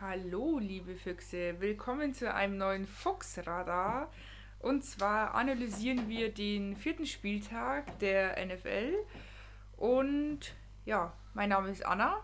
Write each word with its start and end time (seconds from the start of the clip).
Hallo, 0.00 0.58
liebe 0.58 0.94
Füchse, 0.94 1.56
willkommen 1.60 2.14
zu 2.14 2.32
einem 2.32 2.56
neuen 2.56 2.86
Fuchsradar. 2.86 4.12
Und 4.60 4.84
zwar 4.84 5.34
analysieren 5.34 6.08
wir 6.08 6.32
den 6.32 6.76
vierten 6.76 7.06
Spieltag 7.06 7.98
der 7.98 8.44
NFL. 8.44 8.94
Und 9.76 10.40
ja, 10.84 11.12
mein 11.34 11.48
Name 11.48 11.70
ist 11.70 11.84
Anna. 11.84 12.22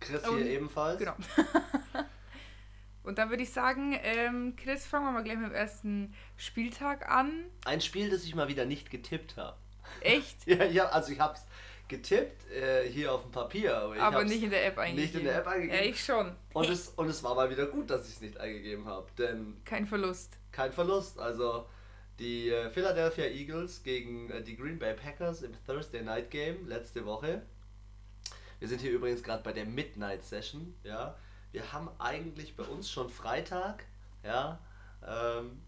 Chris 0.00 0.22
hier 0.22 0.30
Und- 0.32 0.46
ebenfalls. 0.46 0.98
Genau. 0.98 1.14
Und 3.02 3.18
dann 3.18 3.30
würde 3.30 3.42
ich 3.42 3.52
sagen, 3.52 3.98
ähm, 4.02 4.54
Chris, 4.54 4.86
fangen 4.86 5.06
wir 5.06 5.12
mal 5.12 5.24
gleich 5.24 5.38
mit 5.38 5.46
dem 5.46 5.54
ersten 5.54 6.14
Spieltag 6.36 7.08
an. 7.10 7.46
Ein 7.64 7.80
Spiel, 7.80 8.10
das 8.10 8.24
ich 8.24 8.34
mal 8.34 8.48
wieder 8.48 8.66
nicht 8.66 8.90
getippt 8.90 9.36
habe. 9.36 9.56
Echt? 10.02 10.36
Ja, 10.46 10.64
ja, 10.64 10.84
also 10.90 11.10
ich 11.12 11.18
habe 11.18 11.34
es 11.34 11.44
getippt 11.88 12.50
äh, 12.50 12.88
hier 12.88 13.12
auf 13.12 13.22
dem 13.22 13.30
Papier, 13.32 13.76
aber, 13.78 13.96
ich 13.96 14.02
Aber 14.02 14.24
nicht 14.24 14.42
in 14.42 14.50
der 14.50 14.66
App 14.66 14.78
eingegeben. 14.78 15.04
nicht 15.06 15.14
in 15.18 15.24
der 15.24 15.38
App 15.38 15.46
eingegeben. 15.46 15.76
Ja, 15.76 15.82
ich 15.90 16.04
schon. 16.04 16.34
Und 16.52 16.68
es, 16.68 16.88
und 16.90 17.08
es 17.08 17.22
war 17.22 17.34
mal 17.34 17.48
wieder 17.50 17.66
gut, 17.66 17.90
dass 17.90 18.06
ich 18.08 18.14
es 18.14 18.20
nicht 18.20 18.38
eingegeben 18.38 18.86
habe, 18.86 19.06
denn 19.16 19.56
Kein 19.64 19.86
Verlust. 19.86 20.36
kein 20.52 20.72
Verlust. 20.72 21.18
Also 21.18 21.66
die 22.18 22.50
äh, 22.50 22.68
Philadelphia 22.70 23.24
Eagles 23.26 23.82
gegen 23.82 24.28
äh, 24.30 24.42
die 24.42 24.56
Green 24.56 24.78
Bay 24.78 24.94
Packers 24.94 25.42
im 25.42 25.52
Thursday 25.66 26.02
Night 26.02 26.30
Game 26.30 26.66
letzte 26.68 27.04
Woche. 27.06 27.42
Wir 28.58 28.68
sind 28.68 28.80
hier 28.80 28.90
übrigens 28.90 29.22
gerade 29.22 29.42
bei 29.42 29.52
der 29.52 29.64
Midnight 29.66 30.24
Session, 30.24 30.74
ja. 30.82 31.16
Wir 31.52 31.72
haben 31.72 31.88
eigentlich 31.98 32.56
bei 32.56 32.64
uns 32.64 32.90
schon 32.90 33.08
Freitag, 33.08 33.84
ja. 34.24 34.58
Ähm, 35.06 35.62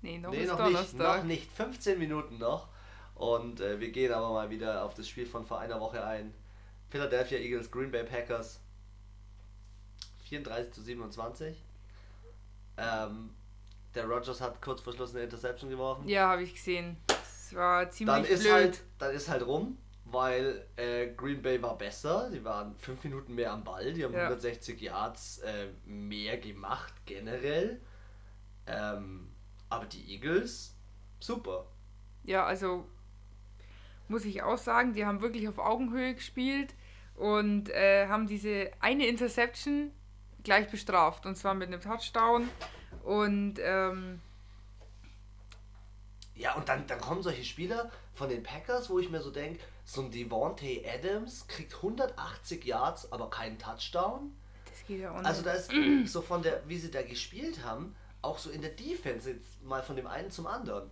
Nee, 0.00 0.18
noch 0.18 0.30
nee, 0.30 0.46
noch 0.46 0.56
nicht, 0.56 0.60
Donnerstag. 0.60 1.16
noch 1.18 1.24
nicht. 1.24 1.50
15 1.50 1.98
Minuten 1.98 2.38
noch. 2.38 2.68
Und 3.18 3.60
äh, 3.60 3.80
wir 3.80 3.90
gehen 3.90 4.12
aber 4.12 4.32
mal 4.32 4.48
wieder 4.48 4.84
auf 4.84 4.94
das 4.94 5.08
Spiel 5.08 5.26
von 5.26 5.44
vor 5.44 5.58
einer 5.58 5.80
Woche 5.80 6.04
ein. 6.04 6.32
Philadelphia 6.88 7.38
Eagles, 7.38 7.70
Green 7.70 7.90
Bay 7.90 8.04
Packers. 8.04 8.60
34 10.28 10.72
zu 10.72 10.82
27. 10.82 11.64
Ähm, 12.76 13.30
der 13.94 14.04
Rogers 14.06 14.40
hat 14.40 14.62
kurz 14.62 14.80
vor 14.80 14.92
Schluss 14.92 15.14
eine 15.14 15.24
Interception 15.24 15.68
geworfen. 15.70 16.08
Ja, 16.08 16.28
habe 16.28 16.42
ich 16.42 16.54
gesehen. 16.54 16.96
Es 17.10 17.54
war 17.54 17.90
ziemlich 17.90 18.14
dann, 18.14 18.24
ist 18.24 18.40
blöd. 18.42 18.52
halt, 18.52 18.82
dann 18.98 19.14
ist 19.14 19.28
halt 19.28 19.44
rum, 19.46 19.78
weil 20.04 20.66
äh, 20.76 21.08
Green 21.14 21.42
Bay 21.42 21.60
war 21.60 21.76
besser. 21.76 22.30
Die 22.30 22.44
waren 22.44 22.76
5 22.76 23.04
Minuten 23.04 23.34
mehr 23.34 23.52
am 23.52 23.64
Ball. 23.64 23.92
Die 23.92 24.04
haben 24.04 24.12
Ja. 24.14 24.24
160 24.24 24.80
Yards 24.80 25.38
äh, 25.38 25.68
mehr 25.86 26.38
gemacht 26.38 26.94
generell. 27.06 27.80
Ähm, 28.66 29.30
aber 29.70 29.86
die 29.86 30.12
Eagles, 30.12 30.76
super. 31.20 31.66
Ja, 32.24 32.44
also 32.44 32.86
muss 34.08 34.24
ich 34.24 34.42
auch 34.42 34.58
sagen, 34.58 34.92
die 34.94 35.04
haben 35.06 35.20
wirklich 35.20 35.48
auf 35.48 35.58
Augenhöhe 35.58 36.14
gespielt 36.14 36.74
und 37.14 37.70
äh, 37.70 38.06
haben 38.08 38.26
diese 38.26 38.70
eine 38.80 39.06
Interception 39.06 39.92
gleich 40.44 40.70
bestraft 40.70 41.26
und 41.26 41.36
zwar 41.36 41.54
mit 41.54 41.68
einem 41.68 41.80
Touchdown 41.80 42.48
und 43.04 43.58
ähm, 43.60 44.20
Ja, 46.34 46.54
und 46.54 46.68
dann, 46.68 46.86
dann 46.86 47.00
kommen 47.00 47.22
solche 47.22 47.44
Spieler 47.44 47.90
von 48.14 48.28
den 48.28 48.42
Packers, 48.42 48.88
wo 48.90 48.98
ich 48.98 49.10
mir 49.10 49.20
so 49.20 49.30
denke, 49.30 49.60
so 49.84 50.02
ein 50.02 50.10
Devontae 50.10 50.84
Adams 50.86 51.46
kriegt 51.48 51.74
180 51.74 52.64
Yards, 52.64 53.10
aber 53.10 53.30
keinen 53.30 53.58
Touchdown. 53.58 54.36
das 54.70 54.86
geht 54.86 55.00
ja 55.00 55.10
auch 55.10 55.16
nicht. 55.16 55.26
Also 55.26 55.42
da 55.42 55.52
ist 55.52 55.70
so 56.04 56.22
von 56.22 56.42
der, 56.42 56.62
wie 56.68 56.78
sie 56.78 56.90
da 56.90 57.02
gespielt 57.02 57.64
haben, 57.64 57.94
auch 58.22 58.38
so 58.38 58.50
in 58.50 58.60
der 58.60 58.70
Defense 58.70 59.30
jetzt 59.30 59.62
mal 59.62 59.82
von 59.82 59.96
dem 59.96 60.06
einen 60.06 60.30
zum 60.30 60.46
anderen. 60.46 60.90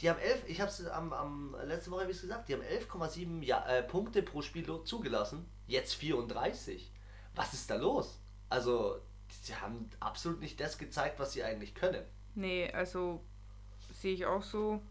Die 0.00 0.10
haben 0.10 0.18
11, 0.18 0.44
ich 0.48 0.60
habe 0.60 0.70
es 0.70 0.86
am, 0.86 1.12
am 1.12 1.56
letzte 1.64 1.90
Woche 1.90 2.10
ich 2.10 2.20
gesagt, 2.20 2.48
die 2.48 2.54
haben 2.54 2.62
11,7 2.62 3.42
ja, 3.42 3.64
äh, 3.66 3.82
Punkte 3.82 4.22
pro 4.22 4.42
Spiel 4.42 4.66
zugelassen, 4.84 5.46
jetzt 5.66 5.94
34. 5.94 6.90
Was 7.34 7.54
ist 7.54 7.70
da 7.70 7.76
los? 7.76 8.20
Also, 8.48 9.00
sie 9.42 9.54
haben 9.54 9.88
absolut 10.00 10.40
nicht 10.40 10.60
das 10.60 10.78
gezeigt, 10.78 11.18
was 11.18 11.32
sie 11.32 11.44
eigentlich 11.44 11.74
können. 11.74 12.04
nee, 12.34 12.70
also 12.72 13.22
sehe 13.92 14.14
ich 14.14 14.26
auch 14.26 14.42
so. 14.42 14.82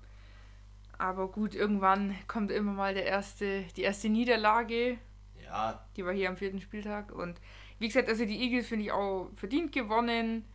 Aber 0.98 1.28
gut, 1.28 1.56
irgendwann 1.56 2.16
kommt 2.28 2.52
immer 2.52 2.72
mal 2.72 2.94
der 2.94 3.06
erste, 3.06 3.64
die 3.76 3.82
erste 3.82 4.10
Niederlage. 4.10 4.98
Ja, 5.44 5.86
Die 5.96 6.06
war 6.06 6.14
hier 6.14 6.30
am 6.30 6.38
vierten 6.38 6.62
Spieltag. 6.62 7.12
Und 7.12 7.40
wie 7.80 7.88
gesagt, 7.88 8.10
also 8.10 8.26
die 8.26 8.42
Eagles 8.42 8.68
finde 8.68 8.86
ich 8.86 8.92
auch 8.92 9.30
verdient 9.36 9.72
gewonnen. 9.72 10.46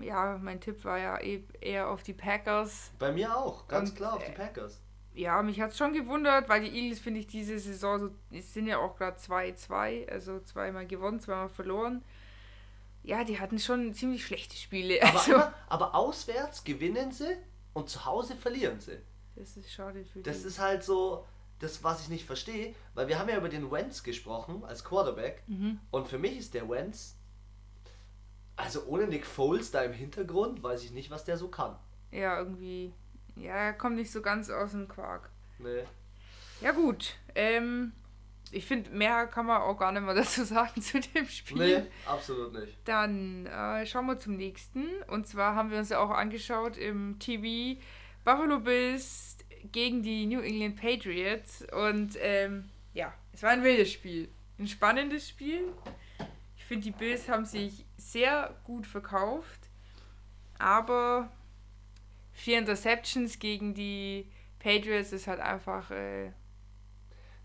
Ja, 0.00 0.38
mein 0.42 0.60
Tipp 0.60 0.84
war 0.84 0.98
ja 0.98 1.20
eh- 1.20 1.44
eher 1.60 1.88
auf 1.88 2.02
die 2.02 2.14
Packers. 2.14 2.90
bei 2.98 3.12
mir 3.12 3.36
auch, 3.36 3.68
ganz 3.68 3.90
Und, 3.90 3.96
klar 3.96 4.14
auf 4.14 4.24
die 4.24 4.32
äh, 4.32 4.34
Packers. 4.34 4.80
Ja, 5.14 5.40
mich 5.42 5.60
hat 5.60 5.70
es 5.70 5.76
schon 5.78 5.92
gewundert, 5.92 6.48
weil 6.48 6.62
die 6.62 6.76
Eagles, 6.76 6.98
finde 6.98 7.20
ich, 7.20 7.26
diese 7.28 7.58
Saison, 7.58 8.00
so, 8.00 8.10
es 8.32 8.52
sind 8.52 8.66
ja 8.66 8.78
auch 8.78 8.96
gerade 8.96 9.16
2-2, 9.18 10.08
also 10.08 10.40
zweimal 10.40 10.86
gewonnen, 10.86 11.20
zweimal 11.20 11.48
verloren. 11.48 12.02
Ja, 13.04 13.22
die 13.22 13.38
hatten 13.38 13.58
schon 13.58 13.92
ziemlich 13.94 14.24
schlechte 14.24 14.56
Spiele. 14.56 15.00
Aber, 15.02 15.18
Also, 15.18 15.32
immer, 15.34 15.54
aber 15.68 15.94
auswärts 15.94 16.64
gewinnen 16.64 17.12
sie 17.12 17.36
und 17.74 17.88
zu 17.88 18.04
Hause 18.04 18.34
verlieren 18.34 18.80
sie. 18.80 18.98
das 19.36 19.56
ist 19.56 19.72
schade 19.72 20.04
für 20.04 20.20
Das 20.20 20.40
die. 20.42 20.48
ist 20.48 20.58
halt 20.58 20.82
so, 20.82 21.24
das, 21.60 21.84
was 21.84 22.02
ich 22.02 22.08
nicht 22.08 22.24
verstehe, 22.24 22.74
weil 22.94 23.06
wir 23.08 23.18
haben 23.18 23.28
ja 23.28 23.36
über 23.36 23.48
den 23.48 23.70
Wentz 23.70 24.02
gesprochen 24.02 24.64
als 24.64 24.82
Quarterback 24.84 25.42
Mhm. 25.46 25.78
und 25.92 26.08
für 26.08 26.18
mich 26.18 26.36
ist 26.38 26.54
der 26.54 26.68
Wentz, 26.68 27.16
also 28.56 28.84
ohne 28.86 29.06
Nick 29.06 29.26
Foles 29.26 29.70
da 29.70 29.82
im 29.82 29.92
Hintergrund, 29.92 30.62
weiß 30.62 30.84
ich 30.84 30.92
nicht, 30.92 31.10
was 31.10 31.24
der 31.24 31.36
so 31.36 31.48
kann. 31.48 31.76
Ja, 32.10 32.38
irgendwie. 32.38 32.92
Ja, 33.36 33.54
er 33.54 33.72
kommt 33.72 33.96
nicht 33.96 34.12
so 34.12 34.22
ganz 34.22 34.50
aus 34.50 34.72
dem 34.72 34.86
Quark. 34.86 35.30
Nee. 35.58 35.84
Ja, 36.60 36.70
gut. 36.70 37.16
Ähm, 37.34 37.92
ich 38.52 38.66
finde, 38.66 38.90
mehr 38.90 39.26
kann 39.26 39.46
man 39.46 39.60
auch 39.62 39.76
gar 39.76 39.92
nicht 39.92 40.02
mehr 40.02 40.14
dazu 40.14 40.44
sagen 40.44 40.80
zu 40.80 41.00
dem 41.00 41.26
Spiel. 41.26 41.58
Nee, 41.58 41.86
absolut 42.06 42.52
nicht. 42.52 42.78
Dann 42.84 43.46
äh, 43.46 43.84
schauen 43.86 44.06
wir 44.06 44.18
zum 44.18 44.36
nächsten. 44.36 44.86
Und 45.08 45.26
zwar 45.26 45.54
haben 45.54 45.70
wir 45.70 45.78
uns 45.78 45.88
ja 45.88 45.98
auch 45.98 46.10
angeschaut 46.10 46.76
im 46.76 47.18
TV 47.18 47.80
Buffalo 48.24 48.60
Bills 48.60 49.38
gegen 49.72 50.02
die 50.02 50.26
New 50.26 50.40
England 50.40 50.80
Patriots. 50.80 51.64
Und 51.72 52.16
ähm, 52.20 52.70
ja, 52.92 53.12
es 53.32 53.42
war 53.42 53.50
ein 53.50 53.64
wildes 53.64 53.92
Spiel. 53.92 54.28
Ein 54.58 54.68
spannendes 54.68 55.28
Spiel. 55.28 55.72
Ich 56.64 56.68
finde, 56.68 56.84
die 56.84 56.92
Bills 56.92 57.28
haben 57.28 57.44
sich 57.44 57.84
sehr 57.98 58.56
gut 58.64 58.86
verkauft. 58.86 59.68
Aber 60.58 61.28
vier 62.32 62.58
Interceptions 62.58 63.38
gegen 63.38 63.74
die 63.74 64.32
Patriots 64.60 65.12
ist 65.12 65.26
halt 65.26 65.40
einfach. 65.40 65.90
Äh, 65.90 66.32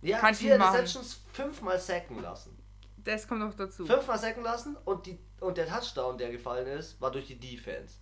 Ja, 0.02 0.20
Kann 0.20 0.34
vier. 0.34 0.56
Interceptions 0.56 1.20
fünfmal 1.34 1.78
sacken 1.78 2.22
lassen. 2.22 2.58
das 2.96 3.28
kommt 3.28 3.42
noch 3.42 3.54
dazu. 3.56 3.86
Fünfmal 3.86 4.18
sacken 4.18 4.42
lassen 4.42 4.78
und, 4.86 5.06
die, 5.06 5.20
und 5.42 5.58
der 5.58 5.68
Touchdown, 5.68 6.18
der 6.18 6.32
gefallen 6.32 6.68
ist, 6.68 7.02
war 7.02 7.12
durch 7.12 7.28
die 7.28 7.38
Defense. 7.38 7.96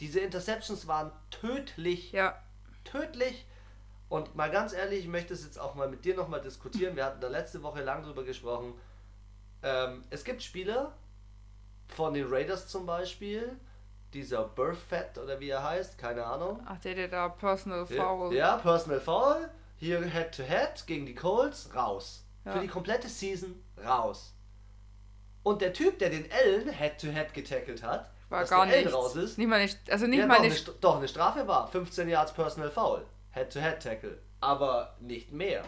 Diese 0.00 0.20
Interceptions 0.20 0.86
waren 0.86 1.12
tödlich 1.30 2.12
Ja, 2.12 2.42
tödlich. 2.84 3.46
Und 4.08 4.34
mal 4.34 4.50
ganz 4.50 4.72
ehrlich, 4.72 5.00
ich 5.00 5.08
möchte 5.08 5.34
es 5.34 5.44
jetzt 5.44 5.58
auch 5.60 5.74
mal 5.74 5.90
mit 5.90 6.06
dir 6.06 6.16
nochmal 6.16 6.40
diskutieren. 6.40 6.96
Wir 6.96 7.04
hatten 7.04 7.20
da 7.20 7.28
letzte 7.28 7.62
Woche 7.62 7.82
lang 7.82 8.02
drüber 8.04 8.24
gesprochen. 8.24 8.72
Ähm, 9.66 10.04
es 10.10 10.22
gibt 10.24 10.42
Spieler 10.42 10.92
von 11.88 12.14
den 12.14 12.26
Raiders 12.28 12.68
zum 12.68 12.86
Beispiel, 12.86 13.58
dieser 14.14 14.44
Burfett 14.44 15.18
oder 15.18 15.40
wie 15.40 15.48
er 15.50 15.62
heißt, 15.62 15.98
keine 15.98 16.24
Ahnung. 16.24 16.60
ach, 16.64 16.78
der, 16.78 16.94
der 16.94 17.08
da 17.08 17.28
Personal 17.28 17.84
Foul. 17.86 18.32
Ja, 18.34 18.52
ja, 18.52 18.56
Personal 18.58 19.00
Foul, 19.00 19.50
hier 19.76 20.00
Head 20.04 20.34
to 20.36 20.42
Head 20.44 20.86
gegen 20.86 21.04
die 21.06 21.14
Colts, 21.14 21.70
raus. 21.74 22.24
Ja. 22.44 22.52
Für 22.52 22.60
die 22.60 22.68
komplette 22.68 23.08
Season 23.08 23.60
raus. 23.84 24.32
Und 25.42 25.60
der 25.62 25.72
Typ, 25.72 25.98
der 25.98 26.10
den 26.10 26.26
Allen 26.30 26.68
Head 26.70 27.00
to 27.00 27.08
Head 27.08 27.34
getackelt 27.34 27.82
hat, 27.82 28.10
War 28.28 28.40
dass 28.40 28.50
gar 28.50 28.66
der 28.66 28.76
Allen 28.76 28.84
nicht. 28.86 28.94
raus 28.94 29.16
ist, 29.16 29.36
Nicht 29.38 29.48
mal 29.48 29.60
eine, 29.60 29.70
also 29.90 30.06
nicht 30.06 30.26
mal 30.26 30.36
doch, 30.36 30.44
eine, 30.44 30.54
doch, 30.80 30.96
eine 30.98 31.08
Strafe 31.08 31.46
war 31.48 31.66
15 31.68 32.08
Yards 32.08 32.32
Personal 32.32 32.70
Foul. 32.70 33.04
Head-to-Head-Tackle. 33.32 34.18
Aber 34.40 34.96
nicht 35.00 35.30
mehr. 35.32 35.62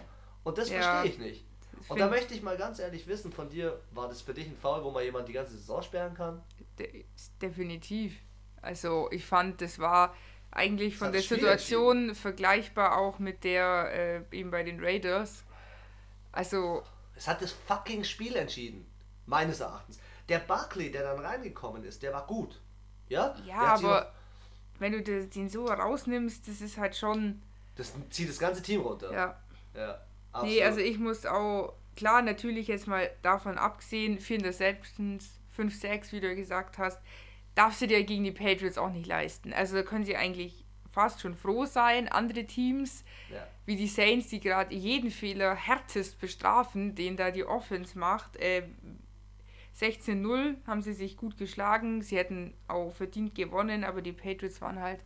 Und 0.44 0.56
das 0.56 0.70
Ja. 0.70 0.80
verstehe 0.80 1.10
ich 1.12 1.18
nicht. 1.18 1.44
Und 1.88 1.98
da 2.00 2.08
möchte 2.08 2.34
ich 2.34 2.42
mal 2.42 2.56
ganz 2.56 2.78
ehrlich 2.78 3.06
wissen 3.06 3.32
von 3.32 3.48
dir, 3.48 3.80
war 3.92 4.08
das 4.08 4.20
für 4.22 4.34
dich 4.34 4.46
ein 4.46 4.56
Foul, 4.56 4.82
wo 4.84 4.90
man 4.90 5.04
jemand 5.04 5.28
die 5.28 5.32
ganze 5.32 5.52
Saison 5.56 5.82
sperren 5.82 6.14
kann? 6.14 6.42
De 6.78 7.04
definitiv. 7.40 8.16
Also 8.62 9.08
ich 9.10 9.24
fand, 9.26 9.60
das 9.60 9.78
war 9.78 10.14
eigentlich 10.50 10.96
von 10.96 11.12
der 11.12 11.22
Situation 11.22 12.14
vergleichbar 12.14 12.96
auch 12.98 13.18
mit 13.18 13.44
der 13.44 14.24
äh, 14.32 14.36
eben 14.36 14.50
bei 14.50 14.62
den 14.62 14.82
Raiders. 14.82 15.44
Also 16.32 16.82
Es 17.14 17.28
hat 17.28 17.42
das 17.42 17.52
fucking 17.52 18.04
Spiel 18.04 18.36
entschieden. 18.36 18.86
Meines 19.26 19.60
Erachtens. 19.60 19.98
Der 20.28 20.38
Barkley, 20.38 20.90
der 20.90 21.02
dann 21.02 21.18
reingekommen 21.24 21.84
ist, 21.84 22.02
der 22.02 22.12
war 22.12 22.26
gut. 22.26 22.60
Ja? 23.08 23.34
Ja, 23.44 23.74
aber 23.74 24.12
wenn 24.78 24.92
du 24.92 25.02
das- 25.02 25.30
den 25.30 25.48
so 25.48 25.66
rausnimmst, 25.66 26.46
das 26.48 26.60
ist 26.60 26.76
halt 26.78 26.96
schon 26.96 27.42
Das 27.76 27.92
zieht 28.10 28.28
das 28.28 28.38
ganze 28.38 28.62
Team 28.62 28.80
runter. 28.80 29.12
ja. 29.12 29.40
ja 29.74 30.00
Nee, 30.42 30.62
absolut. 30.62 30.62
also 30.62 30.80
ich 30.80 30.98
muss 30.98 31.26
auch 31.26 31.74
klar 31.96 32.22
natürlich 32.22 32.68
jetzt 32.68 32.86
mal 32.86 33.10
davon 33.22 33.58
abgesehen, 33.58 34.20
vier 34.20 34.36
Interceptions, 34.36 35.38
5 35.50 35.74
6, 35.74 36.12
wie 36.12 36.20
du 36.20 36.34
gesagt 36.36 36.78
hast, 36.78 37.00
darfst 37.54 37.82
du 37.82 37.86
dir 37.86 38.04
gegen 38.04 38.24
die 38.24 38.30
Patriots 38.30 38.78
auch 38.78 38.90
nicht 38.90 39.06
leisten. 39.06 39.52
Also 39.52 39.76
da 39.76 39.82
können 39.82 40.04
sie 40.04 40.16
eigentlich 40.16 40.64
fast 40.90 41.20
schon 41.20 41.34
froh 41.34 41.64
sein. 41.64 42.08
Andere 42.08 42.44
Teams 42.44 43.04
ja. 43.30 43.46
wie 43.66 43.76
die 43.76 43.88
Saints, 43.88 44.28
die 44.28 44.40
gerade 44.40 44.74
jeden 44.74 45.10
Fehler 45.10 45.54
härtest 45.54 46.20
bestrafen, 46.20 46.94
den 46.94 47.16
da 47.16 47.30
die 47.30 47.44
Offense 47.44 47.98
macht, 47.98 48.36
äh, 48.36 48.62
16-0 49.78 50.56
haben 50.66 50.82
sie 50.82 50.92
sich 50.92 51.16
gut 51.16 51.38
geschlagen. 51.38 52.02
Sie 52.02 52.16
hätten 52.16 52.54
auch 52.66 52.92
verdient 52.92 53.34
gewonnen, 53.34 53.84
aber 53.84 54.02
die 54.02 54.12
Patriots 54.12 54.60
waren 54.60 54.80
halt, 54.80 55.00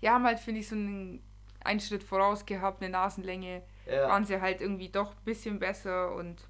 ja, 0.00 0.12
haben 0.14 0.24
halt, 0.24 0.38
finde 0.38 0.60
ich, 0.60 0.68
so 0.68 0.76
einen, 0.76 1.20
einen 1.64 1.80
Schritt 1.80 2.04
voraus 2.04 2.46
gehabt, 2.46 2.82
eine 2.82 2.92
Nasenlänge. 2.92 3.62
Ja. 3.86 4.08
Waren 4.08 4.24
sie 4.24 4.40
halt 4.40 4.60
irgendwie 4.60 4.88
doch 4.88 5.12
ein 5.12 5.24
bisschen 5.24 5.58
besser 5.58 6.14
und 6.14 6.48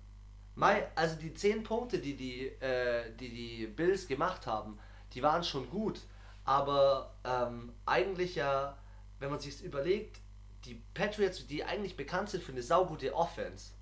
Mai, 0.57 0.87
also 0.95 1.17
die 1.17 1.35
10 1.35 1.65
Punkte, 1.65 1.99
die 1.99 2.15
die, 2.17 2.47
äh, 2.61 3.11
die 3.17 3.29
die 3.29 3.67
Bills 3.67 4.07
gemacht 4.07 4.47
haben, 4.47 4.79
die 5.13 5.23
waren 5.23 5.43
schon 5.43 5.69
gut. 5.69 6.01
Aber 6.45 7.15
ähm, 7.25 7.73
eigentlich 7.87 8.37
ja, 8.37 8.77
wenn 9.19 9.31
man 9.31 9.41
sich 9.41 9.63
überlegt, 9.65 10.21
die 10.65 10.81
Patriots, 10.95 11.47
die 11.47 11.65
eigentlich 11.65 11.97
bekannt 11.97 12.31
sind 12.31 12.43
für 12.43 12.53
eine 12.53 12.63
saugute 12.63 13.15
Offense, 13.15 13.73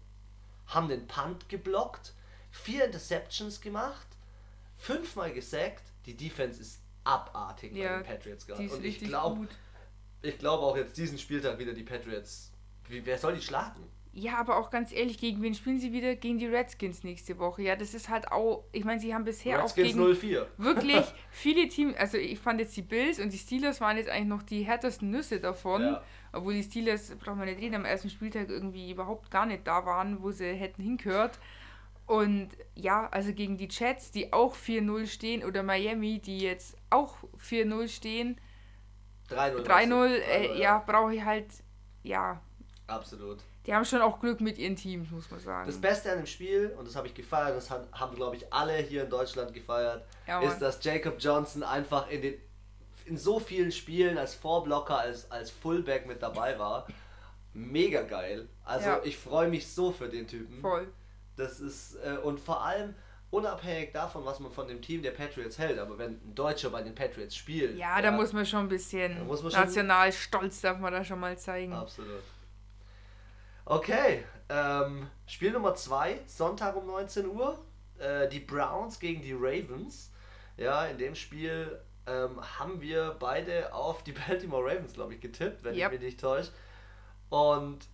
haben 0.67 0.89
den 0.89 1.07
Punt 1.07 1.49
geblockt, 1.49 2.15
vier 2.51 2.87
Interceptions 2.87 3.61
gemacht, 3.61 4.07
fünfmal 4.77 5.33
gesackt. 5.33 5.83
Die 6.07 6.17
Defense 6.17 6.61
ist 6.61 6.81
abartig 7.05 7.73
bei 7.73 7.79
ja, 7.79 7.99
den 7.99 8.07
Patriots 8.07 8.47
gerade. 8.47 8.69
Und 8.69 8.85
ich 8.85 8.99
glaube, 9.01 9.49
ich 10.23 10.39
glaube 10.39 10.65
auch 10.65 10.77
jetzt 10.77 10.97
diesen 10.97 11.19
Spieltag 11.19 11.59
wieder 11.59 11.75
die 11.75 11.83
Patriots. 11.83 12.52
Wie, 12.89 13.05
wer 13.05 13.19
soll 13.19 13.35
die 13.35 13.43
schlagen? 13.43 13.83
Ja, 14.15 14.37
aber 14.37 14.59
auch 14.59 14.69
ganz 14.69 14.93
ehrlich, 14.93 15.17
gegen 15.17 15.41
wen 15.41 15.55
spielen 15.55 15.81
sie 15.81 15.93
wieder? 15.93 16.15
Gegen 16.17 16.39
die 16.39 16.47
Redskins 16.47 17.03
nächste 17.03 17.39
Woche. 17.39 17.63
Ja, 17.63 17.77
das 17.77 17.95
ist 17.95 18.11
halt 18.11 18.31
auch, 18.31 18.65
ich 18.71 18.85
meine, 18.85 19.01
sie 19.01 19.15
haben 19.15 19.25
bisher 19.25 19.59
auch 19.59 19.65
Redskins 19.65 19.95
gegen 19.95 20.15
04. 20.15 20.47
wirklich 20.59 21.05
viele 21.31 21.67
Teams, 21.69 21.97
also 21.97 22.19
ich 22.19 22.39
fand 22.39 22.61
jetzt 22.61 22.77
die 22.77 22.83
Bills 22.83 23.19
und 23.19 23.33
die 23.33 23.39
Steelers 23.39 23.81
waren 23.81 23.97
jetzt 23.97 24.11
eigentlich 24.11 24.29
noch 24.29 24.43
die 24.43 24.65
härtesten 24.65 25.11
Nüsse 25.11 25.41
davon. 25.41 25.83
Ja. 25.83 26.03
Obwohl 26.35 26.53
die 26.53 26.63
Steelers, 26.63 27.15
braucht 27.15 27.37
man 27.37 27.47
nicht 27.47 27.61
reden, 27.61 27.75
am 27.75 27.87
ersten 27.87 28.11
Spieltag 28.11 28.51
irgendwie 28.51 28.91
überhaupt 28.91 29.31
gar 29.31 29.47
nicht 29.47 29.67
da 29.67 29.87
waren, 29.87 30.23
wo 30.23 30.31
sie 30.31 30.53
hätten 30.53 30.83
hingehört. 30.83 31.39
Und 32.07 32.51
ja, 32.75 33.09
also 33.11 33.33
gegen 33.33 33.57
die 33.57 33.69
Jets, 33.71 34.11
die 34.11 34.35
auch 34.35 34.55
4-0 34.55 35.07
stehen, 35.07 35.43
oder 35.43 35.63
Miami, 35.63 36.19
die 36.19 36.41
jetzt 36.41 36.77
auch 36.91 37.17
4-0 37.39 37.89
stehen, 37.89 38.39
3-0. 39.31 39.67
3-0, 39.67 40.07
äh, 40.07 40.61
ja, 40.61 40.79
brauche 40.79 41.15
ich 41.15 41.25
halt, 41.25 41.47
ja, 42.03 42.43
Absolut. 42.95 43.39
die 43.67 43.75
haben 43.75 43.85
schon 43.85 44.01
auch 44.03 44.21
Glück 44.21 44.41
mit 44.41 44.59
ihren 44.59 44.77
Teams, 44.77 45.11
muss 45.11 45.31
man 45.31 45.41
sagen. 45.41 45.67
Das 45.67 45.81
Beste 45.81 46.11
an 46.13 46.19
dem 46.19 46.27
Spiel, 46.27 46.75
und 46.79 46.87
das 46.87 46.97
habe 46.97 47.07
ich 47.07 47.15
gefeiert, 47.15 47.57
das 47.57 47.71
haben, 47.71 48.15
glaube 48.17 48.37
ich, 48.37 48.53
alle 48.53 48.77
hier 48.77 49.05
in 49.05 49.11
Deutschland 49.11 49.53
gefeiert, 49.55 50.05
Ja, 50.27 50.41
ist, 50.41 50.59
dass 50.61 50.83
Jacob 50.85 51.17
Johnson 51.19 51.63
einfach 51.63 52.09
in 52.11 52.23
den 52.23 52.35
in 53.05 53.17
so 53.17 53.41
vielen 53.41 53.73
Spielen 53.73 54.17
als 54.17 54.35
Vorblocker, 54.35 54.97
als, 54.99 55.29
als 55.31 55.51
Fullback 55.51 56.07
mit 56.07 56.23
dabei 56.23 56.57
war. 56.59 56.87
Mega 57.53 58.03
geil. 58.03 58.49
Also 58.65 58.89
Ja. 58.91 59.01
ich 59.03 59.19
freue 59.19 59.49
mich 59.49 59.67
so 59.73 59.91
für 59.91 60.09
den 60.09 60.27
Typen. 60.29 60.61
Voll. 60.61 60.87
Das 61.37 61.59
ist, 61.61 61.97
äh, 61.97 62.17
und 62.23 62.39
vor 62.39 62.63
allem 62.65 62.95
unabhängig 63.31 63.93
davon, 63.93 64.25
was 64.25 64.39
man 64.41 64.53
von 64.53 64.69
dem 64.69 64.81
Team 64.81 65.03
der 65.03 65.11
Patriots 65.11 65.59
hält, 65.59 65.79
aber 65.81 65.99
wenn 65.99 66.13
ein 66.13 66.35
Deutscher 66.35 66.71
bei 66.71 66.83
den 66.83 66.95
Patriots 66.95 67.35
spielt. 67.35 67.77
Ja, 67.77 68.01
da 68.01 68.11
muss 68.13 68.33
man 68.33 68.47
schon 68.47 68.61
ein 68.61 68.69
bisschen 68.69 69.27
man 69.27 69.37
schon- 69.39 69.51
national 69.51 70.13
stolz 70.13 70.61
darf 70.61 70.79
man 70.79 70.93
da 70.93 71.05
schon 71.05 71.19
mal 71.19 71.37
zeigen. 71.37 71.73
Absolut. 71.73 72.23
Okay, 73.65 74.25
ähm, 74.49 75.09
Spiel 75.27 75.53
Nummer 75.53 75.75
2, 75.75 76.21
Sonntag 76.27 76.77
um 76.77 76.87
19 76.87 77.27
Uhr. 77.27 77.59
Äh, 77.99 78.29
die 78.29 78.41
Browns 78.41 78.99
gegen 78.99 79.23
die 79.23 79.33
Ravens. 79.33 80.11
Ja, 80.57 80.85
in 80.87 80.99
dem 80.99 81.15
Spiel 81.15 81.81
ähm, 82.07 82.41
haben 82.59 82.81
wir 82.81 83.17
beide 83.19 83.73
auf 83.73 84.03
die 84.03 84.13
Baltimore 84.29 84.65
Ravens, 84.65 84.93
glaube 84.95 85.15
ich, 85.15 85.21
getippt, 85.21 85.65
wenn 85.65 85.75
Yep. 85.75 85.93
ich 85.93 85.99
mich 86.01 86.07
nicht 86.09 86.21
täusche. 86.21 86.51
Und 87.31 87.87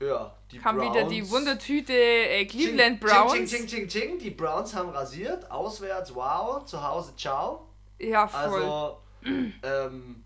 ja, 0.00 0.34
die 0.52 0.62
Haben 0.62 0.78
Browns. 0.78 0.94
wieder 0.94 1.08
die 1.08 1.28
Wundertüte 1.30 1.92
äh, 1.92 2.44
Cleveland 2.46 3.00
Ching, 3.00 3.08
Browns. 3.08 3.32
Ching, 3.32 3.46
ching, 3.46 3.66
ching, 3.66 3.88
ching. 3.88 4.18
Die 4.18 4.30
Browns 4.30 4.74
haben 4.74 4.90
rasiert. 4.90 5.50
Auswärts, 5.50 6.14
wow. 6.14 6.64
Zu 6.64 6.82
Hause, 6.86 7.14
ciao. 7.16 7.68
Ja, 7.98 8.28
voll. 8.28 8.62
Also, 8.62 9.00
ähm, 9.24 10.24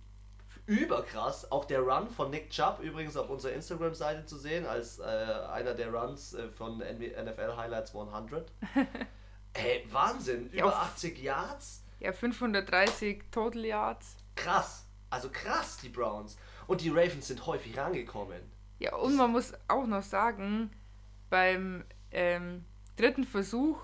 überkrass. 0.71 1.51
Auch 1.51 1.65
der 1.65 1.81
Run 1.81 2.09
von 2.09 2.31
Nick 2.31 2.51
Chubb 2.51 2.81
übrigens 2.81 3.17
auf 3.17 3.29
unserer 3.29 3.53
Instagram-Seite 3.53 4.25
zu 4.25 4.39
sehen, 4.39 4.67
als 4.67 4.99
äh, 5.01 5.03
einer 5.05 5.75
der 5.75 5.93
Runs 5.93 6.35
äh, 6.35 6.49
von 6.49 6.79
NFL 6.79 7.57
Highlights 7.57 7.95
100. 7.95 8.51
Ey, 9.55 9.85
Wahnsinn. 9.91 10.49
Ja, 10.53 10.65
Über 10.67 10.69
auf- 10.77 10.83
80 10.95 11.19
Yards. 11.23 11.83
ja, 11.99 12.13
530 12.13 13.23
Total 13.31 13.65
Yards. 13.65 14.17
Krass. 14.37 14.87
Also 15.11 15.29
krass, 15.31 15.79
die 15.83 15.89
Browns. 15.89 16.37
Und 16.69 16.81
die 16.83 16.89
Ravens 16.91 17.27
sind 17.27 17.45
häufig 17.47 17.77
rangekommen. 17.77 18.41
Ja, 18.79 18.95
und 18.95 19.17
man 19.17 19.33
muss 19.33 19.53
auch 19.67 19.87
noch 19.87 20.05
sagen, 20.05 20.71
beim 21.31 21.85
ähm, 22.13 22.65
dritten 22.97 23.25
Versuch, 23.25 23.83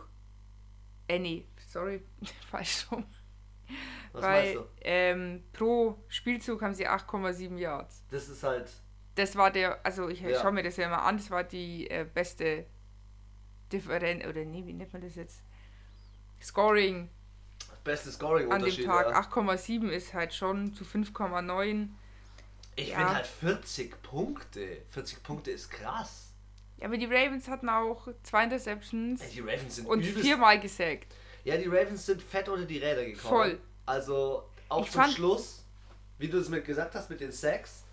äh, 1.08 1.18
nee, 1.18 1.46
sorry, 1.68 2.02
falsch 2.50 2.86
rum. 2.92 3.04
Was 4.12 4.22
Weil 4.22 4.54
meinst 4.54 4.54
du? 4.56 4.66
ähm, 4.82 5.44
pro 5.52 5.98
Spielzug 6.08 6.62
haben 6.62 6.74
sie 6.74 6.88
8,7 6.88 7.56
Yards. 7.58 8.02
Das 8.10 8.28
ist 8.28 8.42
halt. 8.42 8.70
Das 9.14 9.36
war 9.36 9.50
der, 9.50 9.84
also 9.84 10.08
ich 10.08 10.20
Ja. 10.20 10.40
schaue 10.40 10.52
mir 10.52 10.62
das 10.62 10.76
ja 10.76 10.86
immer 10.86 11.02
an, 11.02 11.16
das 11.16 11.30
war 11.30 11.42
die 11.44 11.88
äh, 11.90 12.04
beste 12.04 12.66
Differenz, 13.72 14.24
oder 14.26 14.44
nee, 14.44 14.64
wie 14.66 14.72
nennt 14.72 14.92
man 14.92 15.02
das 15.02 15.14
jetzt? 15.16 15.42
Scoring 16.42 17.08
Beste 17.84 18.10
an 18.50 18.62
dem. 18.64 18.84
Tag. 18.84 19.10
Ja. 19.10 19.20
8,7 19.20 19.88
ist 19.88 20.12
halt 20.12 20.34
schon 20.34 20.74
zu 20.74 20.84
5,9. 20.84 21.88
Ich 22.74 22.88
Ja. 22.88 22.96
finde 22.98 23.14
halt 23.14 23.26
40 23.26 24.02
Punkte. 24.02 24.82
40 24.90 25.22
Punkte 25.22 25.50
ist 25.52 25.70
krass. 25.70 26.32
Ja, 26.78 26.86
aber 26.86 26.98
die 26.98 27.06
Ravens 27.06 27.48
hatten 27.48 27.68
auch 27.68 28.08
zwei 28.22 28.44
Interceptions 28.44 29.22
Ey, 29.22 29.30
die 29.30 29.40
Ravens 29.40 29.76
sind 29.76 29.86
und 29.86 30.04
viermal 30.04 30.60
gesackt. 30.60 31.14
Ja, 31.46 31.56
die 31.56 31.66
Ravens 31.66 32.04
sind 32.06 32.20
fett 32.20 32.48
unter 32.48 32.66
die 32.66 32.78
Räder 32.78 33.04
gekommen. 33.04 33.19
Voll. 33.28 33.58
Also 33.87 34.43
auch 34.69 34.84
Ich 34.84 34.90
zum 34.90 35.04
Schluss, 35.04 35.64
wie 36.19 36.28
du 36.28 36.38
es 36.38 36.48
mir 36.48 36.60
gesagt 36.60 36.94
hast 36.96 37.08
mit 37.08 37.20
den 37.20 37.31
Sacks. 37.31 37.84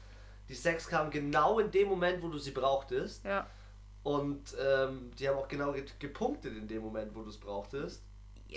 Die 0.50 0.56
Sacks 0.56 0.88
kamen 0.88 1.12
genau 1.12 1.60
in 1.60 1.70
dem 1.70 1.88
Moment, 1.88 2.24
wo 2.24 2.30
du 2.30 2.40
sie 2.40 2.52
brauchtest. 2.52 3.24
Ja. 3.24 3.46
Und 4.02 4.56
ähm, 4.60 5.12
die 5.20 5.30
haben 5.30 5.38
auch 5.38 5.48
genau 5.48 5.72
ge 5.72 5.86
gepunktet 6.00 6.58
in 6.58 6.68
dem 6.68 6.82
Moment, 6.82 7.14
wo 7.16 7.22
du 7.22 7.30
es 7.30 7.38
brauchtest. 7.38 8.02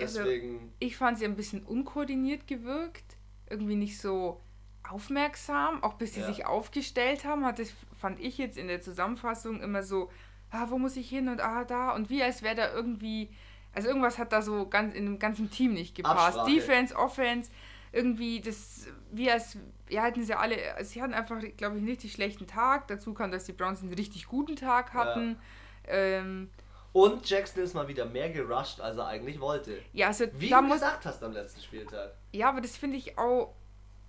Also, 0.00 0.18
Deswegen, 0.20 0.72
ich 0.78 0.96
fand 0.96 1.18
sie 1.18 1.24
ein 1.26 1.36
bisschen 1.36 1.62
unkoordiniert 1.62 2.46
gewirkt. 2.46 3.16
Irgendwie 3.48 3.76
nicht 3.76 4.00
so 4.00 4.40
aufmerksam. 4.88 5.82
Auch 5.82 5.94
bis 5.94 6.14
sie 6.14 6.20
Ja. 6.20 6.26
sich 6.26 6.46
aufgestellt 6.46 7.24
haben, 7.24 7.44
hat 7.44 7.58
das, 7.58 7.72
fand 7.98 8.18
ich 8.18 8.38
jetzt 8.38 8.56
in 8.56 8.68
der 8.68 8.80
Zusammenfassung 8.80 9.60
immer 9.62 9.82
so, 9.82 10.10
ah, 10.50 10.66
wo 10.70 10.78
muss 10.78 10.96
ich 10.96 11.08
hin 11.08 11.28
und 11.28 11.40
ah, 11.40 11.64
da. 11.64 11.94
Und 11.94 12.08
wie 12.10 12.22
als 12.22 12.42
wäre 12.42 12.54
da 12.56 12.72
irgendwie, 12.72 13.30
also 13.76 13.88
irgendwas 13.88 14.18
hat 14.18 14.32
da 14.32 14.40
so 14.40 14.66
ganz 14.68 14.94
in 14.94 15.04
dem 15.04 15.18
ganzen 15.18 15.50
Team 15.50 15.74
nicht 15.74 15.94
gepasst. 15.94 16.38
Absprache. 16.38 16.50
Defense, 16.50 16.96
Offense, 16.96 17.50
irgendwie 17.92 18.40
das, 18.40 18.86
wie 19.12 19.30
als, 19.30 19.58
ja, 19.90 20.02
hatten 20.02 20.24
sie 20.24 20.34
alle, 20.34 20.56
sie 20.82 21.02
hatten 21.02 21.12
einfach, 21.12 21.38
glaube 21.56 21.76
ich, 21.76 21.82
einen 21.82 21.88
richtig 21.88 22.12
schlechten 22.12 22.46
Tag. 22.46 22.88
Dazu 22.88 23.12
kam, 23.12 23.30
dass 23.30 23.44
die 23.44 23.52
Browns 23.52 23.82
einen 23.82 23.92
richtig 23.92 24.28
guten 24.28 24.56
Tag 24.56 24.94
hatten. 24.94 25.38
Ähm, 25.86 26.50
und 26.92 27.28
Jackson 27.28 27.62
ist 27.62 27.74
mal 27.74 27.86
wieder 27.86 28.06
mehr 28.06 28.30
gerusht, 28.30 28.80
als 28.80 28.96
er 28.96 29.06
eigentlich 29.08 29.38
wollte. 29.40 29.78
ja, 29.92 30.06
also 30.06 30.24
Wie 30.32 30.48
du 30.48 30.68
gesagt 30.70 31.04
hast 31.04 31.22
am 31.22 31.32
letzten 31.32 31.60
Spieltag. 31.60 32.14
Ja, 32.32 32.48
aber 32.48 32.62
das 32.62 32.78
finde 32.78 32.96
ich 32.96 33.18
auch. 33.18 33.54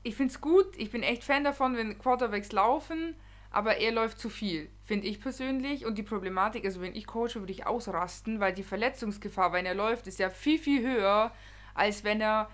Ich 0.04 0.16
finde 0.16 0.32
es 0.32 0.40
gut. 0.40 0.78
Ich 0.78 0.92
bin 0.92 1.04
echt 1.04 1.26
Fan 1.26 1.44
davon, 1.44 1.76
wenn 1.76 2.00
Quarterbacks 2.00 2.54
laufen, 2.54 3.18
aber 3.52 3.78
er 3.78 3.92
läuft 3.92 4.20
zu 4.20 4.30
viel, 4.30 4.70
finde 4.84 5.08
ich 5.08 5.20
persönlich. 5.22 5.86
Und 5.86 5.98
die 5.98 6.04
Problematik, 6.04 6.66
also 6.66 6.82
wenn 6.82 6.96
ich 6.96 7.08
coache, 7.08 7.36
würde 7.36 7.52
ich 7.52 7.66
ausrasten, 7.66 8.40
weil 8.40 8.54
die 8.54 8.64
Verletzungsgefahr, 8.64 9.54
wenn 9.54 9.66
er 9.66 9.76
läuft, 9.76 10.08
ist 10.08 10.20
ja 10.20 10.30
viel, 10.30 10.60
viel 10.60 10.82
höher, 10.86 11.32
als 11.74 12.04
wenn 12.04 12.22
er 12.22 12.50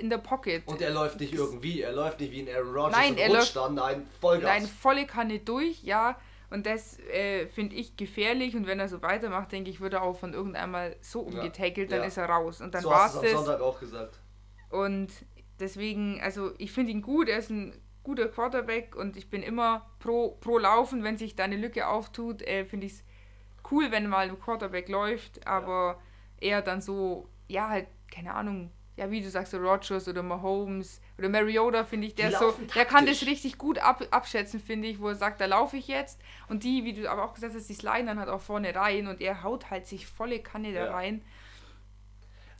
in 0.00 0.08
der 0.10 0.18
Pocket. 0.18 0.66
Und 0.66 0.80
er 0.80 0.90
läuft 0.90 1.20
nicht 1.20 1.34
irgendwie, 1.34 1.82
er 1.82 1.92
läuft 1.92 2.20
nicht 2.20 2.32
wie 2.32 2.40
ein 2.40 2.48
Aaron 2.54 2.74
Rodgers 2.74 2.92
Nein, 2.98 3.12
und 3.12 3.18
er 3.18 3.28
läuft- 3.28 3.56
dann, 3.56 3.74
nein, 3.74 4.06
Vollgas. 4.20 4.48
Nein, 4.60 4.66
volle 4.66 5.06
Kanne 5.06 5.38
durch, 5.40 5.82
ja. 5.82 6.18
Und 6.48 6.64
das 6.64 6.98
äh, 7.00 7.46
finde 7.48 7.74
ich 7.76 7.96
gefährlich. 7.96 8.54
Und 8.56 8.66
wenn 8.66 8.78
er 8.78 8.88
so 8.88 9.02
weitermacht, 9.02 9.50
denke 9.52 9.68
ich, 9.68 9.80
wird 9.80 9.94
er 9.94 10.02
auch 10.02 10.18
von 10.18 10.32
irgendwann 10.32 10.70
mal 10.70 10.96
so 11.00 11.28
Ja, 11.28 11.34
umgetackelt, 11.40 11.90
dann 11.90 12.00
ja. 12.00 12.04
ist 12.06 12.16
er 12.16 12.26
raus. 12.26 12.60
Und 12.60 12.72
dann 12.74 12.82
so 12.82 12.88
war 12.90 13.06
es 13.06 13.12
du 13.14 13.18
es 13.18 13.24
am 13.24 13.32
das. 13.32 13.44
Sonntag 13.44 13.60
auch 13.60 13.80
gesagt. 13.80 14.20
Und 14.70 15.12
deswegen, 15.60 16.20
also 16.22 16.52
ich 16.58 16.70
finde 16.72 16.92
ihn 16.92 17.02
gut, 17.02 17.28
er 17.28 17.38
ist 17.38 17.50
ein 17.50 17.74
guter 18.06 18.28
Quarterback 18.28 18.94
und 18.94 19.16
ich 19.16 19.28
bin 19.28 19.42
immer 19.42 19.84
pro, 19.98 20.36
pro 20.40 20.58
Laufen, 20.58 21.02
wenn 21.02 21.18
sich 21.18 21.34
da 21.34 21.42
eine 21.42 21.56
Lücke 21.56 21.88
auftut, 21.88 22.40
äh, 22.42 22.64
finde 22.64 22.86
ich 22.86 22.92
es 22.92 23.04
cool, 23.72 23.90
wenn 23.90 24.06
mal 24.06 24.28
ein 24.28 24.38
Quarterback 24.38 24.88
läuft, 24.88 25.44
aber 25.44 26.00
eher 26.40 26.62
dann 26.62 26.80
so, 26.80 27.28
ja, 27.48 27.68
halt, 27.68 27.88
keine 28.08 28.32
Ahnung, 28.32 28.70
ja, 28.96 29.10
wie 29.10 29.20
du 29.20 29.28
sagst, 29.28 29.50
so 29.50 29.58
Rogers 29.58 30.06
oder 30.06 30.22
Mahomes 30.22 31.00
oder 31.18 31.28
Mariota, 31.28 31.82
finde 31.82 32.06
ich, 32.06 32.14
der 32.14 32.30
so, 32.30 32.54
der 32.76 32.84
kann 32.84 33.06
das 33.06 33.26
richtig 33.26 33.58
gut 33.58 33.78
ab, 33.80 34.06
abschätzen, 34.12 34.60
finde 34.60 34.86
ich, 34.86 35.00
wo 35.00 35.08
er 35.08 35.16
sagt, 35.16 35.40
da 35.40 35.46
laufe 35.46 35.76
ich 35.76 35.88
jetzt 35.88 36.20
und 36.48 36.62
die, 36.62 36.84
wie 36.84 36.92
du 36.92 37.10
aber 37.10 37.24
auch 37.24 37.34
gesagt 37.34 37.56
hast, 37.56 37.68
die 37.68 37.74
sliden 37.74 38.06
dann 38.06 38.20
halt 38.20 38.28
auch 38.28 38.40
vorne 38.40 38.72
rein 38.72 39.08
und 39.08 39.20
er 39.20 39.42
haut 39.42 39.68
halt 39.68 39.86
sich 39.88 40.06
volle 40.06 40.38
Kanne 40.38 40.72
da 40.72 40.84
Ja. 40.84 40.92
rein. 40.92 41.24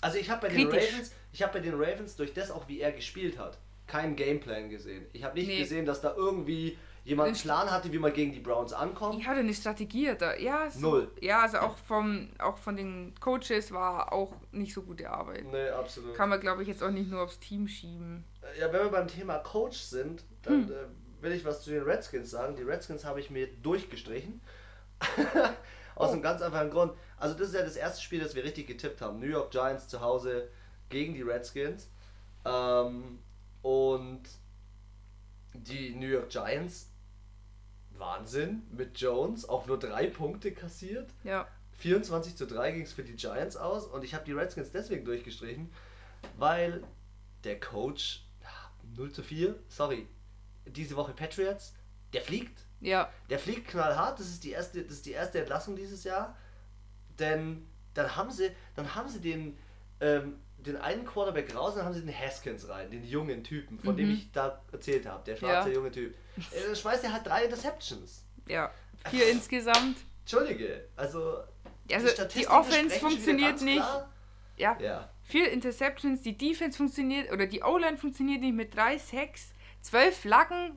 Also 0.00 0.18
ich 0.18 0.28
habe 0.28 0.42
bei 0.42 0.48
den 0.48 0.68
Kritisch. 0.68 0.92
Ravens, 0.92 1.12
ich 1.32 1.42
habe 1.42 1.52
bei 1.54 1.60
den 1.60 1.74
Ravens 1.74 2.16
durch 2.16 2.34
das 2.34 2.50
auch 2.50 2.66
wie 2.66 2.80
er 2.80 2.90
gespielt 2.90 3.38
hat, 3.38 3.58
keinen 3.86 4.16
Gameplan 4.16 4.68
gesehen. 4.68 5.06
Ich 5.12 5.24
habe 5.24 5.38
nicht 5.38 5.48
Nee. 5.48 5.58
gesehen, 5.60 5.86
dass 5.86 6.00
da 6.00 6.14
irgendwie 6.16 6.76
jemand 7.06 7.28
einen 7.28 7.36
Plan 7.36 7.70
hatte, 7.70 7.92
wie 7.92 7.98
man 7.98 8.12
gegen 8.12 8.32
die 8.32 8.40
Browns 8.40 8.72
ankommt. 8.72 9.22
Ja, 9.22 9.30
eine 9.30 9.54
Strategie 9.54 10.12
da. 10.18 10.34
Ja, 10.34 10.68
so, 10.70 10.80
Null. 10.80 11.10
Ja, 11.20 11.42
also 11.42 11.58
auch, 11.58 11.78
vom, 11.78 12.30
auch 12.38 12.58
von 12.58 12.76
den 12.76 13.14
Coaches 13.20 13.70
war 13.70 14.12
auch 14.12 14.34
nicht 14.50 14.74
so 14.74 14.82
gute 14.82 15.08
Arbeit. 15.08 15.44
Nee, 15.50 15.68
absolut. 15.68 16.14
Kann 16.14 16.28
man, 16.28 16.40
glaube 16.40 16.62
ich, 16.62 16.68
jetzt 16.68 16.82
auch 16.82 16.90
nicht 16.90 17.08
nur 17.10 17.22
aufs 17.22 17.38
Team 17.38 17.68
schieben. 17.68 18.24
Ja, 18.58 18.72
wenn 18.72 18.82
wir 18.82 18.90
beim 18.90 19.06
Thema 19.06 19.38
Coach 19.38 19.78
sind, 19.78 20.24
dann 20.42 20.66
hm. 20.66 20.72
äh, 20.72 21.22
will 21.22 21.32
ich 21.32 21.44
was 21.44 21.62
zu 21.62 21.70
den 21.70 21.84
Redskins 21.84 22.30
sagen. 22.30 22.56
Die 22.56 22.62
Redskins 22.62 23.04
habe 23.04 23.20
ich 23.20 23.30
mir 23.30 23.46
durchgestrichen. 23.62 24.40
Aus 25.94 26.10
oh. 26.10 26.12
einem 26.12 26.22
ganz 26.22 26.42
einfachen 26.42 26.70
Grund. 26.70 26.92
Also 27.18 27.36
das 27.38 27.48
ist 27.48 27.54
ja 27.54 27.62
das 27.62 27.76
erste 27.76 28.02
Spiel, 28.02 28.20
das 28.20 28.34
wir 28.34 28.44
richtig 28.44 28.66
getippt 28.66 29.00
haben. 29.00 29.20
New 29.20 29.26
York 29.26 29.50
Giants 29.50 29.88
zu 29.88 30.00
Hause 30.00 30.48
gegen 30.88 31.14
die 31.14 31.22
Redskins. 31.22 31.88
Ähm, 32.44 33.18
und 33.66 34.22
die 35.54 35.92
New 35.96 36.06
York 36.06 36.28
Giants, 36.28 36.92
Wahnsinn, 37.90 38.62
mit 38.70 38.96
Jones 39.00 39.48
auch 39.48 39.66
nur 39.66 39.76
drei 39.76 40.06
Punkte 40.06 40.52
kassiert. 40.52 41.10
Ja. 41.24 41.48
24 41.72 42.36
zu 42.36 42.46
3 42.46 42.70
ging 42.70 42.82
es 42.82 42.92
für 42.92 43.02
die 43.02 43.16
Giants 43.16 43.56
aus 43.56 43.88
und 43.88 44.04
ich 44.04 44.14
habe 44.14 44.24
die 44.24 44.32
Redskins 44.32 44.70
deswegen 44.70 45.04
durchgestrichen, 45.04 45.72
weil 46.38 46.84
der 47.42 47.58
Coach 47.58 48.24
0 48.94 49.10
zu 49.10 49.24
4, 49.24 49.58
sorry, 49.66 50.06
diese 50.66 50.94
Woche 50.94 51.12
Patriots, 51.12 51.74
der 52.12 52.22
fliegt. 52.22 52.60
Ja. 52.80 53.10
Der 53.30 53.40
fliegt 53.40 53.66
knallhart, 53.66 54.20
das 54.20 54.28
ist 54.28 54.44
die 54.44 54.52
erste, 54.52 54.84
das 54.84 54.92
ist 54.92 55.06
die 55.06 55.12
erste 55.12 55.40
Entlassung 55.40 55.74
dieses 55.74 56.04
Jahr. 56.04 56.36
Denn 57.18 57.66
dann 57.94 58.14
haben 58.14 58.30
sie, 58.30 58.52
dann 58.76 58.94
haben 58.94 59.08
sie 59.08 59.20
den, 59.20 59.58
ähm, 59.98 60.38
den 60.66 60.76
einen 60.76 61.04
Quarterback 61.04 61.54
raus 61.54 61.72
und 61.72 61.78
dann 61.78 61.86
haben 61.86 61.94
sie 61.94 62.00
den 62.00 62.18
Haskins 62.18 62.68
rein, 62.68 62.90
den 62.90 63.04
jungen 63.04 63.44
Typen, 63.44 63.78
von 63.78 63.94
mhm. 63.94 63.98
dem 63.98 64.10
ich 64.10 64.32
da 64.32 64.62
erzählt 64.72 65.06
habe, 65.06 65.24
der 65.24 65.36
schwarze 65.36 65.68
ja. 65.70 65.74
junge 65.74 65.90
Typ. 65.90 66.14
Äh, 66.36 66.66
dann 66.66 66.76
schmeißt 66.76 67.04
er 67.04 67.12
halt 67.12 67.26
drei 67.26 67.44
Interceptions. 67.44 68.24
Ja, 68.48 68.70
vier 69.10 69.30
insgesamt. 69.30 69.96
Entschuldige, 70.20 70.88
also. 70.96 71.38
Also 71.92 72.08
die, 72.08 72.40
die 72.40 72.48
Offense 72.48 72.98
funktioniert 72.98 73.60
nicht. 73.62 73.84
Ja. 74.56 74.76
ja. 74.80 75.08
Vier 75.22 75.52
Interceptions, 75.52 76.22
die 76.22 76.36
Defense 76.36 76.76
funktioniert 76.76 77.32
oder 77.32 77.46
die 77.46 77.62
O-Line 77.62 77.96
funktioniert 77.96 78.40
nicht 78.40 78.54
mit 78.54 78.74
drei 78.74 78.98
Sacks, 78.98 79.52
zwölf 79.82 80.16
Flaggen, 80.16 80.76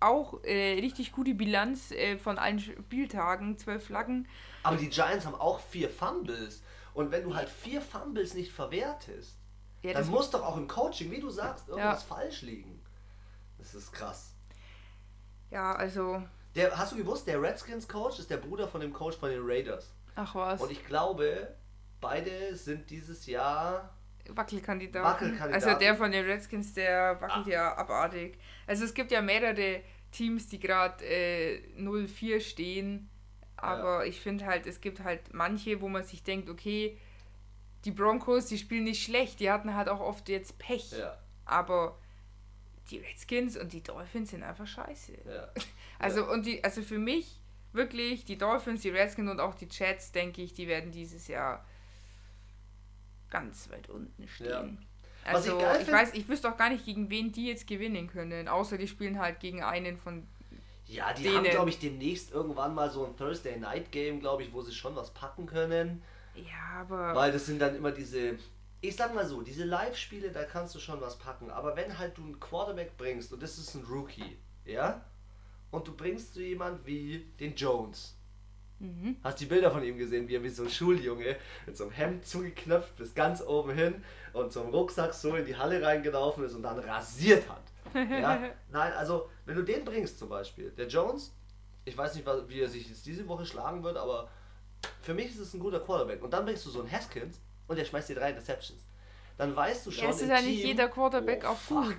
auch 0.00 0.42
äh, 0.44 0.78
richtig 0.80 1.12
gute 1.12 1.34
Bilanz 1.34 1.90
äh, 1.90 2.18
von 2.18 2.38
allen 2.38 2.60
Spieltagen, 2.60 3.58
zwölf 3.58 3.84
Flaggen. 3.86 4.28
Aber 4.62 4.76
die 4.76 4.88
Giants 4.88 5.26
haben 5.26 5.34
auch 5.34 5.60
vier 5.60 5.88
Fumbles. 5.88 6.62
Und 6.94 7.10
wenn 7.10 7.24
du 7.24 7.34
halt 7.34 7.48
vier 7.48 7.80
Fumbles 7.80 8.34
nicht 8.34 8.52
verwertest, 8.52 9.36
ja, 9.82 9.92
dann 9.92 10.08
muss 10.08 10.30
doch 10.30 10.42
auch 10.42 10.56
im 10.56 10.66
Coaching, 10.66 11.10
wie 11.10 11.20
du 11.20 11.28
sagst, 11.28 11.68
irgendwas 11.68 12.08
ja. 12.08 12.16
falsch 12.16 12.42
liegen. 12.42 12.80
Das 13.58 13.74
ist 13.74 13.92
krass. 13.92 14.34
Ja, 15.50 15.74
also. 15.74 16.22
Der, 16.54 16.76
hast 16.78 16.92
du 16.92 16.96
gewusst, 16.96 17.26
der 17.26 17.42
Redskins-Coach 17.42 18.20
ist 18.20 18.30
der 18.30 18.38
Bruder 18.38 18.66
von 18.66 18.80
dem 18.80 18.92
Coach 18.92 19.18
von 19.18 19.28
den 19.28 19.42
Raiders. 19.42 19.92
Ach 20.14 20.34
was. 20.34 20.60
Und 20.62 20.70
ich 20.70 20.86
glaube, 20.86 21.54
beide 22.00 22.54
sind 22.54 22.88
dieses 22.88 23.26
Jahr 23.26 23.94
Wackelkandidaten. 24.28 25.06
Wackelkandidaten. 25.06 25.54
Also 25.54 25.78
der 25.78 25.96
von 25.96 26.10
den 26.10 26.24
Redskins, 26.24 26.72
der 26.72 27.20
wackelt 27.20 27.46
ah. 27.46 27.50
ja 27.50 27.76
abartig. 27.76 28.38
Also 28.66 28.84
es 28.84 28.94
gibt 28.94 29.10
ja 29.10 29.20
mehrere 29.20 29.82
Teams, 30.12 30.46
die 30.48 30.60
gerade 30.60 31.04
äh, 31.04 31.60
0-4 31.78 32.40
stehen 32.40 33.10
aber 33.64 34.02
ja. 34.02 34.08
ich 34.08 34.20
finde 34.20 34.46
halt, 34.46 34.66
es 34.66 34.80
gibt 34.80 35.02
halt 35.02 35.32
manche, 35.32 35.80
wo 35.80 35.88
man 35.88 36.04
sich 36.04 36.22
denkt, 36.22 36.48
okay, 36.48 36.98
die 37.84 37.90
Broncos, 37.90 38.46
die 38.46 38.58
spielen 38.58 38.84
nicht 38.84 39.02
schlecht, 39.02 39.40
die 39.40 39.50
hatten 39.50 39.74
halt 39.74 39.88
auch 39.88 40.00
oft 40.00 40.28
jetzt 40.28 40.58
Pech. 40.58 40.92
Ja. 40.92 41.16
Aber 41.44 41.98
die 42.90 42.98
Redskins 42.98 43.56
und 43.56 43.72
die 43.72 43.82
Dolphins 43.82 44.30
sind 44.30 44.42
einfach 44.42 44.66
scheiße. 44.66 45.12
Ja. 45.26 45.48
Also, 45.96 46.28
und 46.28 46.44
die, 46.44 46.62
also 46.62 46.82
für 46.82 46.98
mich 46.98 47.40
wirklich, 47.72 48.24
die 48.24 48.36
Dolphins, 48.36 48.82
die 48.82 48.90
Redskins 48.90 49.30
und 49.30 49.40
auch 49.40 49.54
die 49.54 49.68
Jets, 49.70 50.10
denke 50.10 50.42
ich, 50.42 50.52
die 50.52 50.66
werden 50.66 50.90
dieses 50.90 51.28
Jahr 51.28 51.64
ganz 53.30 53.70
weit 53.70 53.88
unten 53.88 54.26
stehen. 54.26 54.84
Also, 55.24 55.58
ich, 55.58 55.82
ich 55.86 55.92
weiß, 55.92 56.14
ich 56.14 56.28
wüsste 56.28 56.52
auch 56.52 56.56
gar 56.56 56.68
nicht, 56.68 56.84
gegen 56.84 57.08
wen 57.10 57.32
die 57.32 57.46
jetzt 57.46 57.66
gewinnen 57.68 58.08
können, 58.08 58.48
außer 58.48 58.76
die 58.76 58.88
spielen 58.88 59.18
halt 59.18 59.40
gegen 59.40 59.62
einen 59.62 59.96
von 59.96 60.26
ja, 60.86 61.12
die 61.12 61.22
denen. 61.22 61.36
haben, 61.36 61.44
glaube 61.44 61.70
ich, 61.70 61.78
demnächst 61.78 62.32
irgendwann 62.32 62.74
mal 62.74 62.90
so 62.90 63.06
ein 63.06 63.16
Thursday 63.16 63.58
Night 63.58 63.90
Game, 63.90 64.20
glaube 64.20 64.42
ich, 64.42 64.52
wo 64.52 64.62
sie 64.62 64.72
schon 64.72 64.94
was 64.96 65.12
packen 65.12 65.46
können. 65.46 66.02
Ja, 66.34 66.80
aber. 66.80 67.14
Weil 67.14 67.32
das 67.32 67.46
sind 67.46 67.60
dann 67.60 67.76
immer 67.76 67.92
diese. 67.92 68.38
Ich 68.80 68.96
sag 68.96 69.14
mal 69.14 69.26
so, 69.26 69.40
diese 69.40 69.64
Live-Spiele, 69.64 70.30
da 70.30 70.44
kannst 70.44 70.74
du 70.74 70.78
schon 70.78 71.00
was 71.00 71.16
packen. 71.16 71.50
Aber 71.50 71.74
wenn 71.74 71.98
halt 71.98 72.18
du 72.18 72.22
einen 72.22 72.38
Quarterback 72.38 72.98
bringst 72.98 73.32
und 73.32 73.42
das 73.42 73.56
ist 73.56 73.74
ein 73.74 73.84
Rookie, 73.84 74.36
ja? 74.66 75.02
Und 75.70 75.88
du 75.88 75.96
bringst 75.96 76.34
so 76.34 76.40
jemand 76.40 76.86
wie 76.86 77.26
den 77.40 77.54
Jones. 77.54 78.14
Mhm. 78.78 79.16
Hast 79.24 79.40
die 79.40 79.46
Bilder 79.46 79.70
von 79.70 79.82
ihm 79.82 79.96
gesehen, 79.96 80.28
wie 80.28 80.36
er 80.36 80.42
wie 80.42 80.50
so 80.50 80.64
ein 80.64 80.70
Schuljunge 80.70 81.36
mit 81.64 81.76
so 81.76 81.84
einem 81.84 81.92
Hemd 81.92 82.26
zugeknöpft 82.26 82.96
bis 82.96 83.14
ganz 83.14 83.40
oben 83.40 83.72
hin 83.72 84.04
und 84.34 84.52
so 84.52 84.62
einem 84.62 84.70
Rucksack 84.70 85.14
so 85.14 85.34
in 85.34 85.46
die 85.46 85.56
Halle 85.56 85.80
reingelaufen 85.82 86.44
ist 86.44 86.54
und 86.54 86.62
dann 86.62 86.78
rasiert 86.78 87.48
hat. 87.48 87.62
Ja? 87.94 88.42
Nein, 88.70 88.92
also 88.92 89.30
wenn 89.46 89.56
du 89.56 89.62
den 89.62 89.84
bringst 89.84 90.18
zum 90.18 90.28
Beispiel, 90.28 90.70
der 90.70 90.86
Jones, 90.86 91.34
ich 91.84 91.96
weiß 91.96 92.14
nicht, 92.14 92.26
wie 92.48 92.60
er 92.60 92.68
sich 92.68 92.88
jetzt 92.88 93.06
diese 93.06 93.26
Woche 93.28 93.46
schlagen 93.46 93.82
wird, 93.82 93.96
aber 93.96 94.28
für 95.00 95.14
mich 95.14 95.26
ist 95.26 95.38
es 95.38 95.54
ein 95.54 95.60
guter 95.60 95.80
Quarterback. 95.80 96.22
Und 96.22 96.32
dann 96.32 96.44
bringst 96.44 96.64
du 96.66 96.70
so 96.70 96.80
einen 96.80 96.90
Haskins 96.90 97.40
und 97.66 97.78
der 97.78 97.84
schmeißt 97.84 98.08
dir 98.10 98.16
drei 98.16 98.30
Interceptions. 98.30 98.80
Dann 99.36 99.54
weißt 99.54 99.86
du 99.86 99.90
schon. 99.90 100.04
Ja, 100.04 100.10
es 100.10 100.20
ist 100.20 100.28
ja 100.28 100.40
nicht 100.40 100.64
jeder 100.64 100.88
Quarterback 100.88 101.44
oh, 101.44 101.48
auch 101.48 101.66
gut. 101.66 101.96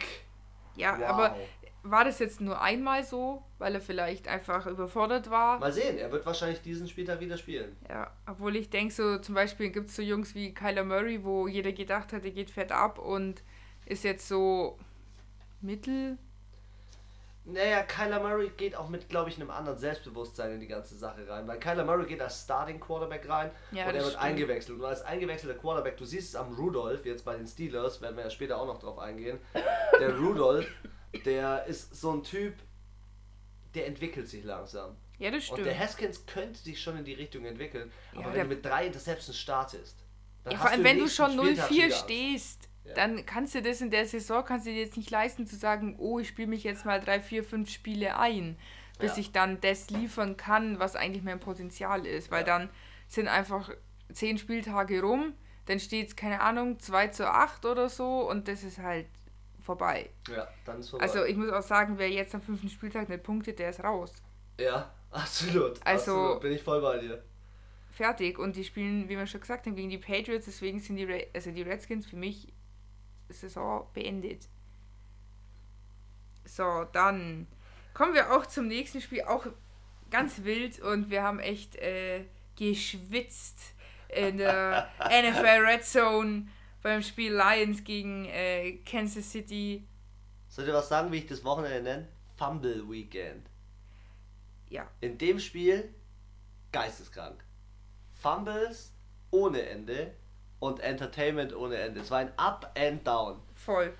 Ja, 0.75 0.98
wow. 1.00 1.08
aber 1.08 1.36
war 1.84 2.04
das 2.04 2.20
jetzt 2.20 2.42
nur 2.42 2.62
einmal 2.62 3.04
so, 3.04 3.44
weil 3.60 3.75
er 3.75 3.82
vielleicht 3.82 4.28
einfach 4.28 4.66
überfordert 4.66 5.30
war? 5.30 5.60
Mal 5.60 5.72
sehen, 5.72 5.98
er 5.98 6.12
wird 6.12 6.25
wahrscheinlich 6.25 6.62
diesen 6.62 6.88
Spieltag 6.88 7.20
wieder 7.20 7.38
spielen. 7.38 7.75
Ja, 7.88 8.12
obwohl 8.25 8.56
ich 8.56 8.70
denke, 8.70 8.94
so 8.94 9.18
zum 9.20 9.36
Beispiel 9.36 9.70
gibt 9.70 9.90
es 9.90 9.96
so 9.96 10.02
Jungs 10.02 10.34
wie 10.34 10.54
Kyler 10.54 10.84
Murray, 10.84 11.24
wo 11.24 11.48
jeder 11.48 11.72
gedacht 11.72 12.12
hat, 12.12 12.25
er 12.25 12.32
geht 12.32 12.50
fett 12.50 12.72
ab 12.72 12.98
und 12.98 13.44
ist 13.86 14.04
jetzt 14.04 14.28
so 14.28 14.80
mittel. 15.66 16.18
Naja, 17.48 17.84
Kyler 17.84 18.20
Murray 18.22 18.50
geht 18.58 18.76
auch 18.76 18.90
mit, 18.90 19.08
glaube 19.08 19.30
ich, 19.30 19.36
einem 19.36 19.52
anderen 19.52 19.78
Selbstbewusstsein 19.78 20.54
in 20.54 20.60
die 20.60 20.68
ganze 20.68 20.98
Sache 20.98 21.28
rein. 21.30 21.48
Weil 21.48 21.60
Kyler 21.60 21.86
Murray 21.86 22.08
geht 22.08 22.20
als 22.20 22.42
Starting 22.42 22.80
Quarterback 22.80 23.30
rein 23.30 23.52
ja, 23.72 23.84
und 23.84 23.90
er 23.90 24.02
wird 24.02 24.14
stimmt. 24.14 24.24
eingewechselt. 24.24 24.80
Und 24.80 24.86
als 24.86 25.04
eingewechselter 25.04 25.60
Quarterback, 25.60 25.96
du 25.98 26.06
siehst 26.06 26.30
es 26.30 26.36
am 26.36 26.56
Rudolph, 26.56 27.06
jetzt 27.06 27.24
bei 27.24 27.36
den 27.36 27.46
Steelers, 27.46 28.02
werden 28.02 28.18
wir 28.18 28.24
ja 28.24 28.30
später 28.32 28.60
auch 28.60 28.66
noch 28.66 28.80
drauf 28.80 28.98
eingehen. 28.98 29.38
Der 30.00 30.16
Rudolph, 30.18 30.68
der 31.24 31.66
ist 31.66 31.96
so 31.96 32.14
ein 32.14 32.24
Typ, 32.24 32.56
der 33.76 33.86
entwickelt 33.86 34.28
sich 34.28 34.44
langsam. 34.44 34.96
Ja, 35.20 35.30
das 35.30 35.44
stimmt. 35.44 35.60
Und 35.60 35.66
der 35.66 35.78
Haskins 35.78 36.26
könnte 36.26 36.60
sich 36.60 36.82
schon 36.82 36.98
in 36.98 37.06
die 37.06 37.14
Richtung 37.14 37.46
entwickeln. 37.46 37.92
Aber 38.14 38.30
ja, 38.30 38.34
wenn 38.34 38.50
du 38.50 38.56
mit 38.56 38.66
drei 38.66 38.88
Interceptions 38.88 39.38
startest, 39.38 40.04
dann 40.44 40.54
ja, 40.54 40.60
vor 40.60 40.72
allem, 40.72 40.84
wenn 40.84 40.98
du 40.98 41.08
schon 41.08 41.40
0-4 41.40 41.94
stehst 41.94 42.70
dann 42.94 43.25
kannst 43.25 43.56
du 43.56 43.62
das 43.62 43.82
in 43.82 43.89
der 43.89 44.06
Saison, 44.06 44.44
kannst 44.46 44.68
du 44.68 44.72
dir 44.72 44.82
jetzt 44.82 44.98
nicht 44.98 45.10
leisten 45.10 45.48
zu 45.48 45.56
sagen, 45.56 45.96
oh, 45.98 46.20
ich 46.20 46.27
spiele 46.27 46.48
mich 46.48 46.63
jetzt 46.63 46.86
mal 46.86 47.00
drei, 47.00 47.20
vier, 47.20 47.44
fünf 47.44 47.70
Spiele 47.70 48.18
ein, 48.18 48.58
bis 49.00 49.13
ja. 49.13 49.22
ich 49.22 49.32
dann 49.32 49.60
das 49.62 49.89
liefern 49.89 50.38
kann, 50.38 50.80
was 50.80 50.96
eigentlich 50.96 51.24
mein 51.24 51.39
Potenzial 51.39 52.06
ist. 52.06 52.32
Weil 52.32 52.42
ja. 52.42 52.58
dann 52.58 52.70
sind 53.08 53.27
einfach 53.27 53.72
zehn 54.13 54.38
Spieltage 54.38 55.01
rum, 55.01 55.34
dann 55.65 55.80
steht 55.80 56.10
es, 56.10 56.15
keine 56.15 56.42
Ahnung, 56.42 56.80
2 56.80 57.08
zu 57.08 57.27
8 57.27 57.65
oder 57.65 57.89
so 57.89 58.30
und 58.30 58.48
das 58.48 58.63
ist 58.63 58.77
halt 58.77 59.08
vorbei. 59.63 60.10
Ja, 60.30 60.48
dann 60.65 60.80
ist 60.80 60.89
vorbei. 60.89 61.06
Also 61.06 61.25
ich 61.25 61.36
muss 61.36 61.50
auch 61.50 61.63
sagen, 61.63 61.98
wer 61.98 62.10
jetzt 62.10 62.36
am 62.36 62.42
fünften 62.42 62.70
Spieltag 62.70 63.10
nicht 63.10 63.24
punktet, 63.24 63.58
der 63.60 63.72
ist 63.72 63.84
raus. 63.84 64.13
Ja, 64.60 64.92
absolut. 65.12 65.80
Also 65.84 66.12
absolut. 66.12 66.42
bin 66.42 66.51
ich 66.51 66.62
voll 66.62 66.82
bei 66.82 67.00
dir. 67.00 67.24
Fertig. 67.89 68.38
Und 68.38 68.56
die 68.56 68.63
spielen, 68.63 69.10
wie 69.10 69.18
wir 69.18 69.25
schon 69.25 69.42
gesagt 69.42 69.65
haben, 69.65 69.75
gegen 69.75 69.89
die 69.89 69.98
Patriots, 69.98 70.46
deswegen 70.46 70.80
sind 70.80 70.98
die, 70.98 71.06
Re 71.06 71.27
also 71.34 71.51
die 71.51 71.62
Redskins 71.62 72.06
für 72.06 72.18
mich 72.18 72.54
Saison 73.29 73.88
beendet. 73.94 74.48
So, 76.46 76.86
dann 76.94 77.48
kommen 77.94 78.13
wir 78.13 78.32
auch 78.36 78.46
zum 78.46 78.67
nächsten 78.67 79.01
Spiel, 79.01 79.24
auch 79.24 79.48
ganz 80.12 80.44
wild 80.44 80.79
und 80.79 81.10
wir 81.10 81.24
haben 81.24 81.39
echt 81.39 81.75
äh, 81.77 82.25
geschwitzt 82.55 83.74
in 84.10 84.38
der 84.38 84.89
NFL 85.00 85.65
Red 85.65 85.84
Zone 85.84 86.48
beim 86.82 87.01
Spiel 87.01 87.34
Lions 87.34 87.84
gegen 87.84 88.25
äh, 88.25 88.77
Kansas 88.86 89.32
City. 89.32 89.88
Soll 90.48 90.67
ich 90.67 90.74
was 90.74 90.88
sagen, 90.88 91.12
wie 91.12 91.17
ich 91.17 91.25
das 91.25 91.44
Wochenende 91.44 91.82
nenne? 91.82 92.08
Fumble 92.38 92.88
Weekend. 92.89 93.50
Ja. 94.70 94.88
In 95.01 95.17
dem 95.17 95.39
Spiel 95.39 95.94
geisteskrank. 96.72 97.44
Fumbles 98.22 98.94
ohne 99.32 99.62
Ende 99.63 100.13
und 100.66 100.80
Entertainment 100.80 101.56
ohne 101.56 101.76
Ende. 101.78 102.02
Es 102.02 102.12
war 102.12 102.20
ein 102.20 102.32
Up 102.38 102.72
and 102.78 103.06
Down. 103.06 103.40
Voll. 103.56 103.94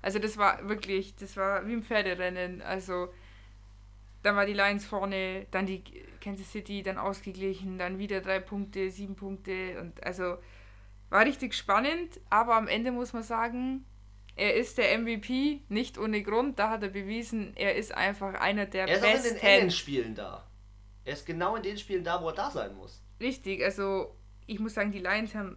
Also 0.00 0.18
das 0.18 0.36
war 0.36 0.68
wirklich, 0.68 1.14
das 1.16 1.36
war 1.36 1.66
wie 1.66 1.72
im 1.74 1.82
Pferderennen. 1.82 2.60
Also 2.62 3.08
dann 4.22 4.36
war 4.36 4.46
die 4.46 4.52
Lions 4.52 4.84
vorne, 4.84 5.46
dann 5.50 5.66
die 5.66 5.82
Kansas 6.20 6.50
City 6.50 6.82
dann 6.82 6.98
ausgeglichen, 6.98 7.78
dann 7.78 7.98
wieder 7.98 8.20
drei 8.20 8.38
Punkte, 8.40 8.90
sieben 8.90 9.16
Punkte 9.16 9.80
und 9.80 10.02
also 10.04 10.36
war 11.10 11.24
richtig 11.26 11.54
spannend, 11.54 12.20
aber 12.30 12.54
am 12.56 12.68
Ende 12.68 12.90
muss 12.90 13.12
man 13.12 13.22
sagen, 13.22 13.84
er 14.34 14.54
ist 14.54 14.78
der 14.78 14.96
MVP, 14.98 15.60
nicht 15.68 15.98
ohne 15.98 16.22
Grund. 16.22 16.58
Da 16.58 16.70
hat 16.70 16.82
er 16.82 16.88
bewiesen, 16.88 17.52
er 17.54 17.74
ist 17.74 17.94
einfach 17.94 18.34
einer 18.34 18.64
der 18.64 18.88
Er 18.88 18.94
ist 18.94 19.02
besten. 19.02 19.18
auch 19.18 19.32
in 19.32 19.34
den 19.34 19.42
engen 19.42 19.70
Spielen 19.70 20.14
da. 20.14 20.46
Er 21.04 21.12
ist 21.12 21.26
genau 21.26 21.56
in 21.56 21.62
den 21.62 21.76
Spielen 21.76 22.02
da, 22.02 22.22
wo 22.22 22.28
er 22.28 22.34
da 22.34 22.50
sein 22.50 22.74
muss. 22.76 23.02
Richtig, 23.20 23.62
also 23.62 24.14
ich 24.46 24.58
muss 24.58 24.74
sagen, 24.74 24.90
die 24.90 25.00
Lions 25.00 25.34
haben 25.34 25.56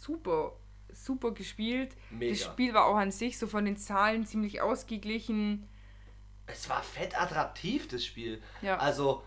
super, 0.00 0.56
super 0.92 1.32
gespielt. 1.32 1.96
Mega. 2.10 2.32
Das 2.32 2.42
Spiel 2.44 2.74
war 2.74 2.86
auch 2.86 2.96
an 2.96 3.10
sich 3.10 3.38
so 3.38 3.46
von 3.46 3.64
den 3.64 3.76
Zahlen 3.76 4.26
ziemlich 4.26 4.60
ausgeglichen. 4.60 5.68
Es 6.46 6.68
war 6.68 6.82
fett 6.82 7.20
attraktiv, 7.20 7.86
das 7.88 8.04
Spiel. 8.04 8.42
Ja. 8.62 8.76
Also, 8.78 9.22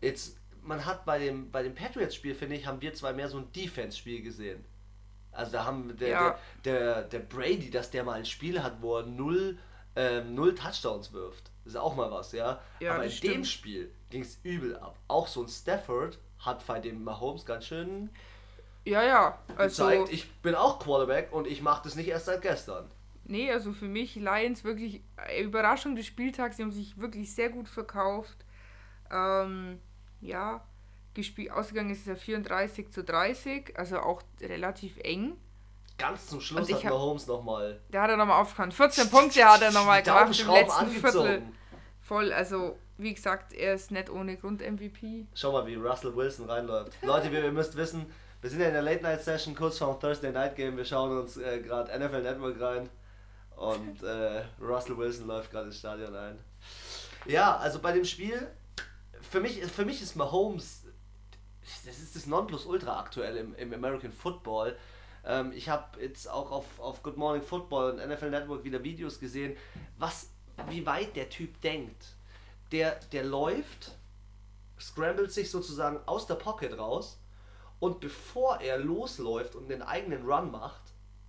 jetzt, 0.00 0.38
man 0.62 0.84
hat 0.86 1.04
bei 1.04 1.18
dem, 1.18 1.50
bei 1.50 1.62
dem 1.62 1.74
Patriots-Spiel, 1.74 2.34
finde 2.34 2.56
ich, 2.56 2.66
haben 2.66 2.80
wir 2.80 2.94
zwei 2.94 3.12
mehr 3.12 3.28
so 3.28 3.38
ein 3.38 3.52
Defense-Spiel 3.52 4.22
gesehen. 4.22 4.64
Also 5.32 5.52
da 5.52 5.64
haben 5.64 5.96
der, 5.96 6.08
Ja. 6.08 6.38
der, 6.64 6.78
der, 6.80 7.02
der 7.04 7.18
Brady, 7.20 7.70
dass 7.70 7.90
der 7.90 8.04
mal 8.04 8.14
ein 8.14 8.24
Spiel 8.26 8.62
hat, 8.62 8.82
wo 8.82 8.98
er 8.98 9.06
null, 9.06 9.58
ähm, 9.96 10.34
null 10.34 10.54
Touchdowns 10.54 11.12
wirft. 11.12 11.50
Das 11.64 11.72
ist 11.74 11.78
auch 11.78 11.94
mal 11.96 12.10
was, 12.10 12.32
ja. 12.32 12.60
Ja, 12.80 12.94
Aber 12.94 13.04
in 13.04 13.10
das 13.10 13.20
dem 13.20 13.30
stimmt. 13.30 13.46
Spiel 13.48 13.94
ging 14.10 14.22
es 14.22 14.38
übel 14.42 14.76
ab. 14.76 14.98
Auch 15.08 15.26
so 15.26 15.42
ein 15.42 15.48
Stafford 15.48 16.18
hat 16.38 16.66
bei 16.66 16.80
dem 16.80 17.02
Mahomes 17.04 17.46
ganz 17.46 17.66
schön 17.66 18.10
Ja, 18.84 19.02
ja, 19.04 19.38
also 19.56 19.86
gezeigt, 19.86 20.12
ich 20.12 20.30
bin 20.40 20.54
auch 20.54 20.78
Quarterback 20.78 21.32
und 21.32 21.46
ich 21.46 21.62
mache 21.62 21.82
das 21.84 21.94
nicht 21.94 22.08
erst 22.08 22.26
seit 22.26 22.42
gestern. 22.42 22.90
nee, 23.24 23.50
also 23.50 23.72
für 23.72 23.86
mich 23.86 24.16
Lions 24.16 24.64
wirklich 24.64 25.02
äh, 25.28 25.42
Überraschung 25.42 25.94
des 25.94 26.06
Spieltags, 26.06 26.56
die 26.56 26.62
haben 26.62 26.72
sich 26.72 26.98
wirklich 26.98 27.32
sehr 27.32 27.50
gut 27.50 27.68
verkauft. 27.68 28.44
Ähm, 29.10 29.78
ja, 30.20 30.64
gespielt, 31.14 31.52
ausgegangen 31.52 31.90
ist 31.90 32.00
es 32.00 32.06
ja 32.06 32.14
34 32.14 32.90
zu 32.90 33.04
30, 33.04 33.78
also 33.78 33.98
auch 34.00 34.22
relativ 34.40 34.96
eng. 34.98 35.36
Ganz 35.98 36.26
zum 36.26 36.40
Schluss 36.40 36.68
Und 36.68 36.76
ich 36.76 36.84
hat 36.84 36.92
Mahomes 36.92 37.26
nochmal 37.26 37.80
Da 37.90 38.02
hat 38.02 38.10
er 38.10 38.16
nochmal 38.16 38.40
aufgekannt. 38.40 38.74
14 38.74 39.10
Punkte 39.10 39.44
hat 39.44 39.62
er 39.62 39.70
nochmal 39.70 40.02
gemacht 40.02 40.40
im 40.40 40.48
letzten 40.48 40.88
Viertel. 40.88 41.20
angezogen. 41.20 41.58
Voll, 42.00 42.32
also 42.32 42.76
wie 42.98 43.14
gesagt, 43.14 43.52
er 43.52 43.74
ist 43.74 43.90
nicht 43.90 44.10
ohne 44.10 44.36
Grund 44.36 44.60
MVP. 44.60 45.26
Schau 45.34 45.52
mal, 45.52 45.66
wie 45.66 45.74
Russell 45.74 46.14
Wilson 46.14 46.48
reinläuft. 46.48 46.92
Leute, 47.02 47.30
wir, 47.30 47.44
ihr 47.44 47.52
müsst 47.52 47.76
wissen, 47.76 48.06
wir 48.42 48.50
sind 48.50 48.60
ja 48.60 48.66
in 48.66 48.72
der 48.72 48.82
Late 48.82 49.02
Night 49.02 49.22
Session 49.22 49.54
kurz 49.54 49.78
vor 49.78 49.94
dem 49.94 50.00
Thursday 50.00 50.32
Night 50.32 50.56
Game. 50.56 50.76
Wir 50.76 50.84
schauen 50.84 51.16
uns 51.16 51.36
äh, 51.36 51.60
gerade 51.60 51.96
NFL 51.96 52.22
Network 52.22 52.60
rein 52.60 52.88
und 53.54 54.02
äh, 54.02 54.42
Russell 54.60 54.98
Wilson 54.98 55.28
läuft 55.28 55.52
gerade 55.52 55.66
ins 55.66 55.78
Stadion 55.78 56.14
ein. 56.14 56.36
Ja, 57.26 57.56
also 57.56 57.78
bei 57.78 57.92
dem 57.92 58.04
Spiel, 58.04 58.48
für 59.20 59.38
mich, 59.38 59.64
für 59.66 59.84
mich 59.84 60.02
ist 60.02 60.16
Mahomes, 60.16 60.82
das 61.84 61.98
ist 62.00 62.16
das 62.16 62.26
Nonplusultra 62.26 62.98
aktuell 62.98 63.36
im, 63.36 63.54
im 63.54 63.72
American 63.72 64.10
Football. 64.10 64.76
Ähm, 65.24 65.52
ich 65.52 65.68
habe 65.68 66.02
jetzt 66.02 66.28
auch 66.28 66.50
auf, 66.50 66.80
auf 66.80 67.00
Good 67.04 67.16
Morning 67.16 67.42
Football 67.42 67.92
und 67.92 68.08
NFL 68.08 68.30
Network 68.30 68.64
wieder 68.64 68.82
Videos 68.82 69.20
gesehen, 69.20 69.56
was, 69.98 70.30
wie 70.68 70.84
weit 70.84 71.14
der 71.14 71.30
Typ 71.30 71.60
denkt. 71.60 72.16
Der, 72.72 72.98
der 73.12 73.22
läuft, 73.22 73.92
scrambled 74.80 75.30
sich 75.30 75.48
sozusagen 75.48 76.00
aus 76.06 76.26
der 76.26 76.34
Pocket 76.34 76.76
raus 76.76 77.21
und 77.82 77.98
bevor 77.98 78.60
er 78.60 78.78
losläuft 78.78 79.56
und 79.56 79.68
den 79.68 79.82
eigenen 79.82 80.22
Run 80.24 80.52
macht, 80.52 80.82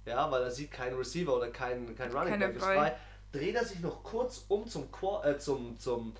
ja, 0.05 0.29
weil 0.29 0.43
er 0.43 0.51
sieht 0.51 0.69
keinen 0.69 0.95
Receiver 0.95 1.36
oder 1.36 1.50
keinen 1.50 1.95
kein 1.95 2.12
Running 2.12 2.29
Keiner 2.33 2.48
Back 2.48 2.55
ist 2.57 2.63
frei. 2.63 2.95
dreht 3.31 3.55
er 3.55 3.65
sich 3.65 3.79
noch 3.79 4.03
kurz 4.03 4.45
um 4.50 4.67
zum 4.67 4.91
Qua- 4.91 5.24
äh, 5.25 5.39
zum 5.39 5.79
zum 5.79 6.13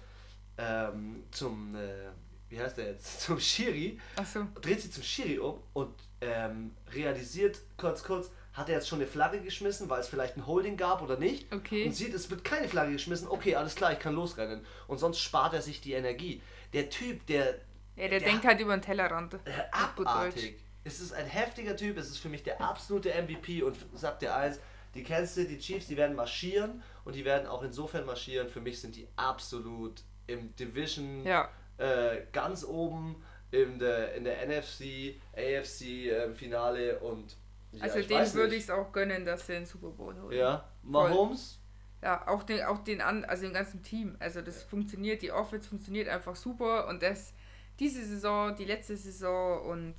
ähm, 0.58 1.24
zum 1.32 1.76
äh, 1.76 2.10
wie 2.50 2.60
heißt 2.60 2.78
der 2.78 2.88
jetzt 2.88 3.22
zum 3.26 3.40
Schiri 3.40 4.00
Achso. 4.16 4.48
dreht 4.62 4.82
sich 4.82 4.92
zum 4.92 5.04
Schiri 5.04 5.38
um 5.38 5.60
und 5.74 5.94
ähm, 6.22 6.72
realisiert 6.94 7.60
kurz 7.78 8.04
kurz 8.04 8.32
hat 8.54 8.70
er 8.70 8.76
jetzt 8.76 8.88
schon 8.88 9.00
eine 9.00 9.08
Flagge 9.08 9.40
geschmissen, 9.42 9.90
weil 9.90 10.00
es 10.00 10.08
vielleicht 10.08 10.38
ein 10.38 10.46
Holding 10.48 10.78
gab 10.78 11.02
oder 11.04 11.18
nicht 11.18 11.52
Okay. 11.54 11.86
und 11.86 11.94
sieht, 11.94 12.14
es 12.14 12.30
wird 12.32 12.44
keine 12.44 12.68
Flagge 12.68 12.94
geschmissen, 12.94 13.28
okay, 13.28 13.56
alles 13.56 13.74
klar, 13.76 13.92
ich 13.94 14.00
kann 14.00 14.14
losrennen 14.16 14.66
und 14.88 14.98
sonst 15.00 15.20
spart 15.20 15.54
er 15.54 15.62
sich 15.62 15.82
die 15.82 15.94
Energie. 15.94 16.42
Der 16.74 16.90
Typ, 16.92 17.26
der 17.28 17.56
Ja, 17.96 18.08
der, 18.08 18.20
denkt 18.20 18.46
halt 18.46 18.60
über 18.60 18.76
den 18.76 18.82
Tellerrand. 18.82 19.36
äh, 19.36 19.40
abartig. 19.72 20.56
Es 20.84 21.00
ist 21.00 21.14
ein 21.14 21.26
heftiger 21.26 21.76
Typ, 21.78 21.98
es 21.98 22.10
ist 22.10 22.18
für 22.18 22.30
mich 22.30 22.44
der 22.44 22.60
absolute 22.60 23.10
MVP 23.10 23.64
und 23.64 23.78
sagt 23.94 24.22
dir 24.22 24.36
eins, 24.36 24.60
die 24.96 25.04
Kansas 25.04 25.36
City 25.36 25.58
Chiefs, 25.58 25.88
die 25.88 25.98
werden 25.98 26.16
marschieren 26.16 26.84
und 27.06 27.16
die 27.16 27.24
werden 27.26 27.48
auch 27.48 27.64
insofern 27.64 28.06
marschieren. 28.06 28.50
Für 28.50 28.62
mich 28.62 28.82
sind 28.82 28.96
die 28.96 29.08
absolut 29.16 30.04
im 30.28 30.56
Division 30.56 31.26
Ja. 31.26 31.50
äh, 31.78 32.22
ganz 32.32 32.64
oben 32.64 33.24
in 33.52 33.80
der, 33.80 34.14
in 34.16 34.24
der 34.24 34.42
NFC, 34.48 35.16
AFC 35.36 35.82
äh, 36.10 36.34
Finale 36.34 37.00
und 37.00 37.38
ja, 37.72 37.84
Also 37.84 38.02
den 38.02 38.34
würde 38.34 38.56
ich 38.56 38.64
es 38.64 38.70
auch 38.70 38.92
gönnen, 38.92 39.26
dass 39.26 39.48
sie 39.48 39.54
den 39.54 39.66
Super 39.66 39.90
Bowl 39.90 40.16
holen. 40.22 40.38
Ja, 40.38 40.70
Mahomes, 40.84 41.60
Ja, 42.04 42.28
auch 42.28 42.44
den, 42.44 42.62
auch 42.64 42.84
den 42.84 43.02
an, 43.02 43.26
also 43.26 43.44
den 43.44 43.54
ganzen 43.54 43.82
Team. 43.82 44.16
Also 44.20 44.42
das 44.42 44.62
funktioniert, 44.64 45.22
die 45.24 45.32
Offense 45.32 45.70
funktioniert 45.70 46.08
einfach 46.08 46.36
super 46.36 46.88
und 46.88 47.02
das 47.02 47.34
diese 47.80 48.06
Saison, 48.06 48.56
die 48.56 48.66
letzte 48.66 48.96
Saison 48.98 49.66
und 49.68 49.96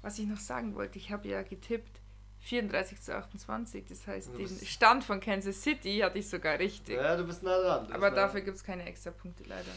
was 0.00 0.18
ich 0.18 0.26
noch 0.26 0.40
sagen 0.40 0.74
wollte, 0.74 0.98
ich 0.98 1.10
habe 1.10 1.28
ja 1.28 1.42
getippt 1.42 2.00
34 2.40 3.00
zu 3.00 3.14
28, 3.14 3.84
das 3.88 4.06
heißt 4.06 4.30
den 4.36 4.48
Stand 4.66 5.04
von 5.04 5.20
Kansas 5.20 5.62
City 5.62 5.98
hatte 5.98 6.18
ich 6.18 6.28
sogar 6.28 6.58
richtig. 6.58 6.96
ja, 6.96 7.16
du 7.16 7.24
bist 7.24 7.42
nah 7.44 7.56
dran. 7.56 7.92
Aber 7.92 8.10
nah 8.10 8.16
dafür 8.16 8.40
gibt 8.40 8.56
es 8.56 8.64
keine 8.64 8.84
extra 8.84 9.12
Punkte 9.12 9.44
leider. 9.44 9.70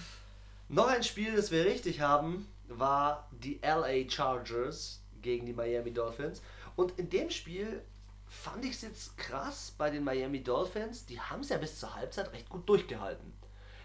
Noch 0.68 0.88
ein 0.88 1.04
Spiel, 1.04 1.36
das 1.36 1.52
wir 1.52 1.64
richtig 1.66 2.02
haben, 2.02 2.48
war 2.68 3.30
die 3.32 3.60
LA 3.62 4.10
Chargers 4.10 5.04
gegen 5.22 5.46
die 5.46 5.54
Miami 5.54 5.94
Dolphins. 5.94 6.42
Und 6.76 6.98
in 6.98 7.10
dem 7.10 7.30
Spiel 7.30 7.84
fand 8.28 8.66
ich 8.66 8.72
es 8.72 8.82
jetzt 8.82 9.18
krass 9.18 9.74
bei 9.78 9.92
den 9.92 10.04
Miami 10.04 10.42
Dolphins. 10.44 11.06
Die 11.06 11.20
haben 11.20 11.42
es 11.42 11.50
ja 11.50 11.58
bis 11.58 11.80
zur 11.80 11.94
Halbzeit 11.94 12.34
recht 12.34 12.50
gut 12.50 12.68
durchgehalten. 12.68 13.32